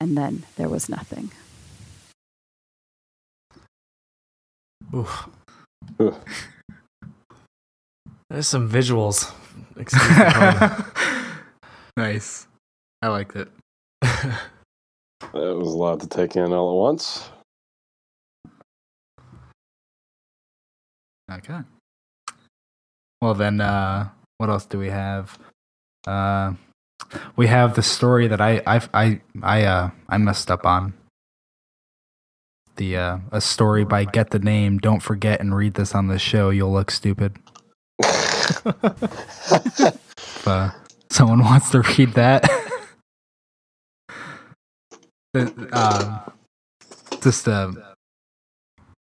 [0.00, 1.30] And then there was nothing.
[4.94, 5.28] Oof.
[5.98, 6.14] Ugh.
[8.34, 9.32] There's some visuals.
[9.76, 11.24] Excuse the pun.
[11.96, 12.48] nice.
[13.00, 13.48] I liked it.
[15.32, 17.30] That was a lot to take in all at once.
[21.32, 21.60] Okay.
[23.22, 25.38] Well then, uh, what else do we have?
[26.06, 26.54] Uh,
[27.36, 30.94] we have the story that I I I I uh I messed up on.
[32.76, 34.78] The uh, a story by Get the Name.
[34.78, 36.50] Don't forget and read this on the show.
[36.50, 37.38] You'll look stupid.
[38.00, 39.92] If
[40.46, 40.70] uh,
[41.10, 42.48] someone wants to read that,
[45.72, 46.20] um,
[47.22, 47.72] just uh,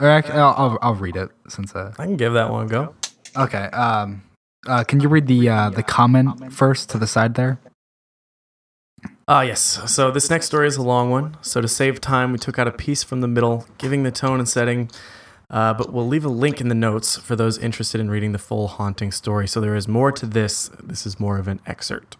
[0.00, 2.94] or actually, I'll, I'll read it since uh I can give that one a go.
[3.36, 3.64] Okay.
[3.66, 4.22] Um,
[4.66, 7.60] uh, can you read the uh, the comment first to the side there?
[9.26, 9.80] Ah, yes.
[9.90, 11.36] So this next story is a long one.
[11.40, 14.38] So to save time, we took out a piece from the middle, giving the tone
[14.38, 14.90] and setting.
[15.50, 18.38] Uh, but we'll leave a link in the notes for those interested in reading the
[18.38, 19.46] full haunting story.
[19.46, 20.70] So there is more to this.
[20.82, 22.16] This is more of an excerpt.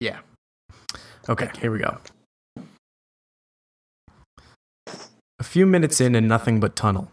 [0.00, 0.20] Yeah.
[1.28, 1.98] Okay, here we go.
[5.38, 7.10] A few minutes in, and nothing but tunnel.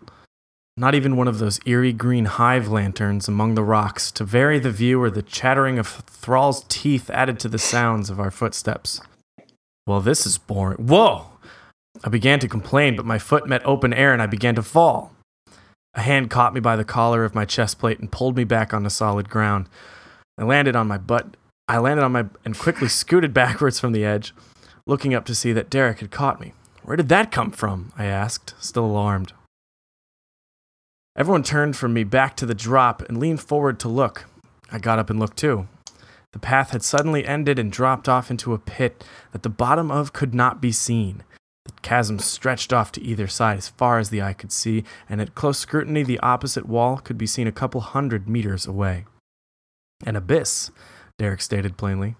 [0.78, 4.72] Not even one of those eerie green hive lanterns among the rocks to vary the
[4.72, 9.02] view or the chattering of Thrall's teeth added to the sounds of our footsteps.
[9.86, 10.88] Well, this is boring.
[10.88, 11.26] Whoa!
[12.04, 15.12] I began to complain, but my foot met open air and I began to fall.
[15.96, 18.74] A hand caught me by the collar of my chest plate and pulled me back
[18.74, 19.68] onto solid ground.
[20.38, 21.36] I landed on my butt.
[21.68, 24.34] I landed on my and quickly scooted backwards from the edge,
[24.86, 26.54] looking up to see that Derek had caught me.
[26.84, 27.92] Where did that come from?
[27.98, 29.34] I asked, still alarmed.
[31.16, 34.26] Everyone turned from me back to the drop and leaned forward to look.
[34.72, 35.68] I got up and looked too.
[36.32, 40.14] The path had suddenly ended and dropped off into a pit that the bottom of
[40.14, 41.24] could not be seen.
[41.70, 45.22] The chasm stretched off to either side as far as the eye could see, and
[45.22, 49.06] at close scrutiny, the opposite wall could be seen a couple hundred meters away.
[50.06, 50.72] An abyss,
[51.20, 52.16] Derek stated plainly.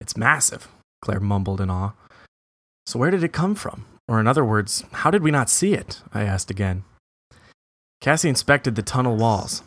[0.00, 0.68] It's massive,
[1.02, 1.92] Claire mumbled in awe.
[2.86, 3.84] So, where did it come from?
[4.08, 6.00] Or, in other words, how did we not see it?
[6.12, 6.84] I asked again.
[8.00, 9.62] Cassie inspected the tunnel walls.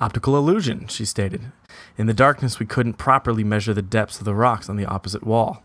[0.00, 1.52] Optical illusion, she stated.
[1.98, 5.24] In the darkness, we couldn't properly measure the depths of the rocks on the opposite
[5.24, 5.62] wall.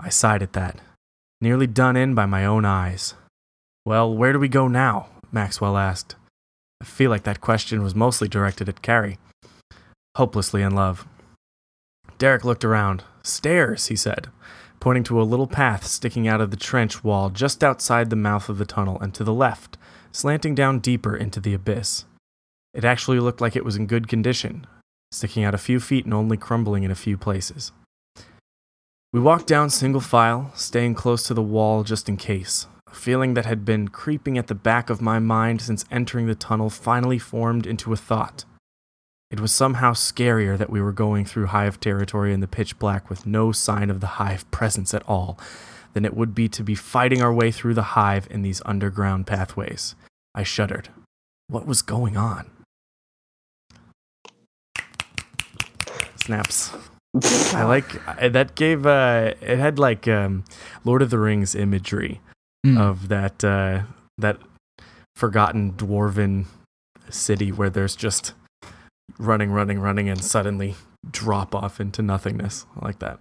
[0.00, 0.80] I sighed at that,
[1.40, 3.14] nearly done in by my own eyes.
[3.84, 5.08] Well, where do we go now?
[5.30, 6.16] Maxwell asked.
[6.80, 9.18] I feel like that question was mostly directed at Carrie.
[10.16, 11.06] Hopelessly in love.
[12.18, 13.04] Derek looked around.
[13.22, 14.28] Stairs, he said,
[14.80, 18.48] pointing to a little path sticking out of the trench wall just outside the mouth
[18.48, 19.76] of the tunnel and to the left,
[20.12, 22.04] slanting down deeper into the abyss.
[22.74, 24.66] It actually looked like it was in good condition,
[25.10, 27.72] sticking out a few feet and only crumbling in a few places.
[29.10, 32.66] We walked down single file, staying close to the wall just in case.
[32.90, 36.34] A feeling that had been creeping at the back of my mind since entering the
[36.34, 38.44] tunnel finally formed into a thought.
[39.30, 43.08] It was somehow scarier that we were going through hive territory in the pitch black
[43.08, 45.38] with no sign of the hive presence at all
[45.94, 49.26] than it would be to be fighting our way through the hive in these underground
[49.26, 49.94] pathways.
[50.34, 50.90] I shuddered.
[51.46, 52.50] What was going on?
[56.16, 56.72] Snaps.
[57.14, 60.44] I like that gave uh it had like um
[60.84, 62.20] Lord of the Rings imagery
[62.66, 62.76] Mm.
[62.76, 63.82] of that uh
[64.18, 64.36] that
[65.14, 66.46] forgotten dwarven
[67.08, 68.34] city where there's just
[69.16, 70.74] running running running and suddenly
[71.08, 72.66] drop off into nothingness.
[72.76, 73.20] I like that.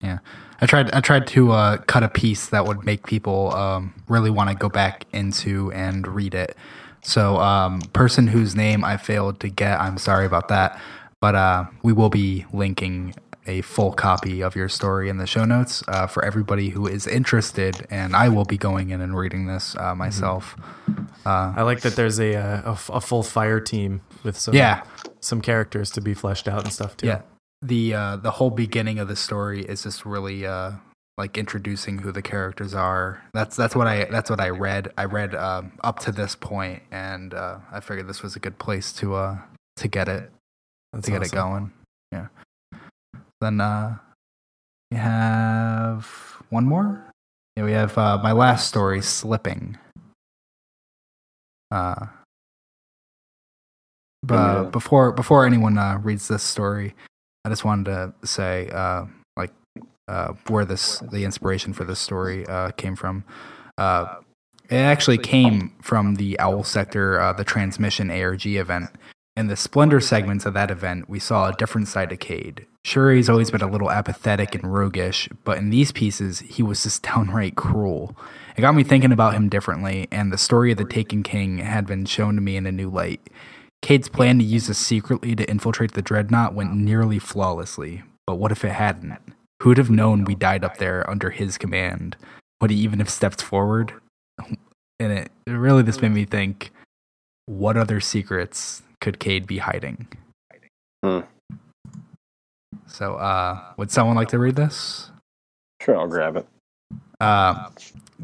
[0.00, 0.18] Yeah,
[0.60, 4.30] I tried I tried to uh, cut a piece that would make people um, really
[4.30, 6.56] want to go back into and read it.
[7.02, 10.80] So, um, person whose name I failed to get, I'm sorry about that.
[11.24, 13.14] But uh, we will be linking
[13.46, 17.06] a full copy of your story in the show notes uh, for everybody who is
[17.06, 17.86] interested.
[17.88, 20.54] And I will be going in and reading this uh, myself.
[21.24, 24.82] Uh, I like that there's a, uh, a a full fire team with some yeah,
[25.20, 27.06] some characters to be fleshed out and stuff too.
[27.06, 27.22] Yeah.
[27.62, 30.72] The uh the whole beginning of the story is just really uh
[31.16, 33.22] like introducing who the characters are.
[33.32, 34.92] That's that's what I that's what I read.
[34.98, 38.58] I read um up to this point and uh I figured this was a good
[38.58, 39.38] place to uh
[39.76, 40.30] to get it
[40.94, 41.72] That's to get it going.
[42.12, 42.28] Yeah.
[43.40, 43.98] Then uh
[44.90, 46.06] We have
[46.50, 47.10] one more.
[47.56, 49.78] Yeah, we have uh, my last story, slipping.
[51.70, 52.06] Uh,
[54.22, 54.70] but Yeah.
[54.70, 56.94] before before anyone uh, reads this story,
[57.44, 59.06] I just wanted to say uh,
[59.36, 59.52] like
[60.08, 63.24] uh, where this the inspiration for this story uh, came from.
[63.78, 64.20] Uh,
[64.70, 68.90] it actually came from the Owl Sector, uh, the transmission ARG event.
[69.36, 72.66] In the Splendor segments of that event, we saw a different side of Cayde.
[72.84, 76.84] Sure, he's always been a little apathetic and roguish, but in these pieces, he was
[76.84, 78.16] just downright cruel.
[78.56, 81.84] It got me thinking about him differently, and the story of the Taken King had
[81.84, 83.28] been shown to me in a new light.
[83.82, 88.52] Cayde's plan to use this secretly to infiltrate the dreadnought went nearly flawlessly, but what
[88.52, 89.18] if it hadn't?
[89.62, 92.16] Who'd have known we died up there under his command?
[92.60, 93.94] Would he even have stepped forward?
[95.00, 96.70] And it, really just made me think
[97.46, 100.08] what other secrets could Cayde be hiding?
[101.02, 101.20] Hmm.
[102.86, 105.10] So, uh, would someone like to read this?
[105.80, 106.46] Sure, I'll grab it.
[107.20, 107.68] Uh,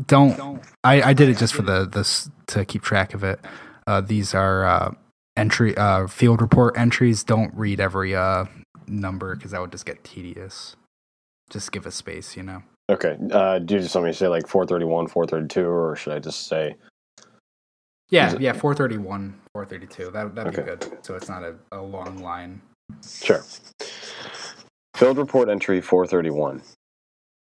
[0.07, 0.63] don't.
[0.85, 3.41] I, I did it just for the this to keep track of it.
[3.87, 4.95] Uh, these are uh,
[5.37, 7.25] entry uh, field report entries.
[7.25, 8.45] Don't read every uh,
[8.87, 10.77] number because that would just get tedious.
[11.51, 12.63] Just give a space, you know.
[12.89, 13.17] Okay.
[13.31, 16.47] Uh, do you just want me to say like 431, 432, or should I just
[16.47, 16.77] say?
[18.11, 18.53] Yeah, yeah.
[18.53, 18.75] Four
[19.65, 20.11] thirty one, four thirty two.
[20.11, 20.63] That that'd Okay.
[20.63, 21.05] be good.
[21.05, 22.61] So it's not a, a long line.
[23.23, 23.43] Sure.
[24.97, 26.61] Field report entry 431.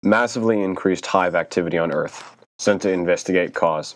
[0.03, 2.37] Massively increased hive activity on Earth.
[2.59, 3.95] Sent to investigate cause.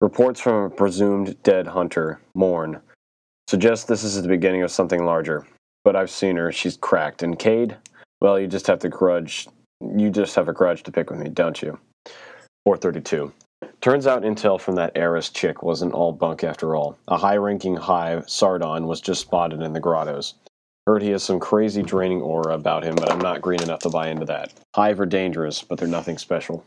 [0.00, 2.80] Reports from a presumed dead hunter, Morn,
[3.48, 5.46] suggest this is the beginning of something larger.
[5.84, 6.52] But I've seen her.
[6.52, 7.22] She's cracked.
[7.22, 7.76] And Cayde?
[8.20, 9.48] Well, you just have to grudge.
[9.80, 11.78] You just have a grudge to pick with me, don't you?
[12.66, 13.32] 432.
[13.80, 16.98] Turns out intel from that Eris chick wasn't all bunk after all.
[17.08, 20.34] A high ranking hive, Sardon, was just spotted in the grottos.
[20.86, 23.88] Heard he has some crazy draining aura about him, but I'm not green enough to
[23.88, 24.52] buy into that.
[24.74, 26.64] Hive are dangerous, but they're nothing special.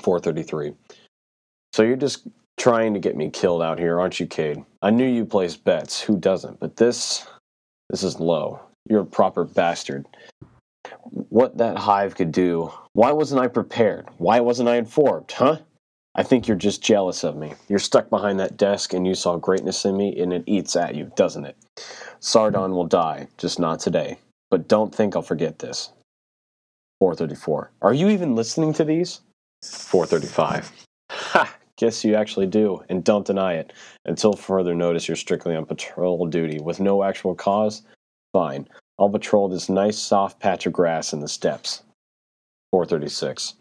[0.00, 0.72] 433.
[1.72, 2.26] So you're just
[2.58, 4.64] trying to get me killed out here, aren't you, Cayde?
[4.82, 6.00] I knew you placed bets.
[6.00, 6.58] Who doesn't?
[6.58, 7.26] But this.
[7.90, 8.60] This is low.
[8.88, 10.06] You're a proper bastard.
[11.02, 12.72] What that hive could do.
[12.92, 14.08] Why wasn't I prepared?
[14.18, 15.58] Why wasn't I informed, huh?
[16.14, 17.54] I think you're just jealous of me.
[17.68, 20.94] You're stuck behind that desk and you saw greatness in me, and it eats at
[20.94, 21.56] you, doesn't it?
[22.20, 24.18] Sardon will die, just not today.
[24.50, 25.90] But don't think I'll forget this.
[27.00, 27.70] 434.
[27.80, 29.22] Are you even listening to these?
[29.62, 30.70] 435.
[31.10, 31.56] Ha!
[31.76, 33.72] Guess you actually do, and don't deny it.
[34.04, 37.82] Until further notice, you're strictly on patrol duty with no actual cause?
[38.32, 38.68] Fine.
[38.98, 41.82] I'll patrol this nice soft patch of grass in the steps.
[42.70, 43.54] 436.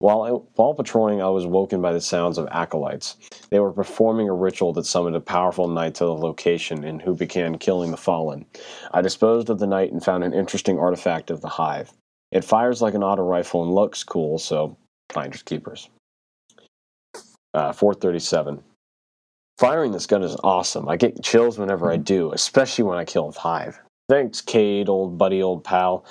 [0.00, 3.16] While, I, while patrolling, I was woken by the sounds of acolytes.
[3.50, 7.14] They were performing a ritual that summoned a powerful knight to the location and who
[7.14, 8.46] began killing the fallen.
[8.92, 11.92] I disposed of the knight and found an interesting artifact of the hive.
[12.30, 14.76] It fires like an auto rifle and looks cool, so
[15.10, 15.88] finders keepers.
[17.52, 18.62] Uh, 437.
[19.58, 20.88] Firing this gun is awesome.
[20.88, 23.80] I get chills whenever I do, especially when I kill a hive.
[24.08, 26.04] Thanks, Cayde, old buddy, old pal.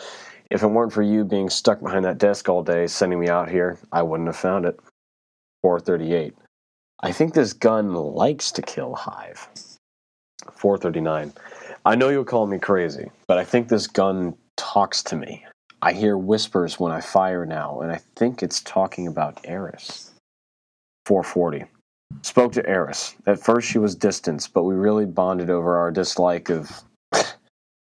[0.49, 3.49] If it weren't for you being stuck behind that desk all day, sending me out
[3.49, 4.79] here, I wouldn't have found it.
[5.61, 6.33] 438.
[7.03, 9.47] I think this gun likes to kill hive.
[10.51, 11.33] 439.
[11.85, 15.45] I know you'll call me crazy, but I think this gun talks to me.
[15.81, 20.11] I hear whispers when I fire now, and I think it's talking about Eris.
[21.05, 21.65] 440.
[22.21, 23.15] Spoke to Eris.
[23.27, 26.83] At first she was distant, but we really bonded over our dislike of,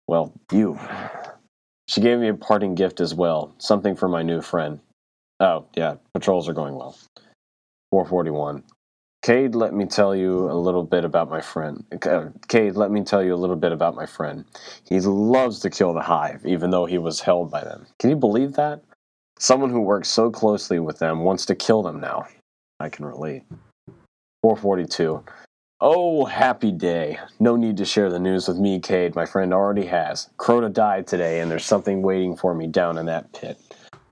[0.07, 0.77] well, you.
[1.89, 4.79] She gave me a parting gift as well, something for my new friend.
[5.39, 6.95] Oh, yeah, patrols are going well.
[7.89, 8.63] 441.
[9.23, 11.83] Cayde, let me tell you a little bit about my friend.
[12.05, 14.45] Uh, Cayde, let me tell you a little bit about my friend.
[14.87, 17.87] He loves to kill the hive, even though he was held by them.
[17.97, 18.83] Can you believe that?
[19.39, 22.27] Someone who works so closely with them wants to kill them now.
[22.79, 23.45] I can relate.
[24.43, 25.23] 442.
[25.81, 27.19] Oh, happy day.
[27.39, 29.15] No need to share the news with me, Cayde.
[29.15, 30.29] My friend already has.
[30.37, 33.57] Crota died today, and there's something waiting for me down in that pit.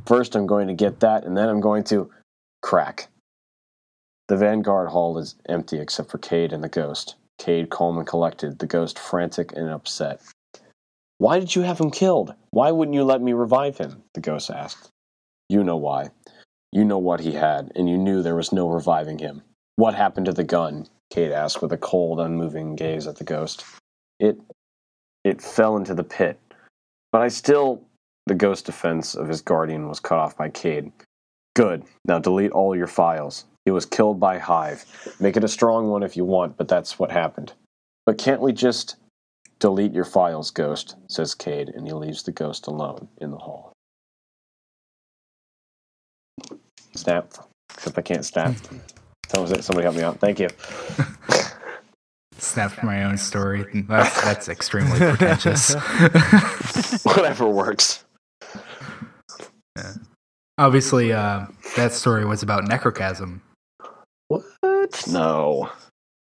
[0.06, 2.10] First, I'm going to get that, and then I'm going to
[2.62, 3.10] crack.
[4.30, 7.16] The Vanguard Hall is empty except for Cayde and the ghost.
[7.38, 10.22] Cayde calm and collected, the ghost frantic and upset.
[11.18, 12.34] Why did you have him killed?
[12.52, 14.04] Why wouldn't you let me revive him?
[14.14, 14.90] The ghost asked.
[15.50, 16.12] You know why.
[16.72, 19.42] You know what he had, and you knew there was no reviving him.
[19.76, 20.88] What happened to the gun?
[21.10, 23.66] Cayde asked with a cold, unmoving gaze at the ghost.
[24.20, 24.40] It.
[25.24, 26.40] it fell into the pit.
[27.12, 27.84] But I still.
[28.26, 30.92] The ghost defense of his guardian was cut off by Cayde.
[31.56, 31.86] Good.
[32.06, 33.46] Now delete all your files.
[33.64, 34.86] He was killed by Hive.
[35.20, 37.54] Make it a strong one if you want, but that's what happened.
[38.06, 38.98] But can't we just
[39.60, 40.96] delete your files, Ghost?
[41.08, 43.74] says Cayde, and he leaves the ghost alone in the hall.
[46.96, 47.34] Snap.
[47.74, 48.54] Except I can't snap.
[48.56, 48.78] Hmm.
[49.28, 50.20] Somebody somebody help me out.
[50.20, 50.50] Thank you.
[52.38, 53.66] Snapped my own story.
[53.88, 55.74] That's that's extremely pretentious.
[57.04, 58.06] Whatever works.
[59.76, 59.94] Yeah.
[60.58, 63.42] Obviously, uh, that story was about necrochasm.
[64.28, 64.44] What?
[65.08, 65.70] No.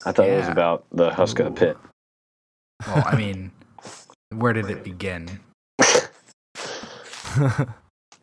[0.06, 1.78] I thought it was about the Husk of the Pit.
[2.88, 3.52] Well, I mean,
[4.34, 5.40] where did it begin?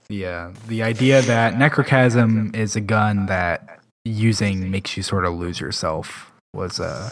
[0.08, 5.60] Uh, the idea that necrochasm is a gun that using makes you sort of lose
[5.60, 7.10] yourself was uh,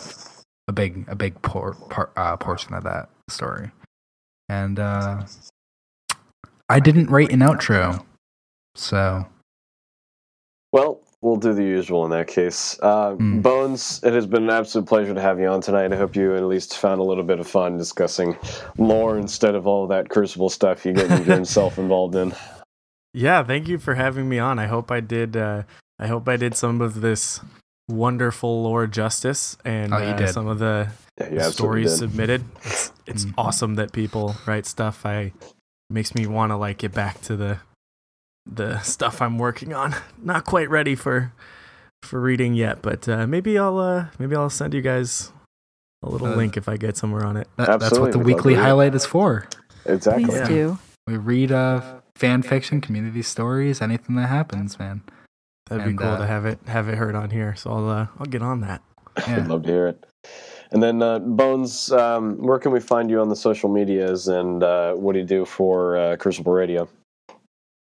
[0.68, 3.70] a big a big por- par- uh, portion of that story,
[4.48, 5.24] and uh,
[6.68, 8.04] I didn't write an outro,
[8.74, 9.26] so
[10.72, 12.78] Well, we'll do the usual in that case.
[12.82, 13.42] Uh, Mm.
[13.42, 15.92] Bones, it has been an absolute pleasure to have you on tonight.
[15.92, 18.36] I hope you at least found a little bit of fun discussing
[18.78, 22.34] lore instead of all that crucible stuff you get yourself involved in.
[23.12, 24.58] Yeah, thank you for having me on.
[24.58, 25.36] I hope I did.
[25.36, 25.62] Uh,
[25.98, 27.40] I hope I did some of this
[27.88, 30.88] wonderful lore justice and Oh, uh, some of the
[31.30, 32.44] Yeah, stories submitted.
[32.64, 33.34] It's, it's Mhm.
[33.38, 35.06] awesome that people write stuff.
[35.06, 35.32] I
[35.90, 37.58] makes me want to like get back to the
[38.46, 39.94] the stuff I'm working on.
[40.22, 41.32] Not quite ready for
[42.02, 45.32] for reading yet, but uh, maybe I'll uh, maybe I'll send you guys
[46.02, 47.48] a little Uh, link if I get somewhere on it.
[47.56, 49.46] that, that's what the we'd weekly highlight is for.
[49.86, 50.24] Exactly.
[50.24, 50.48] Please Yeah.
[50.48, 50.78] do.
[51.06, 55.02] We read uh, fan fiction, community stories, anything that happens, man.
[55.66, 57.54] That'd And, be cool uh, to have it have it heard on here.
[57.56, 58.82] So I'll uh, I'll get on that.
[59.26, 60.04] I'd love to hear it.
[60.70, 64.62] And then, uh, Bones, um, where can we find you on the social medias and
[64.62, 66.88] uh, what do you do for uh, Crucible Radio?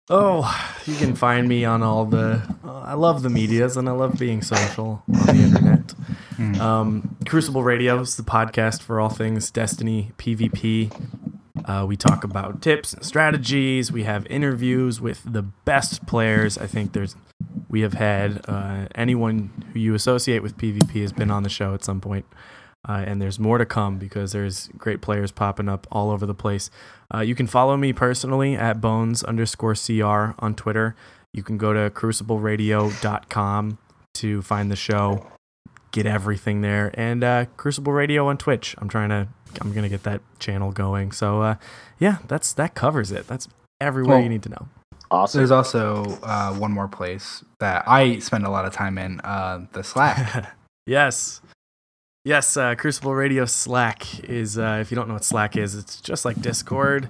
[0.10, 0.50] Oh,
[0.86, 2.42] you can find me on all the.
[2.64, 5.92] Uh, I love the medias and I love being social on the internet.
[6.38, 6.62] Hmm.
[6.62, 10.94] Um, Crucible Radio is the podcast for all things Destiny PvP.
[11.66, 13.92] Uh, we talk about tips and strategies.
[13.92, 16.58] We have interviews with the best players.
[16.58, 17.18] I think there's
[17.70, 21.74] we have had uh, anyone who you associate with PvP has been on the show
[21.74, 22.26] at some point.
[22.88, 26.34] Uh, and there's more to come because there's great players popping up all over the
[26.34, 26.70] place.
[27.14, 30.96] Uh, you can follow me personally at bones underscore cr on Twitter.
[31.34, 33.78] You can go to crucibleradio.com
[34.16, 35.28] to find the show,
[35.92, 38.76] get everything there, and uh, Crucible Radio on Twitch.
[38.78, 39.28] I'm trying to,
[39.60, 41.12] I'm gonna get that channel going.
[41.12, 41.56] So uh,
[42.00, 43.28] yeah, that's that covers it.
[43.28, 43.48] That's
[43.82, 44.68] everywhere Well, you need to know.
[45.10, 45.40] Awesome.
[45.40, 49.66] There's also uh, one more place that I spend a lot of time in, uh,
[49.72, 50.54] the Slack.
[50.86, 51.42] yes.
[52.26, 56.02] Yes, uh, Crucible Radio Slack is, uh, if you don't know what Slack is, it's
[56.02, 57.08] just like Discord,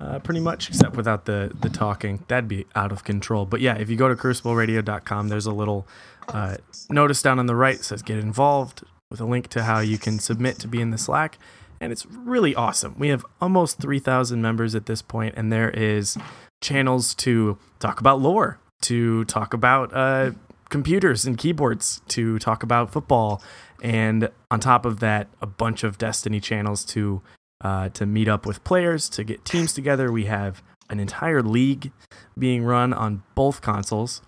[0.00, 2.24] uh, pretty much, except without the, the talking.
[2.26, 3.46] That'd be out of control.
[3.46, 5.86] But yeah, if you go to crucibleradio.com, there's a little
[6.26, 6.56] uh,
[6.90, 9.98] notice down on the right that says get involved with a link to how you
[9.98, 11.38] can submit to be in the Slack.
[11.80, 12.96] And it's really awesome.
[12.98, 16.18] We have almost 3,000 members at this point, and there is
[16.60, 20.32] channels to talk about lore, to talk about uh,
[20.68, 23.42] computers and keyboards, to talk about football,
[23.82, 27.22] and on top of that, a bunch of Destiny channels to
[27.62, 30.12] uh, to meet up with players, to get teams together.
[30.12, 31.90] We have an entire league
[32.38, 34.22] being run on both consoles.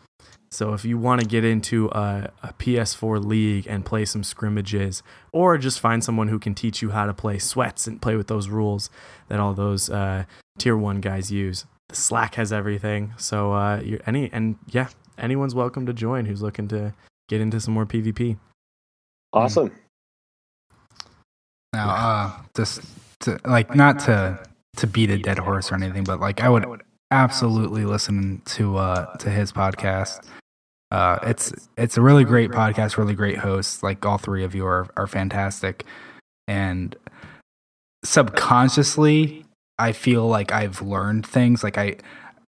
[0.50, 5.02] So if you want to get into a, a PS4 league and play some scrimmages,
[5.30, 8.28] or just find someone who can teach you how to play sweats and play with
[8.28, 8.88] those rules
[9.28, 10.24] that all those uh,
[10.56, 13.15] tier one guys use, Slack has everything.
[13.16, 14.89] So uh, you're any and yeah,
[15.19, 16.94] anyone's welcome to join who's looking to
[17.28, 18.39] get into some more PvP.
[19.32, 19.73] awesome.
[21.73, 22.82] Now, uh, just
[23.20, 24.39] to like not to
[24.77, 29.16] to beat a dead horse or anything, but like I would absolutely listen to uh
[29.16, 30.24] to his podcast.
[30.90, 33.82] Uh, it's it's a really great podcast, really great hosts.
[33.82, 35.85] Like all three of you are are fantastic,
[36.47, 36.97] and
[38.05, 39.44] subconsciously,
[39.78, 41.62] I feel like I've learned things.
[41.62, 41.96] Like I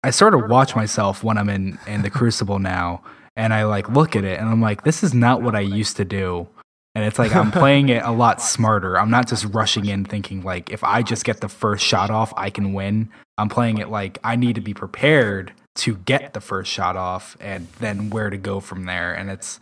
[0.04, 3.02] I sort of watch myself when I'm in in the Crucible now,
[3.36, 5.96] and I like look at it, and I'm like, this is not what I used
[5.96, 6.48] to do.
[6.94, 8.98] And it's like I'm playing it a lot smarter.
[8.98, 12.32] I'm not just rushing in thinking like if I just get the first shot off,
[12.36, 13.10] I can win.
[13.36, 17.36] I'm playing it like I need to be prepared to get the first shot off
[17.38, 19.12] and then where to go from there.
[19.12, 19.60] And it's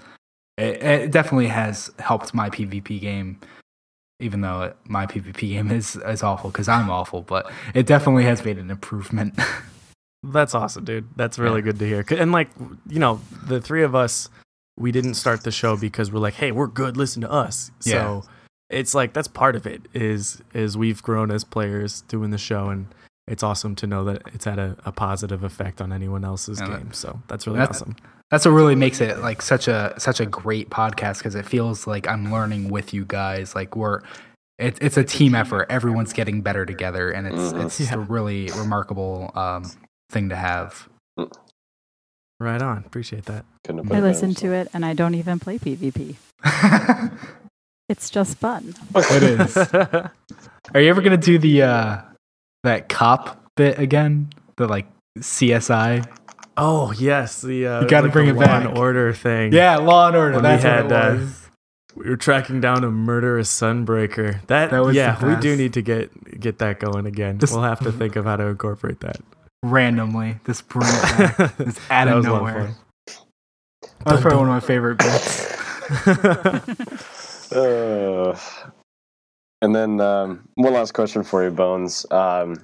[0.56, 3.40] it, it definitely has helped my PvP game
[4.20, 8.24] even though it, my PvP game is is awful cuz I'm awful, but it definitely
[8.24, 9.38] has made an improvement.
[10.22, 11.08] That's awesome, dude.
[11.16, 11.64] That's really Yeah.
[11.66, 12.04] good to hear.
[12.18, 12.48] And like,
[12.88, 14.30] you know, the three of us,
[14.78, 16.96] we didn't start the show because we're like, hey, we're good.
[16.96, 17.70] Listen to us.
[17.84, 17.92] Yeah.
[17.92, 18.24] So
[18.70, 19.82] it's like that's part of it.
[19.92, 22.86] Is is we've grown as players doing the show, and
[23.28, 26.68] it's awesome to know that it's had a, a positive effect on anyone else's that-
[26.68, 26.92] game.
[26.92, 27.96] So that's really that's- awesome.
[28.30, 31.86] That's what really makes it like such a such a great podcast because it feels
[31.86, 33.54] like I'm learning with you guys.
[33.54, 34.00] Like we're
[34.58, 35.66] it's it's a team effort.
[35.70, 37.64] Everyone's getting better together, and it's Mhm.
[37.64, 37.94] it's Yeah.
[37.94, 39.70] a really remarkable um,
[40.10, 40.88] thing to have.
[42.40, 42.78] Right on.
[42.86, 43.44] Appreciate that.
[43.64, 46.16] Couldn't have put I listen to it and I don't even play PvP.
[47.90, 48.74] It's just fun.
[48.94, 49.56] it is.
[50.74, 51.98] Are you ever gonna do the uh
[52.62, 54.30] that cop bit again?
[54.56, 54.86] The like
[55.18, 56.02] CSI?
[56.56, 58.64] Oh yes, the uh, You gotta like bring the it Law back.
[58.68, 59.52] and Order thing.
[59.52, 60.34] Yeah, Law and Order.
[60.36, 61.48] When we That's had, what it uh, was.
[61.96, 64.46] we were tracking down a murderous sunbreaker.
[64.46, 67.38] That, That was yeah, the we do need to get get that going again.
[67.38, 69.16] Just- we'll have to think of how to incorporate that.
[69.64, 70.36] randomly.
[70.44, 71.54] This bring it back.
[71.60, 72.74] It's out That of was a lot nowhere.
[74.04, 75.54] That's probably one of my favorite bits.
[77.52, 78.36] Uh,
[79.62, 82.04] and then um, one last question for you, Bones.
[82.10, 82.56] Um,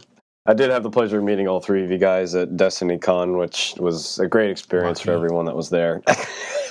[0.51, 3.37] I did have the pleasure of meeting all three of you guys at Destiny Con,
[3.37, 6.03] which was a great experience for everyone that was there.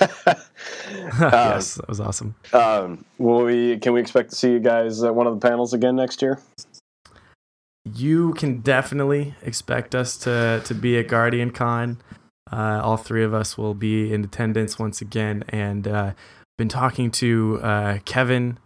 [1.18, 2.34] yes, that was awesome.
[2.52, 3.78] um, will we?
[3.78, 6.38] Can we expect to see you guys at one of the panels again next year?
[7.90, 12.02] You can definitely expect us to to be at Guardian Con.
[12.52, 16.12] Uh, all three of us will be in attendance once again, and uh,
[16.58, 18.58] been talking to uh, Kevin,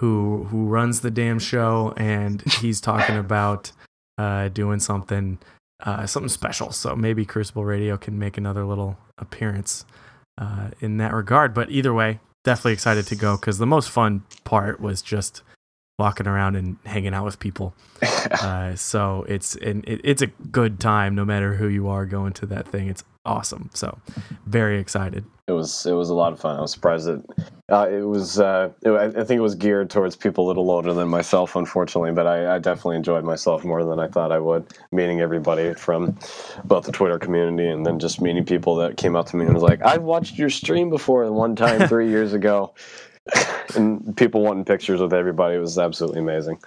[0.00, 3.72] who who runs the damn show, and he's talking about
[4.20, 5.38] uh, doing something
[5.80, 6.72] uh, something special.
[6.72, 9.86] So maybe Crucible Radio can make another little appearance
[10.36, 11.54] uh, in that regard.
[11.54, 15.42] But either way, definitely excited to go because the most fun part was just
[16.00, 17.74] walking around and hanging out with people.
[18.30, 22.32] Uh, so it's and it, it's a good time no matter who you are going
[22.32, 22.88] to that thing.
[22.88, 23.70] It's awesome.
[23.74, 23.98] So
[24.46, 25.24] very excited.
[25.46, 26.56] It was it was a lot of fun.
[26.56, 27.24] I was surprised that
[27.70, 28.38] uh, it was.
[28.38, 32.12] Uh, it, I think it was geared towards people a little older than myself, unfortunately.
[32.12, 34.66] But I, I definitely enjoyed myself more than I thought I would.
[34.92, 36.18] Meeting everybody from
[36.64, 39.54] both the Twitter community and then just meeting people that came up to me and
[39.54, 42.74] was like, "I've watched your stream before one time three years ago,"
[43.76, 45.56] and people wanting pictures with everybody.
[45.56, 46.60] It was absolutely amazing.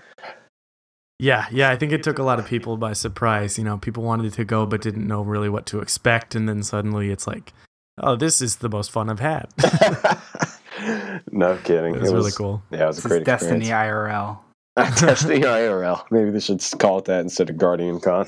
[1.19, 1.69] Yeah, yeah.
[1.69, 3.57] I think it took a lot of people by surprise.
[3.57, 6.63] You know, people wanted to go but didn't know really what to expect, and then
[6.63, 7.53] suddenly it's like,
[7.99, 9.47] oh, this is the most fun I've had.
[11.31, 11.95] no kidding.
[11.95, 12.61] It was really cool.
[12.71, 13.93] Yeah, it was a great is Destiny experience.
[13.93, 14.39] IRL.
[14.75, 16.03] Destiny IRL.
[16.09, 18.27] Maybe they should call it that instead of Guardian Con.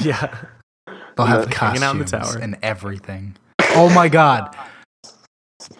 [0.00, 0.34] Yeah.
[1.16, 2.42] They'll have Hanging out in the costumes tower.
[2.42, 3.36] and everything.
[3.76, 4.56] Oh my god!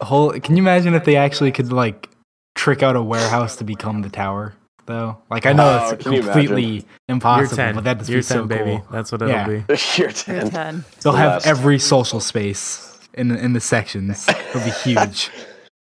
[0.01, 2.09] Whole, can you imagine if they actually could like
[2.55, 4.55] trick out a warehouse to become the tower?
[4.87, 7.75] Though, like I know Oh, it's can you completely Year impossible, 10.
[7.77, 8.65] but that'd Year be 10, so baby.
[8.83, 8.87] cool.
[8.91, 9.47] That's what it'll Yeah.
[9.47, 9.53] be.
[9.55, 10.51] Year You're 10.
[10.51, 10.85] 10.
[11.03, 11.47] They'll The have best.
[11.47, 14.29] every social space in the, in the sections.
[14.29, 15.31] It'll be huge.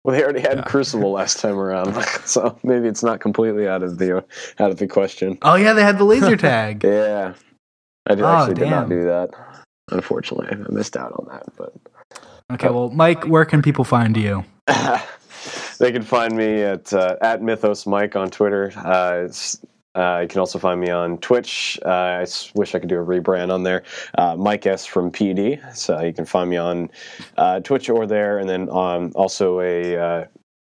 [0.05, 0.65] Well, they already had Yeah.
[0.65, 1.95] Crucible last time around,
[2.27, 4.19] so maybe it's not completely out of the
[4.59, 5.39] out of the question.
[5.41, 6.85] oh yeah, they had the laser tag.
[6.85, 7.33] Yeah,
[8.07, 9.31] I did, Oh, actually did not do that.
[9.91, 11.45] Unfortunately, I missed out on that.
[11.57, 11.73] But
[12.53, 14.45] Okay, well, Mike, where can people find you?
[15.79, 18.73] they can find me at uh, at Mythos Mike on Twitter.
[18.77, 19.61] Uh, it's,
[19.95, 21.79] uh, you can also find me on Twitch.
[21.85, 23.85] Uh, I s- wish I could do a rebrand on there.
[24.19, 25.59] Uh, Mike S from PD.
[25.75, 26.91] So you can find me on
[27.37, 30.25] uh, Twitch or there, and then um, also a uh,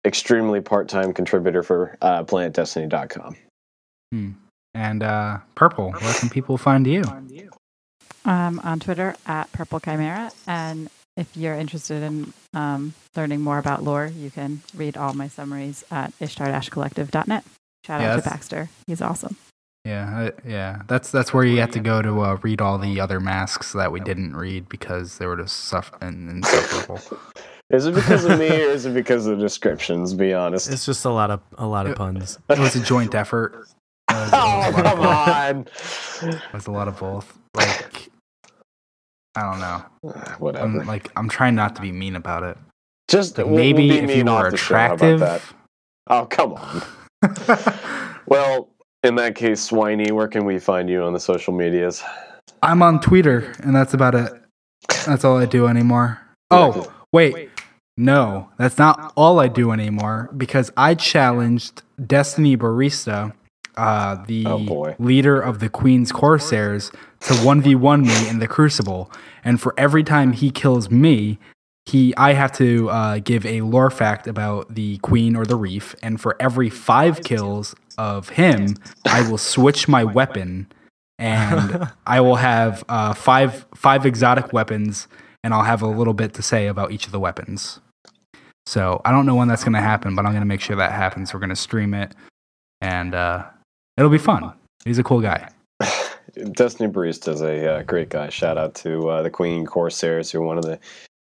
[0.04, 3.36] extremely part time contributor for uh, PlanetDestiny.com.
[4.74, 7.02] And uh, Purple, where can people find you?
[8.24, 10.30] Um, on Twitter at Purple Chimera.
[10.46, 15.28] And if you're interested in um, learning more about lore, you can read all my
[15.28, 17.44] summaries at ishtar-collective.net.
[17.86, 18.68] Shout Yeah, out to Baxter.
[18.86, 19.36] He's awesome.
[19.84, 20.82] Yeah, I- yeah.
[20.88, 23.90] That's that's where you have to go to uh, read all the other masks that
[23.92, 27.00] we didn't read because they were just suff- and insufferable.
[27.70, 30.12] Is it because of me or is it because of the descriptions?
[30.12, 30.68] Be honest.
[30.72, 32.36] It's just a lot of a lot of puns.
[32.48, 33.54] It was a joint effort.
[34.10, 35.66] It was, Oh a lot of come on!
[36.34, 37.38] It was a lot of both.
[37.54, 37.89] Like,
[39.36, 39.84] I don't know.
[40.38, 40.64] Whatever.
[40.64, 42.58] I'm like, I'm trying not to be mean about it.
[43.08, 45.20] Just Like we'll- we'll maybe if you were attractive.
[45.20, 45.42] that?
[46.08, 46.82] Oh come on.
[48.26, 48.68] Well,
[49.02, 52.00] in that case, Swiney, where can we find you on the social medias?
[52.62, 54.32] I'm on Twitter, and that's about it.
[55.06, 56.20] That's all I do anymore.
[56.50, 57.50] Oh, wait.
[57.96, 63.32] No, that's not all I do anymore because I challenged Destiny Barista,
[63.76, 69.10] uh, the Oh, leader of the Queen's Corsairs, to 1v1 me in the Crucible.
[69.44, 71.38] And for every time he kills me,
[71.86, 75.94] he I have to uh, give a lore fact about the Queen or the Reef.
[76.02, 78.76] And for every five kills of him,
[79.06, 80.70] I will switch my weapon
[81.20, 85.06] and I will have uh, five five exotic weapons,
[85.44, 87.78] and I'll have a little bit to say about each of the weapons.
[88.66, 90.76] So I don't know when that's going to happen, but I'm going to make sure
[90.76, 91.34] that happens.
[91.34, 92.14] We're going to stream it,
[92.80, 93.44] and uh,
[93.98, 94.52] it'll be fun.
[94.84, 95.50] He's a cool guy.
[96.52, 98.28] Destiny Barista is a uh, great guy.
[98.30, 100.78] Shout out to uh, the Queen Corsairs, who are one of the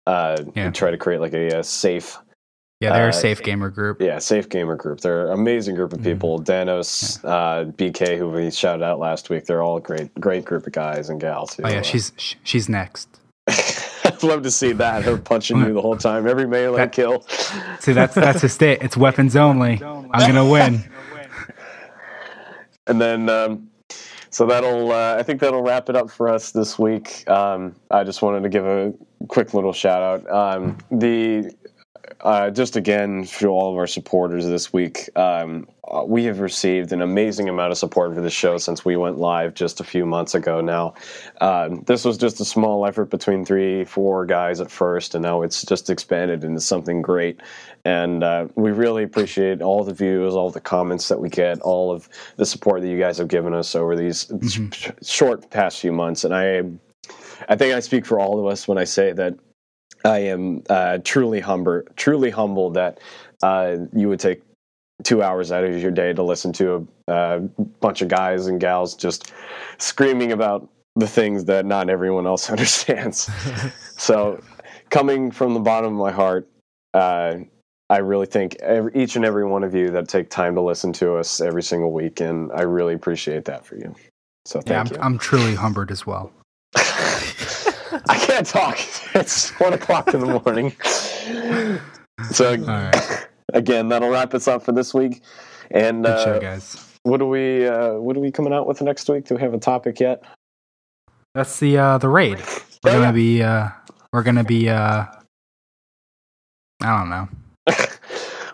[0.06, 0.72] uh, Yeah.
[0.72, 2.18] try to create like a, uh safe
[2.80, 4.02] Yeah, they're Uh, a safe gamer group.
[4.02, 5.00] Yeah, Safe Gamer Group.
[5.02, 6.40] They're an amazing group of people.
[6.40, 9.46] Danos, uh, BK, who we shouted out last week.
[9.46, 11.56] They're all a great, great group of guys and gals.
[11.56, 12.12] Who, Oh yeah, uh, she's
[12.44, 13.10] she's next.
[13.48, 15.04] I'd love to see that.
[15.04, 17.22] Her punching you the whole time, every melee That- kill.
[17.80, 18.82] See, that's that's just it.
[18.84, 19.82] It's weapons only.
[19.84, 20.84] I'm gonna win.
[22.90, 23.70] And then, um,
[24.30, 27.30] so that'll, uh, I think that'll wrap it up for us this week.
[27.30, 28.94] Um, I just wanted to give a
[29.28, 30.30] quick little shout out.
[30.30, 31.54] Um, the,
[32.22, 36.92] uh, just again, for all of our supporters this week, um, uh, we have received
[36.92, 40.06] an amazing amount of support for the show since we went live just a few
[40.06, 40.96] months ago now.
[41.42, 45.44] Um, this was just a small effort between three, four guys at first, and now
[45.44, 47.40] it's just expanded into something great.
[47.86, 51.92] And uh, we really appreciate all the views, all the comments that we get, all
[51.92, 55.92] of the support that you guys have given us over these sh- short past few
[55.92, 56.24] months.
[56.24, 56.64] And I,
[57.48, 59.38] I think I speak for all of us when I say that
[60.06, 63.00] I am uh, truly humble, truly humbled that
[63.44, 64.42] uh, you would take
[65.04, 67.40] two hours out of your day to listen to a, a
[67.80, 69.32] bunch of guys and gals just
[69.78, 73.30] screaming about the things that not everyone else understands.
[73.98, 74.42] so,
[74.90, 76.48] coming from the bottom of my heart,
[76.94, 77.36] uh,
[77.90, 80.92] I really thank every, each and every one of you that take time to listen
[80.94, 83.96] to us every single week, and I really appreciate that for you.
[84.46, 85.02] So, Yeah, thank I'm, you.
[85.04, 86.32] I'm truly humbled as well.
[88.10, 88.78] I can't talk.
[89.16, 90.76] It's one o'clock in the morning.
[92.32, 95.24] So right, again, that'll wrap us up for this week.
[95.72, 96.98] And good show, uh, guys.
[97.04, 97.68] what are we?
[97.68, 99.26] Uh, what are we coming out with next week?
[99.26, 100.24] Do we have a topic yet?
[101.36, 102.42] That's the uh, the raid.
[102.84, 103.70] We're gonna be uh,
[104.14, 105.06] we're gonna be uh,
[106.82, 107.28] I don't know.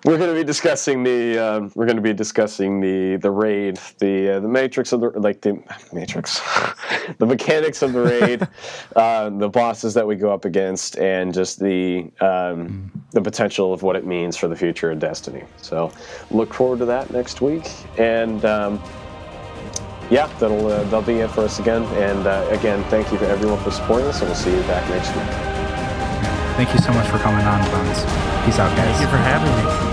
[0.06, 1.40] we're going to be discussing the.
[1.40, 5.10] Uh, we're going to be discussing the the raid, the uh, the matrix of the
[5.12, 5.62] like the
[5.94, 6.42] matrix,
[7.20, 8.48] the mechanics of the raid,
[8.96, 13.82] uh, the bosses that we go up against, and just the um, the potential of
[13.82, 15.44] what it means for the future of Destiny.
[15.58, 15.92] So,
[16.32, 18.44] look forward to that next week, and.
[18.46, 18.84] Um,
[20.12, 21.84] yeah, that'll uh, that'll be it for us again.
[21.96, 24.88] And uh, again, thank you to everyone for supporting us, and we'll see you back
[24.90, 25.54] next week.
[26.56, 28.04] Thank you so much for coming on, Bones.
[28.46, 28.98] Peace out, guys.
[28.98, 29.93] Thank you for having me.